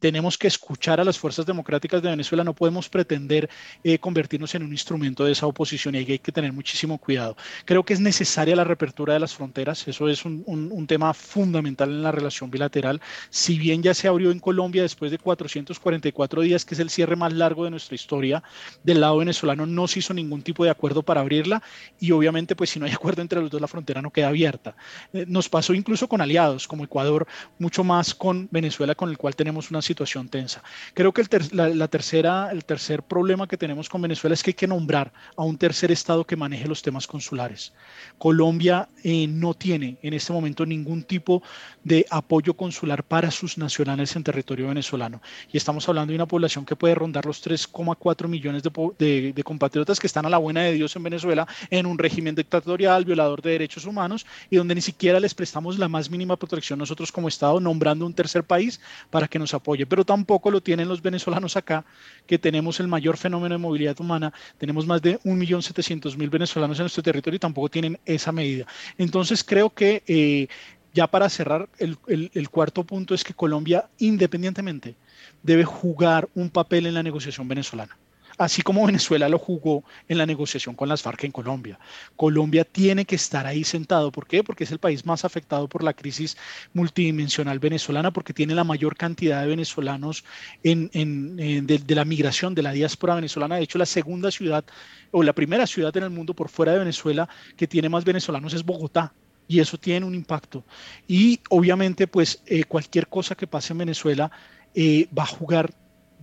tenemos 0.00 0.36
que 0.36 0.48
escuchar 0.48 1.00
a 1.00 1.04
las 1.04 1.18
fuerzas 1.18 1.46
democráticas 1.46 2.02
de 2.02 2.10
Venezuela, 2.10 2.42
no 2.42 2.54
podemos 2.54 2.88
pretender 2.88 3.48
eh, 3.84 3.98
convertirnos 3.98 4.54
en 4.54 4.64
un 4.64 4.72
instrumento 4.72 5.24
de 5.24 5.32
esa 5.32 5.46
oposición 5.46 5.94
y 5.94 5.98
hay 5.98 6.18
que 6.18 6.32
tener 6.32 6.52
muchísimo 6.52 6.98
cuidado. 6.98 7.36
Creo 7.64 7.84
que 7.84 7.92
es 7.92 8.00
necesaria 8.00 8.56
la 8.56 8.64
reapertura 8.64 9.14
de 9.14 9.20
las 9.20 9.34
fronteras, 9.34 9.86
eso 9.86 10.08
es 10.08 10.24
un, 10.24 10.42
un, 10.46 10.70
un, 10.72 10.86
tema 10.86 11.14
fundamental 11.14 11.90
en 11.90 12.02
la 12.02 12.10
relación 12.10 12.50
bilateral. 12.50 13.00
Si 13.28 13.58
bien 13.58 13.82
ya 13.82 13.94
se 13.94 14.08
abrió 14.08 14.30
en 14.32 14.40
Colombia 14.40 14.82
después 14.82 15.10
de 15.10 15.18
444 15.18 16.42
días, 16.42 16.64
que 16.64 16.74
es 16.74 16.80
el 16.80 16.90
cierre 16.90 17.14
más 17.14 17.32
largo 17.32 17.64
de 17.64 17.70
nuestra 17.70 17.94
historia, 17.94 18.42
del 18.82 19.00
lado 19.00 19.18
venezolano 19.18 19.66
no 19.66 19.86
se 19.86 19.98
hizo 20.00 20.14
ningún 20.14 20.42
tipo 20.42 20.64
de 20.64 20.70
acuerdo 20.70 21.02
para 21.02 21.20
abrirla 21.20 21.62
y 21.98 22.10
obviamente 22.12 22.56
pues 22.56 22.70
si 22.70 22.80
no 22.80 22.86
hay 22.86 22.92
acuerdo 22.92 23.22
entre 23.22 23.40
los 23.40 23.50
dos 23.50 23.60
la 23.60 23.68
frontera 23.68 24.02
no 24.02 24.10
queda 24.10 24.28
abierta. 24.28 24.74
Eh, 25.12 25.26
nos 25.28 25.48
pasó 25.48 25.74
incluso 25.74 26.08
con 26.08 26.20
aliados 26.20 26.66
como 26.66 26.84
Ecuador, 26.84 27.26
mucho 27.58 27.84
más 27.84 28.14
con 28.14 28.48
Venezuela 28.50 28.94
con 28.94 29.10
el 29.10 29.18
cual 29.18 29.36
tenemos 29.36 29.70
una 29.70 29.82
situación 29.90 30.28
tensa. 30.28 30.62
Creo 30.94 31.12
que 31.12 31.20
el, 31.20 31.28
ter 31.28 31.52
la, 31.52 31.68
la, 31.68 31.88
tercera, 31.88 32.50
el 32.52 32.64
tercer 32.64 33.02
problema 33.02 33.48
que 33.48 33.56
tenemos 33.56 33.88
con 33.88 34.00
Venezuela 34.00 34.34
es 34.34 34.42
que 34.42 34.50
hay 34.50 34.60
que 34.62 34.68
nombrar 34.68 35.12
a 35.36 35.42
un 35.42 35.56
tercer 35.58 35.90
estado 35.90 36.24
que 36.24 36.36
maneje 36.36 36.68
los 36.68 36.80
temas 36.82 37.06
consulares. 37.06 37.72
Colombia 38.18 38.88
eh, 39.02 39.26
no 39.26 39.54
tiene 39.54 39.96
en 40.02 40.14
este 40.14 40.32
momento 40.32 40.64
ningún 40.64 41.02
tipo 41.02 41.42
de 41.82 42.06
apoyo 42.10 42.54
consular 42.54 43.02
para 43.02 43.30
sus 43.30 43.58
nacionales 43.58 44.14
en 44.14 44.22
territorio 44.22 44.68
venezolano. 44.68 45.20
Y 45.52 45.56
estamos 45.56 45.88
hablando 45.88 46.12
de 46.12 46.16
una 46.16 46.26
población 46.26 46.64
que 46.64 46.76
puede 46.76 46.94
rondar 46.94 47.26
los 47.26 47.44
3,4 47.44 48.28
millones 48.28 48.62
de, 48.62 48.70
de, 48.98 49.32
de 49.32 49.42
compatriotas 49.42 49.98
que 49.98 50.06
están 50.06 50.26
a 50.26 50.30
la 50.30 50.38
buena 50.38 50.62
de 50.62 50.72
Dios 50.72 50.94
en 50.94 51.02
Venezuela 51.02 51.48
en 51.70 51.86
un 51.86 51.98
régimen 51.98 52.34
dictatorial, 52.34 53.04
violador 53.04 53.42
de 53.42 53.50
derechos 53.50 53.86
humanos 53.86 54.24
y 54.50 54.56
donde 54.56 54.74
ni 54.74 54.80
siquiera 54.82 55.18
les 55.18 55.34
prestamos 55.34 55.78
la 55.78 55.88
más 55.88 56.10
mínima 56.10 56.36
protección 56.36 56.78
nosotros 56.78 57.10
como 57.10 57.28
Estado 57.28 57.58
nombrando 57.58 58.06
un 58.06 58.14
tercer 58.14 58.44
país 58.44 58.80
para 59.10 59.26
que 59.26 59.38
nos 59.38 59.54
apoye 59.54 59.79
pero 59.86 60.04
tampoco 60.04 60.50
lo 60.50 60.60
tienen 60.60 60.88
los 60.88 61.02
venezolanos 61.02 61.56
acá, 61.56 61.84
que 62.26 62.38
tenemos 62.38 62.80
el 62.80 62.88
mayor 62.88 63.16
fenómeno 63.16 63.54
de 63.54 63.58
movilidad 63.58 64.00
humana, 64.00 64.32
tenemos 64.58 64.86
más 64.86 65.02
de 65.02 65.18
1.700.000 65.20 66.30
venezolanos 66.30 66.78
en 66.78 66.84
nuestro 66.84 67.02
territorio 67.02 67.36
y 67.36 67.40
tampoco 67.40 67.68
tienen 67.68 67.98
esa 68.04 68.32
medida. 68.32 68.66
Entonces 68.98 69.44
creo 69.44 69.70
que 69.70 70.02
eh, 70.06 70.48
ya 70.92 71.06
para 71.06 71.28
cerrar, 71.28 71.68
el, 71.78 71.96
el, 72.08 72.30
el 72.34 72.48
cuarto 72.50 72.84
punto 72.84 73.14
es 73.14 73.24
que 73.24 73.34
Colombia, 73.34 73.88
independientemente, 73.98 74.94
debe 75.42 75.64
jugar 75.64 76.28
un 76.34 76.50
papel 76.50 76.86
en 76.86 76.94
la 76.94 77.02
negociación 77.02 77.48
venezolana 77.48 77.96
así 78.40 78.62
como 78.62 78.86
Venezuela 78.86 79.28
lo 79.28 79.38
jugó 79.38 79.84
en 80.08 80.16
la 80.16 80.24
negociación 80.24 80.74
con 80.74 80.88
las 80.88 81.02
FARC 81.02 81.24
en 81.24 81.30
Colombia. 81.30 81.78
Colombia 82.16 82.64
tiene 82.64 83.04
que 83.04 83.14
estar 83.16 83.46
ahí 83.46 83.64
sentado. 83.64 84.10
¿Por 84.10 84.26
qué? 84.26 84.42
Porque 84.42 84.64
es 84.64 84.72
el 84.72 84.78
país 84.78 85.04
más 85.04 85.26
afectado 85.26 85.68
por 85.68 85.84
la 85.84 85.92
crisis 85.92 86.38
multidimensional 86.72 87.58
venezolana, 87.58 88.12
porque 88.12 88.32
tiene 88.32 88.54
la 88.54 88.64
mayor 88.64 88.96
cantidad 88.96 89.42
de 89.42 89.48
venezolanos 89.48 90.24
en, 90.62 90.90
en, 90.94 91.38
en 91.38 91.66
de, 91.66 91.78
de, 91.80 91.94
la 91.94 92.06
migración, 92.06 92.54
de 92.54 92.62
la 92.62 92.72
diáspora 92.72 93.14
venezolana. 93.14 93.56
De 93.56 93.62
hecho, 93.62 93.76
la 93.76 93.84
segunda 93.84 94.30
ciudad 94.30 94.64
o 95.10 95.22
la 95.22 95.34
primera 95.34 95.66
ciudad 95.66 95.94
en 95.98 96.04
el 96.04 96.10
mundo 96.10 96.32
por 96.32 96.48
fuera 96.48 96.72
de 96.72 96.78
Venezuela 96.78 97.28
que 97.58 97.66
tiene 97.66 97.90
más 97.90 98.06
venezolanos 98.06 98.54
es 98.54 98.64
Bogotá 98.64 99.12
y 99.48 99.60
eso 99.60 99.76
tiene 99.76 100.06
un 100.06 100.14
impacto. 100.14 100.64
Y 101.06 101.40
obviamente, 101.50 102.06
pues 102.06 102.42
eh, 102.46 102.64
cualquier 102.64 103.06
cosa 103.08 103.34
que 103.34 103.46
pase 103.46 103.74
en 103.74 103.78
Venezuela 103.80 104.30
eh, 104.74 105.08
va 105.16 105.24
a 105.24 105.26
jugar 105.26 105.74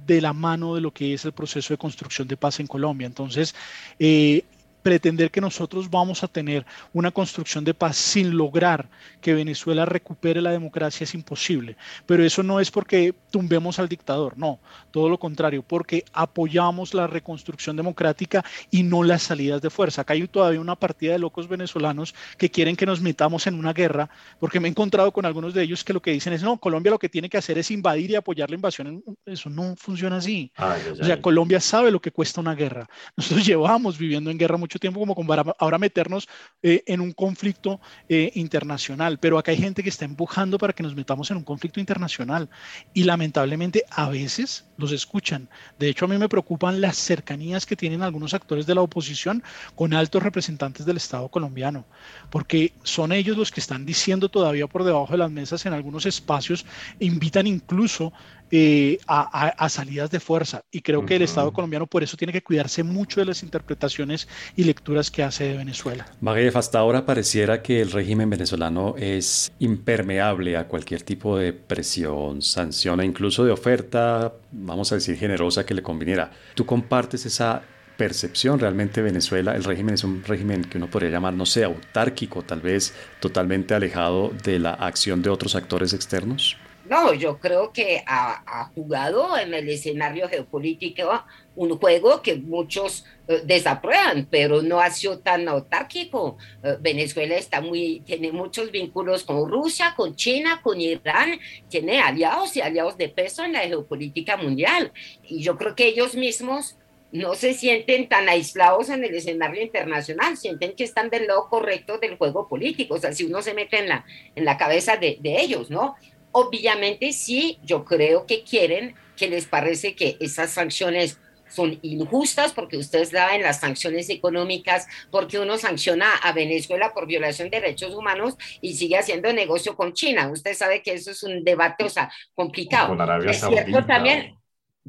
de 0.08 0.22
la 0.22 0.34
mano 0.34 0.74
de 0.74 0.82
lo 0.82 0.92
que 0.92 1.14
es 1.14 1.26
el 1.26 1.34
proceso 1.34 1.74
de 1.74 1.78
construcción 1.78 2.28
de 2.28 2.38
paz 2.38 2.60
en 2.60 2.68
Colombia. 2.68 3.06
Entonces, 3.06 3.54
eh, 4.00 4.44
pretender 4.88 5.32
que 5.32 5.42
nosotros 5.42 5.90
vamos 5.90 6.24
a 6.24 6.30
tener 6.30 6.66
una 6.94 7.12
construcción 7.12 7.66
de 7.66 7.74
paz 7.74 7.98
sin 7.98 8.38
lograr 8.38 8.88
que 9.20 9.34
Venezuela 9.34 9.84
recupere 9.84 10.42
la 10.42 10.52
democracia 10.52 11.04
es 11.04 11.14
imposible. 11.14 11.76
Pero 12.06 12.24
eso 12.24 12.42
no 12.42 12.62
es 12.62 12.72
porque 12.72 13.14
tumbemos 13.30 13.80
al 13.80 13.90
dictador, 13.90 14.38
no, 14.38 14.62
todo 14.92 15.10
lo 15.10 15.20
contrario, 15.20 15.62
porque 15.62 16.06
apoyamos 16.14 16.94
la 16.94 17.06
reconstrucción 17.06 17.76
democrática 17.76 18.46
y 18.72 18.84
no 18.84 19.04
las 19.04 19.24
salidas 19.24 19.62
de 19.62 19.70
fuerza. 19.70 20.04
Acá 20.04 20.14
hay 20.14 20.26
todavía 20.26 20.62
una 20.62 20.78
partida 20.78 21.12
de 21.12 21.20
locos 21.20 21.50
venezolanos 21.50 22.16
que 22.38 22.50
quieren 22.50 22.78
que 22.78 22.86
nos 22.86 23.02
metamos 23.02 23.46
en 23.46 23.56
una 23.56 23.74
guerra, 23.74 24.10
porque 24.40 24.62
me 24.62 24.70
he 24.70 24.72
encontrado 24.72 25.12
con 25.12 25.26
algunos 25.26 25.54
de 25.54 25.64
ellos 25.64 25.84
que 25.84 25.92
lo 25.92 26.02
que 26.02 26.12
dicen 26.12 26.32
es, 26.32 26.44
no, 26.44 26.56
Colombia 26.60 26.92
lo 26.92 27.00
que 27.00 27.10
tiene 27.10 27.28
que 27.28 27.38
hacer 27.38 27.58
es 27.58 27.72
invadir 27.72 28.12
y 28.12 28.16
apoyar 28.16 28.50
la 28.50 28.56
invasión. 28.56 29.04
Eso 29.26 29.50
no 29.50 29.76
funciona 29.76 30.16
así. 30.16 30.50
o 30.98 31.04
sea, 31.04 31.22
Colombia 31.22 31.60
sabe 31.60 31.92
lo 31.92 32.00
que 32.00 32.12
cuesta 32.12 32.40
una 32.40 32.56
guerra. 32.56 32.88
Nosotros 33.18 33.46
llevamos 33.46 33.98
viviendo 33.98 34.32
en 34.32 34.38
guerra 34.38 34.56
mucho 34.56 34.77
tiempo 34.80 35.00
como 35.00 35.28
para 35.28 35.44
ahora 35.60 35.78
meternos 35.78 36.28
eh, 36.62 36.84
en 36.88 37.02
un 37.02 37.14
conflicto 37.14 37.80
eh, 38.10 38.32
internacional, 38.36 39.20
pero 39.20 39.38
acá 39.38 39.52
hay 39.52 39.58
gente 39.58 39.84
que 39.84 39.90
está 39.90 40.06
empujando 40.06 40.58
para 40.58 40.74
que 40.74 40.84
nos 40.84 40.96
metamos 40.96 41.32
en 41.32 41.38
un 41.38 41.44
conflicto 41.44 41.80
internacional. 41.80 42.50
Y 42.94 43.04
lamentablemente 43.04 43.84
a 43.90 44.10
veces 44.10 44.66
los 44.78 44.92
escuchan. 44.92 45.50
De 45.80 45.90
hecho, 45.90 46.06
a 46.06 46.08
mí 46.08 46.18
me 46.18 46.30
preocupan 46.30 46.82
las 46.82 46.98
cercanías 46.98 47.66
que 47.66 47.76
tienen 47.76 48.02
algunos 48.02 48.34
actores 48.34 48.66
de 48.66 48.76
la 48.76 48.82
oposición 48.82 49.44
con 49.76 49.94
altos 49.94 50.24
representantes 50.24 50.86
del 50.86 50.98
Estado 50.98 51.28
colombiano, 51.30 51.86
porque 52.30 52.74
son 52.84 53.12
ellos 53.12 53.38
los 53.38 53.52
que 53.52 53.60
están 53.60 53.86
diciendo 53.86 54.30
todavía 54.30 54.68
por 54.68 54.84
debajo 54.84 55.12
de 55.12 55.18
las 55.18 55.32
mesas 55.32 55.66
en 55.66 55.74
algunos 55.74 56.06
espacios, 56.06 56.66
invitan 57.00 57.48
incluso 57.48 58.14
eh, 58.52 59.00
a, 59.08 59.70
salidas 59.70 60.10
de 60.12 60.20
fuerza. 60.20 60.64
Y 60.72 60.82
creo 60.82 61.06
que 61.06 61.16
el 61.16 61.22
Estado 61.22 61.52
colombiano 61.52 61.88
por 61.88 62.04
eso 62.04 62.18
tiene 62.18 62.34
que 62.34 62.42
cuidarse 62.42 62.84
mucho 62.84 63.20
de 63.20 63.26
las 63.26 63.44
interpretaciones 63.44 64.28
y 64.56 64.64
lecturas 64.64 65.12
que 65.12 65.24
hace 65.24 65.46
de 65.46 65.58
Venezuela. 65.58 66.06
Magayev, 66.22 66.58
hasta 66.58 66.80
ahora 66.80 67.06
pareciera 67.06 67.62
que 67.62 67.82
el 67.82 67.92
régimen 67.92 68.30
venezolano 68.30 68.96
es 68.98 69.52
impermeable 69.60 70.58
a 70.58 70.68
cualquier 70.68 71.02
tipo 71.02 71.38
de 71.38 71.54
presión, 71.54 72.42
sanción 72.42 73.02
e 73.02 73.06
incluso 73.06 73.44
de 73.44 73.52
oferta, 73.52 74.34
vamos 74.52 74.92
a 74.92 74.96
decir, 74.96 75.18
generosa 75.18 75.66
que 75.66 75.74
le 75.74 75.84
conviniera. 75.84 76.32
¿Tú 76.56 76.66
compartes 76.66 77.26
esa 77.26 77.64
percepción 77.98 78.60
realmente 78.60 79.02
Venezuela, 79.02 79.56
el 79.56 79.64
régimen 79.64 79.96
es 79.96 80.04
un 80.04 80.24
régimen 80.24 80.64
que 80.64 80.78
uno 80.78 80.88
podría 80.88 81.10
llamar, 81.10 81.34
no 81.34 81.46
sé, 81.46 81.64
autárquico, 81.64 82.44
tal 82.44 82.62
vez 82.62 82.94
totalmente 83.20 83.74
alejado 83.74 84.32
de 84.44 84.60
la 84.60 84.74
acción 84.74 85.22
de 85.22 85.30
otros 85.30 85.56
actores 85.56 85.94
externos? 85.94 86.58
No, 86.90 87.14
yo 87.14 87.38
creo 87.40 87.74
que 87.74 88.04
ha, 88.06 88.72
jugado 88.74 89.38
en 89.38 89.54
el 89.54 89.68
escenario 89.68 90.30
geopolítico 90.30 91.24
un 91.56 91.78
juego 91.78 92.22
que 92.22 92.36
muchos 92.36 93.04
eh, 93.28 93.42
desaprueban, 93.44 94.28
pero 94.30 94.62
no 94.62 94.80
ha 94.80 94.90
sido 94.92 95.20
tan 95.20 95.48
autárquico. 95.48 96.38
Eh, 96.64 96.78
Venezuela 96.80 97.36
está 97.36 97.62
muy, 97.62 98.02
tiene 98.02 98.32
muchos 98.32 98.72
vínculos 98.72 99.24
con 99.24 99.50
Rusia, 99.50 99.94
con 99.98 100.16
China, 100.16 100.62
con 100.64 100.80
Irán, 100.80 101.40
tiene 101.68 102.00
aliados 102.00 102.56
y 102.56 102.62
aliados 102.62 102.98
de 102.98 103.10
peso 103.10 103.44
en 103.44 103.54
la 103.54 103.62
geopolítica 103.62 104.38
mundial. 104.38 104.94
Y 105.24 105.42
yo 105.42 105.58
creo 105.58 105.76
que 105.76 105.88
ellos 105.88 106.16
mismos 106.16 106.78
no 107.12 107.36
se 107.36 107.54
sienten 107.54 108.08
tan 108.08 108.30
aislados 108.30 108.90
en 108.90 109.04
el 109.04 109.16
escenario 109.16 109.62
internacional, 109.62 110.38
sienten 110.38 110.76
que 110.76 110.84
están 110.84 111.10
del 111.10 111.28
lado 111.28 111.48
correcto 111.50 111.98
del 111.98 112.18
juego 112.18 112.48
político, 112.48 112.96
o 112.96 113.00
sea, 113.00 113.14
si 113.14 113.26
uno 113.26 113.42
se 113.42 113.54
mete 113.54 113.80
en 113.80 113.90
la, 113.90 114.06
en 114.36 114.46
la 114.46 114.58
cabeza 114.58 114.98
de, 114.98 115.18
de 115.22 115.42
ellos, 115.42 115.70
¿no? 115.70 115.96
Obviamente 116.40 117.14
sí, 117.14 117.58
yo 117.64 117.84
creo 117.84 118.28
que 118.28 118.44
quieren, 118.44 118.94
que 119.16 119.28
les 119.28 119.48
parece 119.48 119.96
que 119.96 120.18
esas 120.20 120.52
sanciones 120.52 121.20
son 121.50 121.80
injustas 121.82 122.54
porque 122.54 122.78
ustedes 122.78 123.12
en 123.12 123.42
las 123.42 123.60
sanciones 123.60 124.08
económicas, 124.12 124.86
porque 125.10 125.40
uno 125.40 125.58
sanciona 125.58 126.14
a 126.14 126.34
Venezuela 126.34 126.94
por 126.94 127.08
violación 127.08 127.50
de 127.50 127.60
derechos 127.60 127.96
humanos 127.96 128.36
y 128.62 128.76
sigue 128.76 129.00
haciendo 129.00 129.34
negocio 129.34 129.76
con 129.76 129.94
China. 129.94 130.30
Usted 130.30 130.54
sabe 130.54 130.84
que 130.84 130.94
eso 130.94 131.10
es 131.10 131.24
un 131.24 131.44
debate, 131.44 131.86
o 131.86 131.90
sea, 131.90 132.12
complicado. 132.36 132.90
Con 132.90 133.02
Arabia 133.02 133.32
es 133.32 133.40
cierto 133.40 133.84
también 133.88 134.38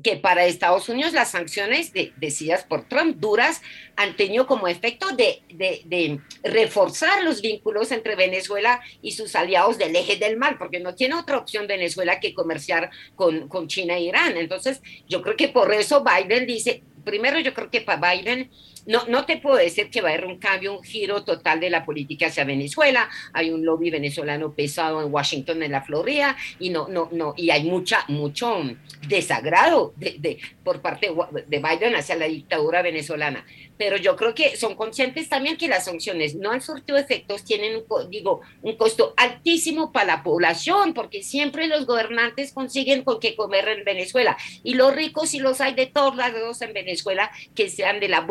que 0.03 0.16
para 0.16 0.44
Estados 0.44 0.88
Unidos 0.88 1.12
las 1.12 1.30
sanciones 1.30 1.92
de, 1.92 2.12
decididas 2.16 2.64
por 2.64 2.88
Trump 2.88 3.16
duras 3.18 3.62
han 3.96 4.16
tenido 4.16 4.46
como 4.46 4.68
efecto 4.68 5.09
de, 5.16 6.20
reforzar 6.42 7.22
los 7.24 7.40
vínculos 7.40 7.90
entre 7.92 8.14
Venezuela 8.14 8.80
y 9.03 9.12
sus 9.12 9.34
aliados 9.34 9.78
del 9.78 9.96
eje 9.96 10.16
del 10.16 10.36
mal, 10.36 10.57
porque 10.59 10.80
no 10.80 10.94
tiene 10.94 11.14
otra 11.14 11.38
opción 11.38 11.66
Venezuela 11.66 12.20
que 12.20 12.34
comerciar 12.34 12.90
con, 13.16 13.49
con 13.49 13.68
China 13.68 13.96
e 13.96 14.03
Irán. 14.03 14.36
Entonces, 14.36 14.80
yo 15.09 15.22
creo 15.22 15.36
que 15.36 15.49
por 15.49 15.72
eso 15.72 16.05
Biden 16.05 16.46
dice, 16.46 16.82
primero 17.05 17.40
yo 17.40 17.55
creo 17.55 17.70
que 17.70 17.80
para 17.80 18.14
Biden 18.14 18.51
no, 18.89 19.05
no 19.07 19.26
te 19.26 19.36
puedo 19.36 19.57
decir 19.57 19.91
que 19.91 20.01
va 20.01 20.09
a 20.09 20.12
haber 20.12 20.24
un 20.24 20.39
cambio, 20.39 20.78
un 20.78 20.82
giro 20.82 21.22
total 21.22 21.61
de 21.61 21.68
la 21.68 21.84
política 21.84 22.26
hacia 22.26 22.45
Venezuela. 22.45 23.09
Hay 23.34 23.51
un 23.51 23.64
lobby 23.64 23.91
venezolano 23.91 24.55
pesado 24.55 25.03
en 25.03 25.12
Washington, 25.12 25.62
en 25.62 25.72
la 25.72 25.82
Florida, 25.82 26.36
y 26.59 26.70
no, 26.70 26.89
no, 26.89 27.11
no, 27.12 27.34
y 27.36 27.51
hay 27.51 27.64
mucha, 27.64 28.05
mucho 28.09 28.62
desagrado 29.07 29.93
de, 29.97 30.39
por 30.64 30.80
parte 30.80 31.11
de 31.47 31.59
Biden 31.59 31.97
hacia 31.97 32.16
la 32.16 32.26
dictadura 32.26 32.80
venezolana 32.80 33.45
pero 33.78 33.97
yo 33.97 34.16
creo 34.16 34.34
que 34.34 34.57
son 34.57 34.74
conscientes 34.74 35.28
también 35.28 35.57
que 35.57 35.68
las 35.68 35.84
sanciones 35.84 36.34
no 36.34 36.51
han 36.51 36.61
surtido 36.61 36.99
efectos, 36.99 37.45
tienen, 37.45 37.84
digo, 38.11 38.41
un 38.61 38.76
costo 38.76 39.14
altísimo 39.16 39.93
para 39.93 40.16
la 40.16 40.22
población, 40.22 40.93
porque 40.93 41.22
siempre 41.22 41.68
los 41.68 41.86
gobernantes 41.86 42.53
consiguen 42.53 43.05
con 43.05 43.20
qué 43.20 43.36
comer 43.36 43.68
en 43.68 43.84
Venezuela. 43.84 44.36
Y 44.64 44.74
los 44.74 44.95
ricos, 44.95 45.32
y 45.32 45.39
los 45.39 45.61
hay 45.61 45.74
de 45.74 45.86
todos 45.86 46.16
lados 46.16 46.61
en 46.61 46.72
Venezuela, 46.72 47.30
que 47.55 47.70
sean 47.70 48.01
de 48.01 48.09
la 48.09 48.22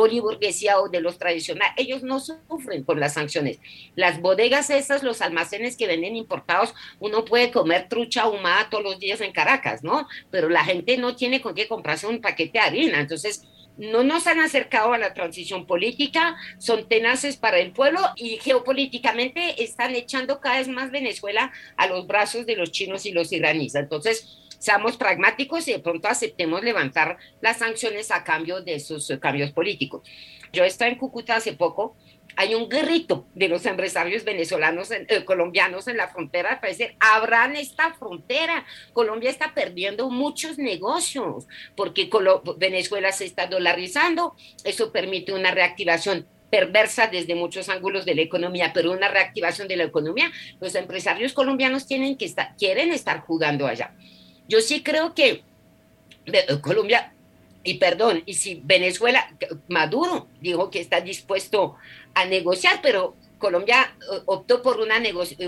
boliburguesía 0.48 0.80
o 0.80 0.90
de 0.90 1.02
los 1.02 1.18
tradicionales, 1.18 1.74
ellos 1.78 2.04
no 2.04 2.20
sufren 2.20 2.84
con 2.84 3.00
las 3.00 3.14
sanciones. 3.14 3.60
Las 3.96 4.22
bodegas 4.22 4.70
esas, 4.70 5.04
los 5.04 5.22
almacenes 5.22 5.78
que 5.78 5.88
venden 5.88 6.16
importados, 6.16 6.74
uno 7.00 7.26
puede 7.26 7.52
comer 7.52 7.88
trucha 7.90 8.24
ahumada 8.24 8.70
todos 8.70 8.84
los 8.84 9.00
días 9.00 9.22
en 9.22 9.32
Caracas, 9.32 9.84
¿no? 9.84 10.08
Pero 10.32 10.50
la 10.50 10.64
gente 10.64 10.98
no 10.98 11.16
tiene 11.16 11.42
con 11.42 11.54
qué 11.54 11.68
comprarse 11.68 12.08
un 12.08 12.22
paquete 12.22 12.60
de 12.60 12.66
harina. 12.66 13.00
Entonces, 13.00 13.44
no 13.78 14.04
nos 14.04 14.26
han 14.26 14.40
acercado 14.40 14.94
a 14.94 14.98
la 14.98 15.14
transición 15.14 15.68
política, 15.68 16.36
son 16.58 16.88
tenaces 16.88 17.38
para 17.38 17.60
el 17.60 17.74
pueblo 17.74 18.00
y 18.16 18.38
geopolíticamente 18.38 19.64
están 19.64 19.94
echando 19.94 20.40
cada 20.40 20.58
vez 20.58 20.68
más 20.68 20.90
Venezuela 20.90 21.52
a 21.76 21.86
los 21.86 22.08
brazos 22.08 22.48
de 22.48 22.56
los 22.56 22.72
chinos 22.72 23.06
y 23.06 23.12
los 23.12 23.32
iraníes. 23.32 23.76
Entonces, 23.76 24.47
seamos 24.58 24.98
pragmáticos 24.98 25.68
y 25.68 25.74
de 25.74 25.80
pronto 25.80 26.08
aceptemos 26.08 26.64
levantar 26.64 27.18
las 27.42 27.58
sanciones 27.58 28.12
a 28.12 28.24
cambio 28.24 28.62
de 28.62 28.76
esos 28.76 29.12
cambios 29.20 29.52
políticos. 29.52 30.02
Yo 30.54 30.64
estaba 30.64 30.90
en 30.90 30.98
Cúcuta 30.98 31.36
hace 31.36 31.54
poco 31.54 31.96
hay 32.38 32.54
un 32.54 32.70
grito 32.70 33.26
de 33.34 33.48
los 33.48 33.66
empresarios 33.66 34.24
venezolanos, 34.24 34.92
eh, 34.92 35.26
colombianos 35.26 35.88
en 35.88 35.98
la 35.98 36.08
frontera 36.08 36.62
para 36.62 36.72
decir, 36.72 36.96
abran 37.00 37.56
esta 37.56 37.96
frontera. 37.96 38.64
Colombia 38.94 39.32
está 39.32 39.56
perdiendo 39.56 40.12
muchos 40.12 40.60
negocios 40.60 41.48
porque 41.76 42.08
Venezuela 42.58 43.12
se 43.12 43.26
está 43.26 43.48
dolarizando. 43.48 44.36
Eso 44.64 44.92
permite 44.92 45.34
una 45.34 45.50
reactivación 45.50 46.28
perversa 46.52 47.08
desde 47.08 47.34
muchos 47.34 47.70
ángulos 47.70 48.06
de 48.06 48.14
la 48.14 48.22
economía, 48.22 48.72
pero 48.72 48.92
una 48.92 49.10
reactivación 49.10 49.68
de 49.68 49.78
la 49.78 49.86
economía. 49.86 50.32
Los 50.62 50.76
empresarios 50.76 51.34
colombianos 51.34 51.88
tienen 51.88 52.18
que 52.18 52.26
estar, 52.26 52.56
quieren 52.56 52.94
estar 52.94 53.22
jugando 53.22 53.66
allá. 53.66 53.96
Yo 54.48 54.62
sí 54.62 54.84
creo 54.84 55.14
que 55.14 55.44
Colombia 56.62 57.14
y 57.68 57.74
perdón, 57.74 58.24
y 58.26 58.36
si 58.36 58.62
Venezuela, 58.64 59.30
Maduro 59.68 60.28
dijo 60.40 60.70
que 60.70 60.80
está 60.80 61.02
dispuesto 61.02 61.76
a 62.14 62.24
negociar, 62.24 62.80
pero 62.82 63.18
Colombia 63.38 63.94
eh, 64.02 64.22
optó 64.26 64.62
por 64.62 64.80
una, 64.80 64.96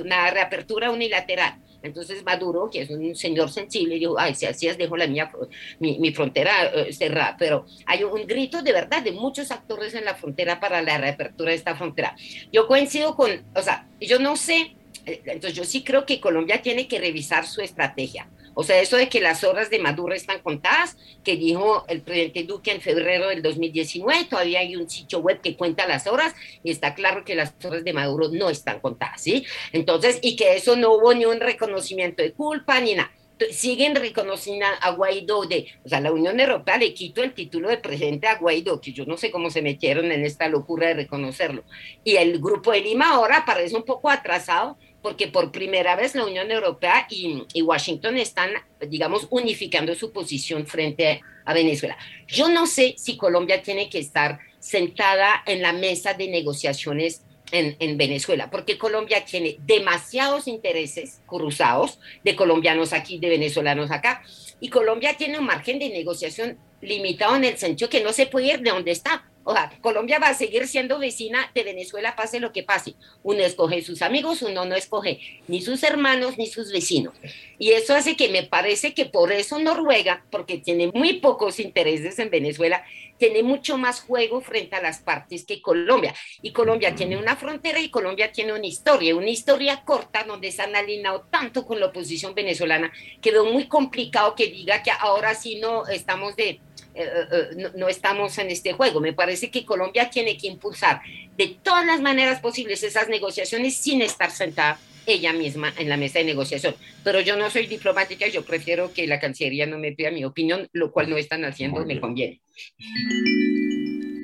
una 0.04 0.30
reapertura 0.30 0.92
unilateral. 0.92 1.60
Entonces 1.82 2.22
Maduro, 2.26 2.70
que 2.70 2.82
es 2.82 2.90
un 2.90 3.16
señor 3.16 3.50
sensible, 3.50 3.96
dijo, 3.96 4.20
ay, 4.20 4.36
si 4.36 4.46
así 4.46 4.68
es, 4.68 4.78
dejo 4.78 4.98
la 4.98 5.08
mía, 5.08 5.32
mi, 5.80 6.12
frontera 6.12 6.66
eh, 6.66 6.92
cerrada. 6.92 7.38
Pero 7.40 7.66
hay 7.86 8.04
un 8.04 8.28
grito 8.28 8.62
de 8.62 8.74
verdad 8.74 9.02
de 9.02 9.14
muchos 9.14 9.50
actores 9.50 9.94
en 9.94 10.04
la 10.04 10.16
frontera 10.16 10.60
para 10.60 10.82
la 10.82 10.98
reapertura 10.98 11.52
de 11.52 11.56
esta 11.56 11.78
frontera. 11.78 12.18
Yo 12.52 12.68
coincido 12.68 13.16
con, 13.16 13.32
o 13.56 13.62
sea, 13.62 13.88
yo 14.02 14.20
no 14.20 14.36
sé, 14.36 14.76
eh, 15.06 15.22
entonces 15.24 15.54
yo 15.54 15.64
sí 15.64 15.86
creo 15.86 16.06
que 16.06 16.20
Colombia 16.20 16.62
tiene 16.62 16.90
que 16.90 17.00
revisar 17.00 17.48
su 17.48 17.62
estrategia. 17.62 18.28
O 18.60 18.64
sea, 18.64 18.82
eso 18.82 18.98
de 18.98 19.08
que 19.08 19.22
las 19.22 19.46
horas 19.46 19.70
de 19.70 19.80
Maduro 19.80 20.14
están 20.14 20.40
contadas, 20.40 20.98
que 21.24 21.38
dijo 21.38 21.86
el 21.88 22.02
presidente 22.02 22.44
Duque 22.44 22.72
en 22.72 22.82
febrero 22.82 23.30
del 23.30 23.42
2019, 23.42 24.26
todavía 24.26 24.60
hay 24.60 24.76
un 24.76 24.90
sitio 24.90 25.20
web 25.20 25.40
que 25.40 25.56
cuenta 25.56 25.88
las 25.88 26.08
horas 26.08 26.36
y 26.62 26.70
está 26.70 26.94
claro 26.94 27.24
que 27.24 27.36
las 27.36 27.54
horas 27.64 27.86
de 27.86 27.94
Maduro 27.94 28.28
no 28.34 28.50
están 28.50 28.82
contadas, 28.82 29.22
¿sí? 29.22 29.46
Entonces, 29.72 30.20
y 30.22 30.36
que 30.36 30.58
eso 30.58 30.76
no 30.76 30.92
hubo 30.92 31.14
ni 31.14 31.24
un 31.24 31.40
reconocimiento 31.40 32.22
de 32.22 32.34
culpa 32.34 32.82
ni 32.82 32.96
nada 32.96 33.14
siguen 33.52 33.96
reconociendo 33.96 34.66
a 34.82 34.92
Guaidó 34.92 35.46
de, 35.46 35.68
o 35.86 35.88
sea, 35.88 36.02
la 36.02 36.12
Unión 36.12 36.38
Europea 36.40 36.78
le 36.78 36.94
quitó 36.94 37.24
el 37.24 37.34
título 37.34 37.70
de 37.70 37.78
presidente 37.78 38.28
a 38.28 38.38
Guaidó, 38.38 38.82
que 38.82 38.92
yo 38.92 39.06
no 39.06 39.16
sé 39.16 39.32
cómo 39.32 39.50
se 39.50 39.62
metieron 39.62 40.12
en 40.12 40.26
esta 40.26 40.50
locura 40.50 40.88
de 40.88 40.96
reconocerlo. 40.96 41.64
Y 42.04 42.18
el 42.18 42.40
grupo 42.40 42.72
de 42.72 42.82
Lima 42.82 43.12
ahora 43.12 43.46
parece 43.46 43.78
un 43.78 43.84
poco 43.84 44.10
atrasado 44.10 44.78
porque 45.02 45.28
por 45.28 45.52
primera 45.52 45.96
vez 45.96 46.16
la 46.16 46.26
Unión 46.26 46.52
Europea 46.52 47.08
y, 47.10 47.62
Washington 47.62 48.18
están, 48.18 48.52
digamos, 48.88 49.28
unificando 49.30 49.96
su 49.96 50.12
posición 50.12 50.66
frente 50.66 51.22
a 51.46 51.54
Venezuela. 51.54 51.98
Yo 52.28 52.50
no 52.50 52.68
sé 52.68 52.96
si 52.98 53.18
Colombia 53.18 53.62
tiene 53.62 53.90
que 53.90 54.00
estar 54.00 54.40
sentada 54.60 55.44
en 55.46 55.62
la 55.62 55.74
mesa 55.74 56.14
de 56.14 56.28
negociaciones 56.28 57.24
en, 57.52 57.76
en, 57.80 57.98
Venezuela, 57.98 58.52
porque 58.52 58.78
Colombia 58.78 59.26
tiene 59.26 59.58
demasiados 59.62 60.48
intereses 60.48 61.22
cruzados 61.26 62.00
de 62.24 62.36
colombianos 62.36 62.94
aquí, 62.94 63.18
de 63.18 63.30
venezolanos 63.30 63.90
acá, 63.90 64.22
y 64.60 64.70
Colombia 64.70 65.16
tiene 65.18 65.40
un 65.40 65.46
margen 65.46 65.80
de 65.80 65.90
negociación 65.90 66.60
limitado 66.82 67.36
en 67.36 67.46
el 67.46 67.58
sentido 67.58 67.90
que 67.90 68.04
no 68.04 68.14
se 68.14 68.28
puede 68.28 68.54
ir 68.54 68.60
de 68.62 68.70
donde 68.70 68.92
está. 68.92 69.26
O 69.50 69.54
sea, 69.54 69.72
Colombia 69.82 70.20
va 70.20 70.28
a 70.28 70.36
seguir 70.36 70.68
siendo 70.68 71.00
vecina 71.00 71.50
de 71.56 71.64
Venezuela, 71.64 72.16
pase 72.16 72.40
lo 72.40 72.54
que 72.54 72.62
pase. 72.62 72.94
Uno 73.24 73.40
escoge 73.40 73.82
sus 73.82 74.04
amigos, 74.04 74.44
uno 74.44 74.64
no 74.64 74.76
escoge 74.76 75.42
ni 75.48 75.64
sus 75.64 75.82
hermanos 75.82 76.38
ni 76.38 76.46
sus 76.46 76.72
vecinos. 76.72 77.16
Y 77.58 77.72
eso 77.72 77.96
hace 77.96 78.16
que 78.16 78.30
me 78.30 78.44
parece 78.44 78.94
que 78.94 79.06
por 79.06 79.32
eso 79.32 79.58
Noruega, 79.58 80.24
porque 80.30 80.60
tiene 80.60 80.92
muy 80.94 81.14
pocos 81.14 81.60
intereses 81.60 82.20
en 82.20 82.30
Venezuela, 82.30 82.84
tiene 83.18 83.42
mucho 83.42 83.80
más 83.80 84.02
juego 84.02 84.40
frente 84.40 84.76
a 84.76 84.84
las 84.84 85.00
partes 85.00 85.46
que 85.46 85.64
Colombia. 85.64 86.14
Y 86.44 86.52
Colombia 86.52 86.94
tiene 86.94 87.18
una 87.18 87.36
frontera 87.36 87.80
y 87.80 87.90
Colombia 87.90 88.32
tiene 88.32 88.54
una 88.54 88.68
historia, 88.68 89.16
una 89.16 89.32
historia 89.32 89.84
corta 89.84 90.26
donde 90.26 90.52
se 90.52 90.62
han 90.62 90.76
alineado 90.76 91.26
tanto 91.32 91.66
con 91.66 91.80
la 91.80 91.88
oposición 91.88 92.36
venezolana, 92.36 92.94
quedó 93.20 93.46
muy 93.46 93.68
complicado 93.68 94.36
que 94.36 94.46
diga 94.46 94.84
que 94.84 94.92
ahora 94.92 95.34
sí 95.34 95.56
no 95.60 95.88
estamos 95.88 96.36
de 96.36 96.62
eh, 96.96 97.08
eh, 97.32 97.72
no, 97.76 97.88
estamos 97.88 98.38
en 98.38 98.50
este 98.50 98.74
juego. 98.74 99.00
Me 99.00 99.14
parece 99.14 99.50
que 99.52 99.66
Colombia 99.66 100.10
tiene 100.10 100.38
que 100.38 100.48
impulsar 100.48 101.02
de 101.38 101.58
todas 101.62 101.86
las 101.86 102.02
maneras 102.02 102.40
posibles 102.40 102.84
esas 102.84 103.10
negociaciones 103.10 103.78
sin 103.78 104.02
estar 104.02 104.32
sentada 104.32 104.80
ella 105.06 105.34
misma 105.34 105.74
en 105.78 105.90
la 105.90 105.98
mesa 105.98 106.20
de 106.20 106.26
negociación. 106.26 106.76
Pero 107.04 107.22
yo 107.22 107.36
no 107.36 107.50
soy 107.50 107.68
diplomática, 107.68 108.28
yo 108.28 108.44
prefiero 108.44 108.94
que 108.94 109.08
la 109.08 109.20
Cancillería 109.20 109.66
no 109.66 109.80
me 109.80 109.92
pida 109.92 110.12
mi 110.12 110.24
opinión, 110.24 110.68
lo 110.72 110.92
cual 110.92 111.10
no 111.10 111.18
están 111.18 111.46
haciendo, 111.46 111.86
me 111.86 112.00
conviene. 112.00 112.42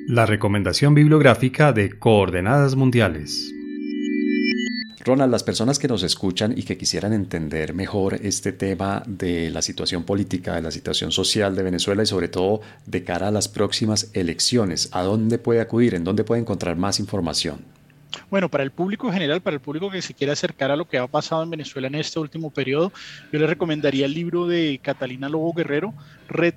La 0.08 0.26
recomendación 0.26 0.94
bibliográfica 0.94 1.72
de 1.72 1.98
Coordenadas 1.98 2.76
Mundiales. 2.76 3.52
Ronald, 5.06 5.30
las 5.30 5.44
personas 5.44 5.78
que 5.78 5.86
nos 5.86 6.02
escuchan 6.02 6.52
y 6.58 6.64
que 6.64 6.76
quisieran 6.76 7.12
entender 7.12 7.74
mejor 7.74 8.14
este 8.14 8.50
tema 8.50 9.04
de 9.06 9.50
la 9.50 9.62
situación 9.62 10.02
política, 10.02 10.56
de 10.56 10.62
la 10.62 10.72
situación 10.72 11.12
social 11.12 11.54
de 11.54 11.62
Venezuela 11.62 12.02
y 12.02 12.06
sobre 12.06 12.26
todo 12.26 12.60
de 12.86 13.04
cara 13.04 13.28
a 13.28 13.30
las 13.30 13.46
próximas 13.46 14.10
elecciones, 14.14 14.88
¿a 14.90 15.02
dónde 15.02 15.38
puede 15.38 15.60
acudir? 15.60 15.94
¿En 15.94 16.02
dónde 16.02 16.24
puede 16.24 16.40
encontrar 16.40 16.74
más 16.74 16.98
información? 16.98 17.60
Bueno, 18.30 18.48
para 18.48 18.64
el 18.64 18.72
público 18.72 19.06
en 19.06 19.12
general, 19.12 19.40
para 19.40 19.54
el 19.54 19.60
público 19.60 19.90
que 19.90 20.02
se 20.02 20.12
quiera 20.12 20.32
acercar 20.32 20.72
a 20.72 20.76
lo 20.76 20.88
que 20.88 20.98
ha 20.98 21.06
pasado 21.06 21.42
en 21.44 21.50
Venezuela 21.50 21.86
en 21.86 21.94
este 21.94 22.18
último 22.18 22.50
periodo, 22.50 22.92
yo 23.32 23.38
le 23.38 23.46
recomendaría 23.46 24.06
el 24.06 24.14
libro 24.14 24.48
de 24.48 24.80
Catalina 24.82 25.28
Lobo 25.28 25.52
Guerrero, 25.52 25.94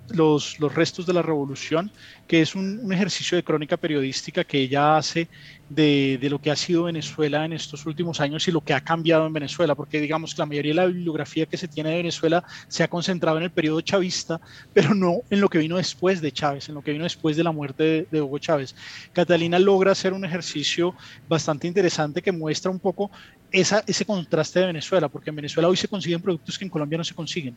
los, 0.09 0.59
los 0.59 0.73
restos 0.73 1.05
de 1.05 1.13
la 1.13 1.21
revolución, 1.21 1.91
que 2.27 2.41
es 2.41 2.55
un, 2.55 2.93
ejercicio 2.93 3.35
de 3.35 3.43
crónica 3.43 3.75
periodística 3.75 4.43
que 4.43 4.59
ella 4.59 4.97
hace 4.97 5.27
de, 5.69 6.19
lo 6.29 6.39
que 6.39 6.51
ha 6.51 6.55
sido 6.55 6.83
Venezuela 6.83 7.45
en 7.45 7.53
estos 7.53 7.85
últimos 7.85 8.19
años 8.19 8.47
y 8.47 8.51
lo 8.51 8.61
que 8.61 8.73
ha 8.73 8.81
cambiado 8.81 9.25
en 9.25 9.33
Venezuela, 9.33 9.75
porque 9.75 9.99
digamos 9.99 10.33
que 10.33 10.41
la 10.41 10.45
mayoría 10.45 10.71
de 10.71 10.75
la 10.75 10.85
bibliografía 10.85 11.45
que 11.45 11.57
se 11.57 11.67
tiene 11.67 11.89
de 11.89 11.97
Venezuela 11.97 12.43
se 12.67 12.83
ha 12.83 12.87
concentrado 12.87 13.37
en 13.37 13.43
el 13.43 13.51
periodo 13.51 13.81
chavista, 13.81 14.39
pero 14.73 14.93
no 14.93 15.21
en 15.29 15.41
lo 15.41 15.49
que 15.49 15.57
vino 15.57 15.77
después 15.77 16.21
de 16.21 16.31
Chávez, 16.31 16.69
en 16.69 16.75
lo 16.75 16.81
que 16.81 16.91
vino 16.91 17.03
después 17.03 17.35
de 17.35 17.43
la 17.43 17.51
muerte 17.51 18.07
de, 18.11 18.21
Hugo 18.21 18.37
Chávez. 18.37 18.75
Catalina 19.13 19.57
logra 19.57 19.91
hacer 19.91 20.13
un 20.13 20.23
ejercicio 20.23 20.93
bastante 21.27 21.67
interesante 21.67 22.21
que 22.21 22.31
muestra 22.31 22.69
un 22.69 22.79
poco 22.79 23.09
ese 23.51 24.05
contraste 24.05 24.59
de 24.59 24.67
Venezuela, 24.67 25.09
porque 25.09 25.31
en 25.31 25.35
Venezuela 25.37 25.67
hoy 25.67 25.77
se 25.77 25.87
consiguen 25.87 26.21
productos 26.21 26.59
que 26.59 26.65
en 26.65 26.69
Colombia 26.69 26.97
no 26.99 27.03
se 27.03 27.15
consiguen. 27.15 27.55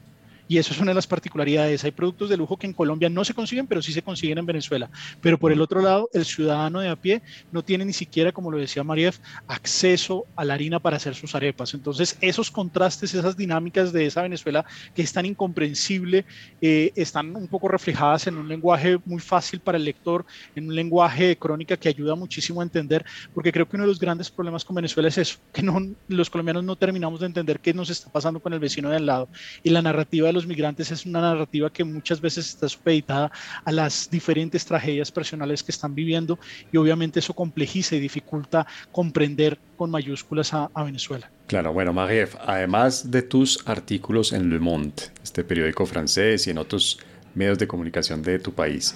Y 0.48 0.58
eso 0.58 0.72
es 0.72 0.80
una 0.80 0.90
de 0.90 0.94
las 0.94 1.06
particularidades. 1.06 1.84
Hay 1.84 1.92
productos 1.92 2.28
de 2.28 2.36
lujo 2.36 2.56
que 2.56 2.66
en 2.66 2.72
Colombia 2.72 3.08
no 3.08 3.24
se 3.24 3.34
consiguen, 3.34 3.66
pero 3.66 3.82
sí 3.82 3.92
se 3.92 4.02
consiguen 4.02 4.38
en 4.38 4.46
Venezuela. 4.46 4.90
Pero 5.20 5.38
por 5.38 5.52
el 5.52 5.60
otro 5.60 5.80
lado, 5.80 6.08
el 6.12 6.24
ciudadano 6.24 6.80
de 6.80 6.88
a 6.88 6.96
pie 6.96 7.22
no 7.50 7.62
tiene 7.62 7.84
ni 7.84 7.92
siquiera, 7.92 8.32
como 8.32 8.50
lo 8.50 8.58
decía 8.58 8.84
Marief, 8.84 9.18
acceso 9.46 10.26
a 10.36 10.44
la 10.44 10.54
harina 10.54 10.78
para 10.80 10.96
hacer 10.96 11.14
sus 11.14 11.34
arepas. 11.34 11.74
Entonces, 11.74 12.16
esos 12.20 12.50
contrastes, 12.50 13.14
esas 13.14 13.36
dinámicas 13.36 13.92
de 13.92 14.06
esa 14.06 14.22
Venezuela 14.22 14.64
que 14.94 15.02
es 15.02 15.12
tan 15.12 15.26
incomprensible, 15.26 16.24
eh, 16.60 16.92
están 16.96 17.34
un 17.36 17.48
poco 17.48 17.68
reflejadas 17.68 18.26
en 18.26 18.36
un 18.36 18.48
lenguaje 18.48 18.98
muy 19.04 19.20
fácil 19.20 19.60
para 19.60 19.78
el 19.78 19.84
lector, 19.84 20.24
en 20.54 20.68
un 20.68 20.74
lenguaje 20.74 21.28
de 21.28 21.36
crónica 21.36 21.76
que 21.76 21.88
ayuda 21.88 22.14
muchísimo 22.14 22.60
a 22.60 22.64
entender, 22.64 23.04
porque 23.34 23.52
creo 23.52 23.68
que 23.68 23.76
uno 23.76 23.84
de 23.84 23.88
los 23.88 24.00
grandes 24.00 24.30
problemas 24.30 24.64
con 24.64 24.76
Venezuela 24.76 25.08
es 25.08 25.18
eso, 25.18 25.38
que 25.52 25.62
no, 25.62 25.80
los 26.08 26.30
colombianos 26.30 26.64
no 26.64 26.76
terminamos 26.76 27.20
de 27.20 27.26
entender 27.26 27.60
qué 27.60 27.72
nos 27.74 27.90
está 27.90 28.10
pasando 28.10 28.40
con 28.40 28.52
el 28.52 28.60
vecino 28.60 28.90
de 28.90 28.96
al 28.96 29.06
lado. 29.06 29.28
Y 29.62 29.70
la 29.70 29.82
narrativa 29.82 30.31
los 30.32 30.46
migrantes 30.46 30.90
es 30.90 31.06
una 31.06 31.20
narrativa 31.20 31.70
que 31.70 31.84
muchas 31.84 32.20
veces 32.20 32.48
está 32.48 32.68
supeditada 32.68 33.30
a 33.64 33.72
las 33.72 34.08
diferentes 34.10 34.64
tragedias 34.64 35.10
personales 35.10 35.62
que 35.62 35.72
están 35.72 35.94
viviendo 35.94 36.38
y 36.72 36.76
obviamente 36.76 37.20
eso 37.20 37.34
complejiza 37.34 37.96
y 37.96 38.00
dificulta 38.00 38.66
comprender 38.90 39.58
con 39.76 39.90
mayúsculas 39.90 40.52
a, 40.54 40.70
Venezuela. 40.82 41.30
Claro, 41.46 41.72
bueno, 41.72 41.92
Marie, 41.92 42.28
además 42.40 43.10
de 43.10 43.22
tus 43.22 43.66
artículos 43.66 44.32
en 44.32 44.50
Le 44.50 44.58
Monde, 44.58 45.02
este 45.22 45.44
periódico 45.44 45.86
francés 45.86 46.46
y 46.46 46.50
en 46.50 46.58
otros 46.58 46.98
medios 47.34 47.58
de 47.58 47.68
comunicación 47.68 48.22
de 48.22 48.38
tu 48.38 48.52
país, 48.52 48.94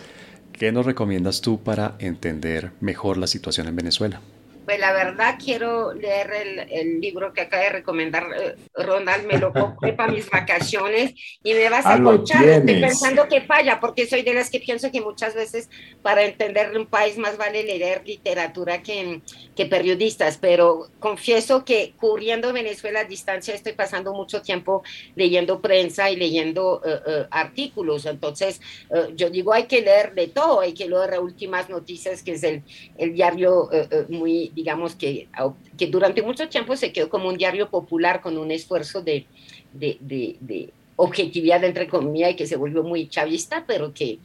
¿qué 0.53 0.73
nos 0.73 0.87
recomiendas 0.87 1.41
tú 1.41 1.63
para 1.63 1.97
entender 1.99 2.73
mejor 2.81 3.19
la 3.19 3.27
situación 3.27 3.69
en 3.69 3.77
Venezuela? 3.77 4.21
Pues 4.67 4.81
la 4.81 4.93
verdad 4.93 5.39
quiero 5.43 5.95
leer 5.95 6.33
el, 6.33 6.59
el 6.73 7.01
libro 7.01 7.33
que 7.33 7.43
acaba 7.43 7.63
de 7.63 7.71
recomendar 7.71 8.27
eh, 8.37 8.57
Ronald, 8.75 9.25
me 9.25 9.39
lo 9.39 9.53
compré 9.53 9.93
para 9.93 10.11
mis 10.11 10.29
vacaciones 10.29 11.15
y 11.45 11.55
me 11.55 11.71
vas 11.71 11.87
a 11.87 11.93
ah, 11.93 11.95
escuchar. 11.95 12.45
Estoy 12.45 12.81
pensando 12.81 13.29
que 13.29 13.43
falla, 13.43 13.79
porque 13.79 14.09
soy 14.09 14.23
de 14.23 14.35
las 14.35 14.51
que 14.51 14.59
pienso 14.59 14.91
que 14.91 15.01
muchas 15.01 15.37
veces 15.37 15.71
para 16.03 16.25
entender 16.25 16.77
un 16.77 16.87
país 16.87 17.17
más 17.17 17.37
vale 17.37 17.63
leer 17.63 18.03
literatura 18.05 18.83
que, 18.83 19.21
que 19.55 19.67
periodistas, 19.67 20.37
pero 20.37 20.89
confieso 20.99 21.65
que 21.65 21.95
cubriendo 21.97 22.53
Venezuela 22.53 23.01
a 23.01 23.05
distancia 23.05 23.55
estoy 23.55 23.75
pasando 23.75 24.15
mucho 24.15 24.43
tiempo 24.43 24.83
leyendo 25.15 25.61
prensa 25.61 26.11
y 26.11 26.17
leyendo 26.17 26.81
uh, 26.85 26.89
uh, 26.89 27.27
artículos. 27.31 28.05
Entonces, 28.05 28.61
uh, 28.91 29.15
yo 29.15 29.31
digo, 29.31 29.53
hay 29.53 29.67
que 29.67 29.81
leer 29.81 30.13
de 30.15 30.27
todo, 30.27 30.59
hay 30.59 30.75
que 30.75 30.89
leer 30.89 31.21
últimas 31.21 31.69
noticias, 31.69 32.25
que 32.25 32.33
es 32.33 32.43
el, 32.43 32.65
el 32.99 33.15
diario 33.15 33.71
muy 34.09 34.51
digamos 34.57 34.97
que, 34.97 35.29
que 35.77 35.87
durante 35.87 36.23
mucho 36.23 36.49
tiempo 36.49 36.77
se 36.77 36.91
quedó 36.91 37.11
como 37.11 37.29
un 37.29 37.37
diario 37.37 37.69
popular 37.69 38.23
con 38.23 38.39
un 38.39 38.51
esfuerzo 38.51 39.03
de, 39.03 39.27
de, 39.75 39.99
de 40.01 40.73
objetividad 40.97 41.63
entre 41.65 41.89
comillas 41.89 42.33
y 42.33 42.37
que 42.37 42.47
se 42.47 42.57
volvió 42.57 42.83
muy 42.83 43.09
chavista, 43.09 43.65
pero 43.67 43.93
que 43.93 44.19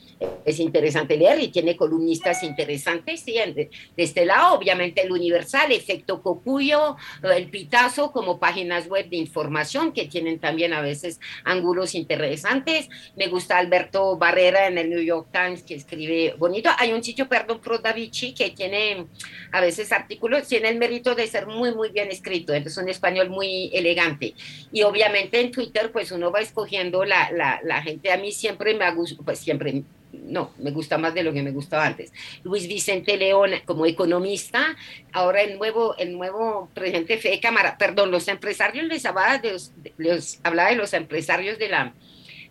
es 0.46 0.60
interesante 0.60 1.18
leer 1.18 1.40
y 1.42 1.50
tiene 1.50 1.76
columnistas 1.76 2.44
interesantes. 2.44 3.22
¿sí? 3.22 3.34
De, 3.34 3.70
este 3.98 4.26
lado, 4.26 4.56
obviamente, 4.56 5.02
el 5.02 5.12
Universal, 5.12 5.72
Efecto 5.72 6.22
Cocuyo, 6.22 6.96
el 7.24 7.50
Pitazo, 7.50 8.12
como 8.12 8.40
páginas 8.40 8.88
web 8.88 9.10
de 9.10 9.18
información 9.18 9.92
que 9.92 10.06
tienen 10.06 10.40
también 10.40 10.74
a 10.74 10.82
veces 10.82 11.20
ángulos 11.44 11.94
interesantes. 11.94 12.90
Me 13.16 13.28
gusta 13.28 13.58
Alberto 13.58 14.18
Barrera 14.18 14.68
en 14.68 14.78
el 14.78 14.90
New 14.90 15.02
York 15.02 15.28
Times, 15.32 15.64
que 15.64 15.76
escribe 15.76 16.36
bonito. 16.38 16.70
Hay 16.78 16.94
un 16.94 17.04
sitio, 17.04 17.28
perdón, 17.28 17.60
Pro 17.60 17.80
Davici, 17.80 18.34
que 18.34 18.52
tiene 18.52 19.08
a 19.52 19.60
veces 19.60 19.92
artículos, 19.92 20.48
tiene 20.48 20.70
el 20.70 20.78
mérito 20.78 21.16
de 21.16 21.28
ser 21.28 21.48
muy, 21.48 21.76
muy 21.76 21.90
bien 21.90 22.10
escrito. 22.10 22.54
Es 22.54 22.78
un 22.78 22.88
español 22.88 23.30
muy 23.30 23.70
elegante. 23.74 24.34
Y 24.72 24.84
obviamente 24.84 25.40
en 25.40 25.52
Twitter, 25.52 25.92
pues 25.92 26.12
uno 26.12 26.32
va 26.32 26.40
a 26.40 26.42
cogiendo 26.62 27.04
la, 27.06 27.32
la, 27.32 27.60
la 27.64 27.82
gente. 27.82 28.12
A 28.12 28.18
mí 28.18 28.32
siempre 28.32 28.76
me 28.76 28.86
ha 28.86 28.92
gustado, 28.92 29.24
pues 29.24 29.40
siempre, 29.40 29.82
no, 30.14 30.52
me 30.60 30.70
gusta 30.70 31.00
más 31.00 31.12
de 31.16 31.24
lo 31.24 31.34
que 31.34 31.42
me 31.42 31.50
gustaba 31.50 31.88
antes. 31.88 32.14
Luis 32.44 32.68
Vicente 32.68 33.18
León 33.18 33.50
como 33.66 33.88
economista, 33.88 34.76
ahora 35.12 35.42
el 35.42 35.58
nuevo, 35.58 35.98
el 35.98 36.14
nuevo 36.14 36.70
presidente 36.76 37.18
de 37.18 37.40
Cámara, 37.40 37.80
perdón, 37.80 38.12
los 38.12 38.28
empresarios 38.28 38.86
les 38.86 39.04
hablaba 39.08 39.40
de 39.40 39.54
los, 39.54 39.72
les 39.98 40.40
hablaba 40.44 40.70
de 40.70 40.76
los 40.76 40.94
empresarios 40.94 41.58
de 41.58 41.70
la, 41.70 41.94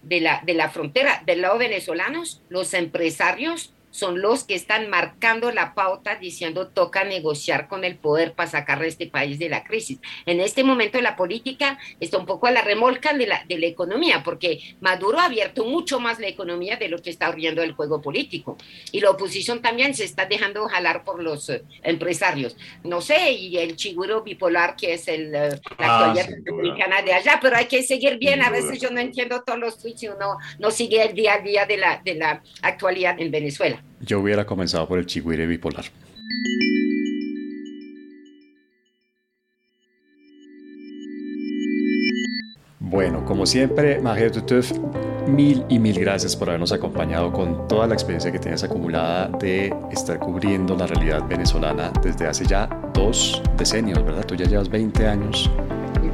de 0.02 0.20
la, 0.20 0.42
de 0.44 0.54
la 0.54 0.70
frontera, 0.70 1.22
del 1.24 1.42
lado 1.42 1.58
venezolanos, 1.58 2.42
los 2.48 2.74
empresarios 2.74 3.72
son 3.90 4.20
los 4.20 4.44
que 4.44 4.54
están 4.54 4.88
marcando 4.88 5.50
la 5.50 5.74
pauta 5.74 6.16
diciendo 6.16 6.68
toca 6.68 7.04
negociar 7.04 7.68
con 7.68 7.84
el 7.84 7.96
poder 7.96 8.32
para 8.32 8.50
sacar 8.50 8.82
a 8.82 8.86
este 8.86 9.06
país 9.06 9.38
de 9.38 9.48
la 9.48 9.64
crisis. 9.64 9.98
En 10.26 10.40
este 10.40 10.64
momento 10.64 11.00
la 11.00 11.16
política 11.16 11.78
está 11.98 12.18
un 12.18 12.26
poco 12.26 12.46
a 12.46 12.50
la 12.50 12.62
remolca 12.62 13.12
de 13.12 13.26
la, 13.26 13.44
de 13.46 13.58
la 13.58 13.66
economía, 13.66 14.22
porque 14.22 14.76
Maduro 14.80 15.18
ha 15.18 15.26
abierto 15.26 15.64
mucho 15.64 16.00
más 16.00 16.18
la 16.18 16.28
economía 16.28 16.76
de 16.76 16.88
lo 16.88 17.02
que 17.02 17.10
está 17.10 17.26
abriendo 17.26 17.62
el 17.62 17.72
juego 17.72 18.00
político. 18.00 18.56
Y 18.92 19.00
la 19.00 19.10
oposición 19.10 19.62
también 19.62 19.94
se 19.94 20.04
está 20.04 20.26
dejando 20.26 20.68
jalar 20.68 21.04
por 21.04 21.22
los 21.22 21.48
eh, 21.50 21.62
empresarios. 21.82 22.56
No 22.84 23.00
sé, 23.00 23.32
y 23.32 23.56
el 23.58 23.76
chiguro 23.76 24.22
bipolar, 24.22 24.76
que 24.76 24.94
es 24.94 25.08
el, 25.08 25.34
eh, 25.34 25.60
la 25.78 25.86
ah, 25.86 26.10
actualidad 26.10 26.36
republicana 26.44 27.02
de 27.02 27.12
allá, 27.12 27.38
pero 27.40 27.56
hay 27.56 27.66
que 27.66 27.82
seguir 27.82 28.18
bien. 28.18 28.42
A 28.42 28.50
veces 28.50 28.80
yo 28.80 28.90
no 28.90 29.00
entiendo 29.00 29.42
todos 29.42 29.58
los 29.58 29.78
tweets 29.78 30.04
y 30.04 30.08
uno 30.08 30.36
no 30.58 30.70
sigue 30.70 31.02
el 31.02 31.14
día 31.14 31.34
a 31.34 31.38
día 31.38 31.66
de 31.66 31.76
la, 31.76 32.00
de 32.04 32.14
la 32.14 32.42
actualidad 32.62 33.20
en 33.20 33.30
Venezuela. 33.30 33.79
Yo 34.00 34.20
hubiera 34.20 34.46
comenzado 34.46 34.88
por 34.88 34.98
el 34.98 35.06
chigüire 35.06 35.46
bipolar. 35.46 35.84
Bueno, 42.90 43.24
como 43.24 43.46
siempre, 43.46 44.00
Marie 44.00 44.30
Tuteuf, 44.30 44.72
mil 45.28 45.64
y 45.68 45.78
mil 45.78 46.00
gracias 46.00 46.34
por 46.34 46.48
habernos 46.48 46.72
acompañado 46.72 47.32
con 47.32 47.68
toda 47.68 47.86
la 47.86 47.94
experiencia 47.94 48.32
que 48.32 48.40
tienes 48.40 48.64
acumulada 48.64 49.28
de 49.38 49.72
estar 49.92 50.18
cubriendo 50.18 50.74
la 50.76 50.86
realidad 50.86 51.22
venezolana 51.28 51.92
desde 52.02 52.26
hace 52.26 52.44
ya 52.46 52.68
dos 52.92 53.40
decenios, 53.56 54.04
¿verdad? 54.04 54.26
Tú 54.26 54.34
ya 54.34 54.46
llevas 54.46 54.68
20 54.68 55.06
años. 55.06 55.48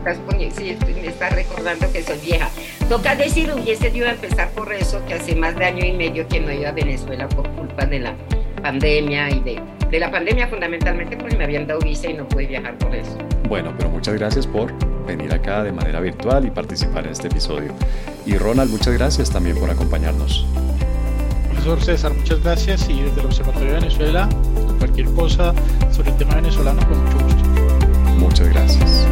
Estás 0.07 0.55
sí, 0.57 0.77
me 0.95 1.09
estás 1.09 1.35
recordando 1.35 1.91
que 1.91 2.01
soy 2.01 2.19
vieja. 2.19 2.49
Toca 2.89 3.17
decir, 3.17 3.53
hubiese 3.53 3.89
ido 3.89 4.07
a 4.07 4.13
empezar 4.13 4.51
por 4.51 4.73
eso, 4.73 5.05
que 5.05 5.15
hace 5.15 5.35
más 5.35 5.57
de 5.57 5.65
año 5.65 5.85
y 5.85 5.95
medio 5.95 6.29
que 6.29 6.39
no 6.39 6.53
ido 6.53 6.69
a 6.69 6.71
Venezuela 6.71 7.29
por 7.29 7.51
culpa 7.57 7.87
de 7.87 7.99
la 7.99 8.15
pandemia 8.63 9.31
y 9.31 9.41
de, 9.41 9.61
de 9.91 9.99
la 9.99 10.09
pandemia 10.13 10.47
fundamentalmente 10.47 11.17
porque 11.17 11.37
me 11.37 11.43
habían 11.43 11.67
dado 11.67 11.81
visa 11.81 12.09
y 12.09 12.15
no 12.15 12.29
pude 12.29 12.47
viajar 12.47 12.79
por 12.79 12.95
eso. 12.95 13.19
Bueno, 13.49 13.75
pero 13.77 13.91
muchas 13.91 14.15
gracias 14.15 14.47
por 14.47 14.73
venir 15.07 15.35
acá 15.35 15.65
de 15.65 15.73
manera 15.73 15.99
virtual 15.99 16.47
y 16.47 16.53
participar 16.53 17.05
en 17.07 17.11
este 17.11 17.27
episodio. 17.27 17.73
Y 18.25 18.39
Ronald, 18.39 18.71
muchas 18.71 18.95
gracias 18.95 19.29
también 19.29 19.59
por 19.59 19.71
acompañarnos. 19.71 20.47
Profesor 21.49 21.83
César, 21.83 22.15
muchas 22.15 22.41
gracias 22.45 22.89
y 22.89 23.03
desde 23.03 23.19
el 23.23 23.27
Observatorio 23.27 23.75
de 23.75 23.81
Venezuela, 23.81 24.29
cualquier 24.79 25.07
cosa 25.15 25.53
sobre 25.91 26.11
el 26.11 26.17
tema 26.17 26.37
venezolano, 26.37 26.81
con 26.87 27.05
mucho 27.05 27.19
gusto. 27.25 27.45
Muchas 28.21 28.49
gracias. 28.51 29.09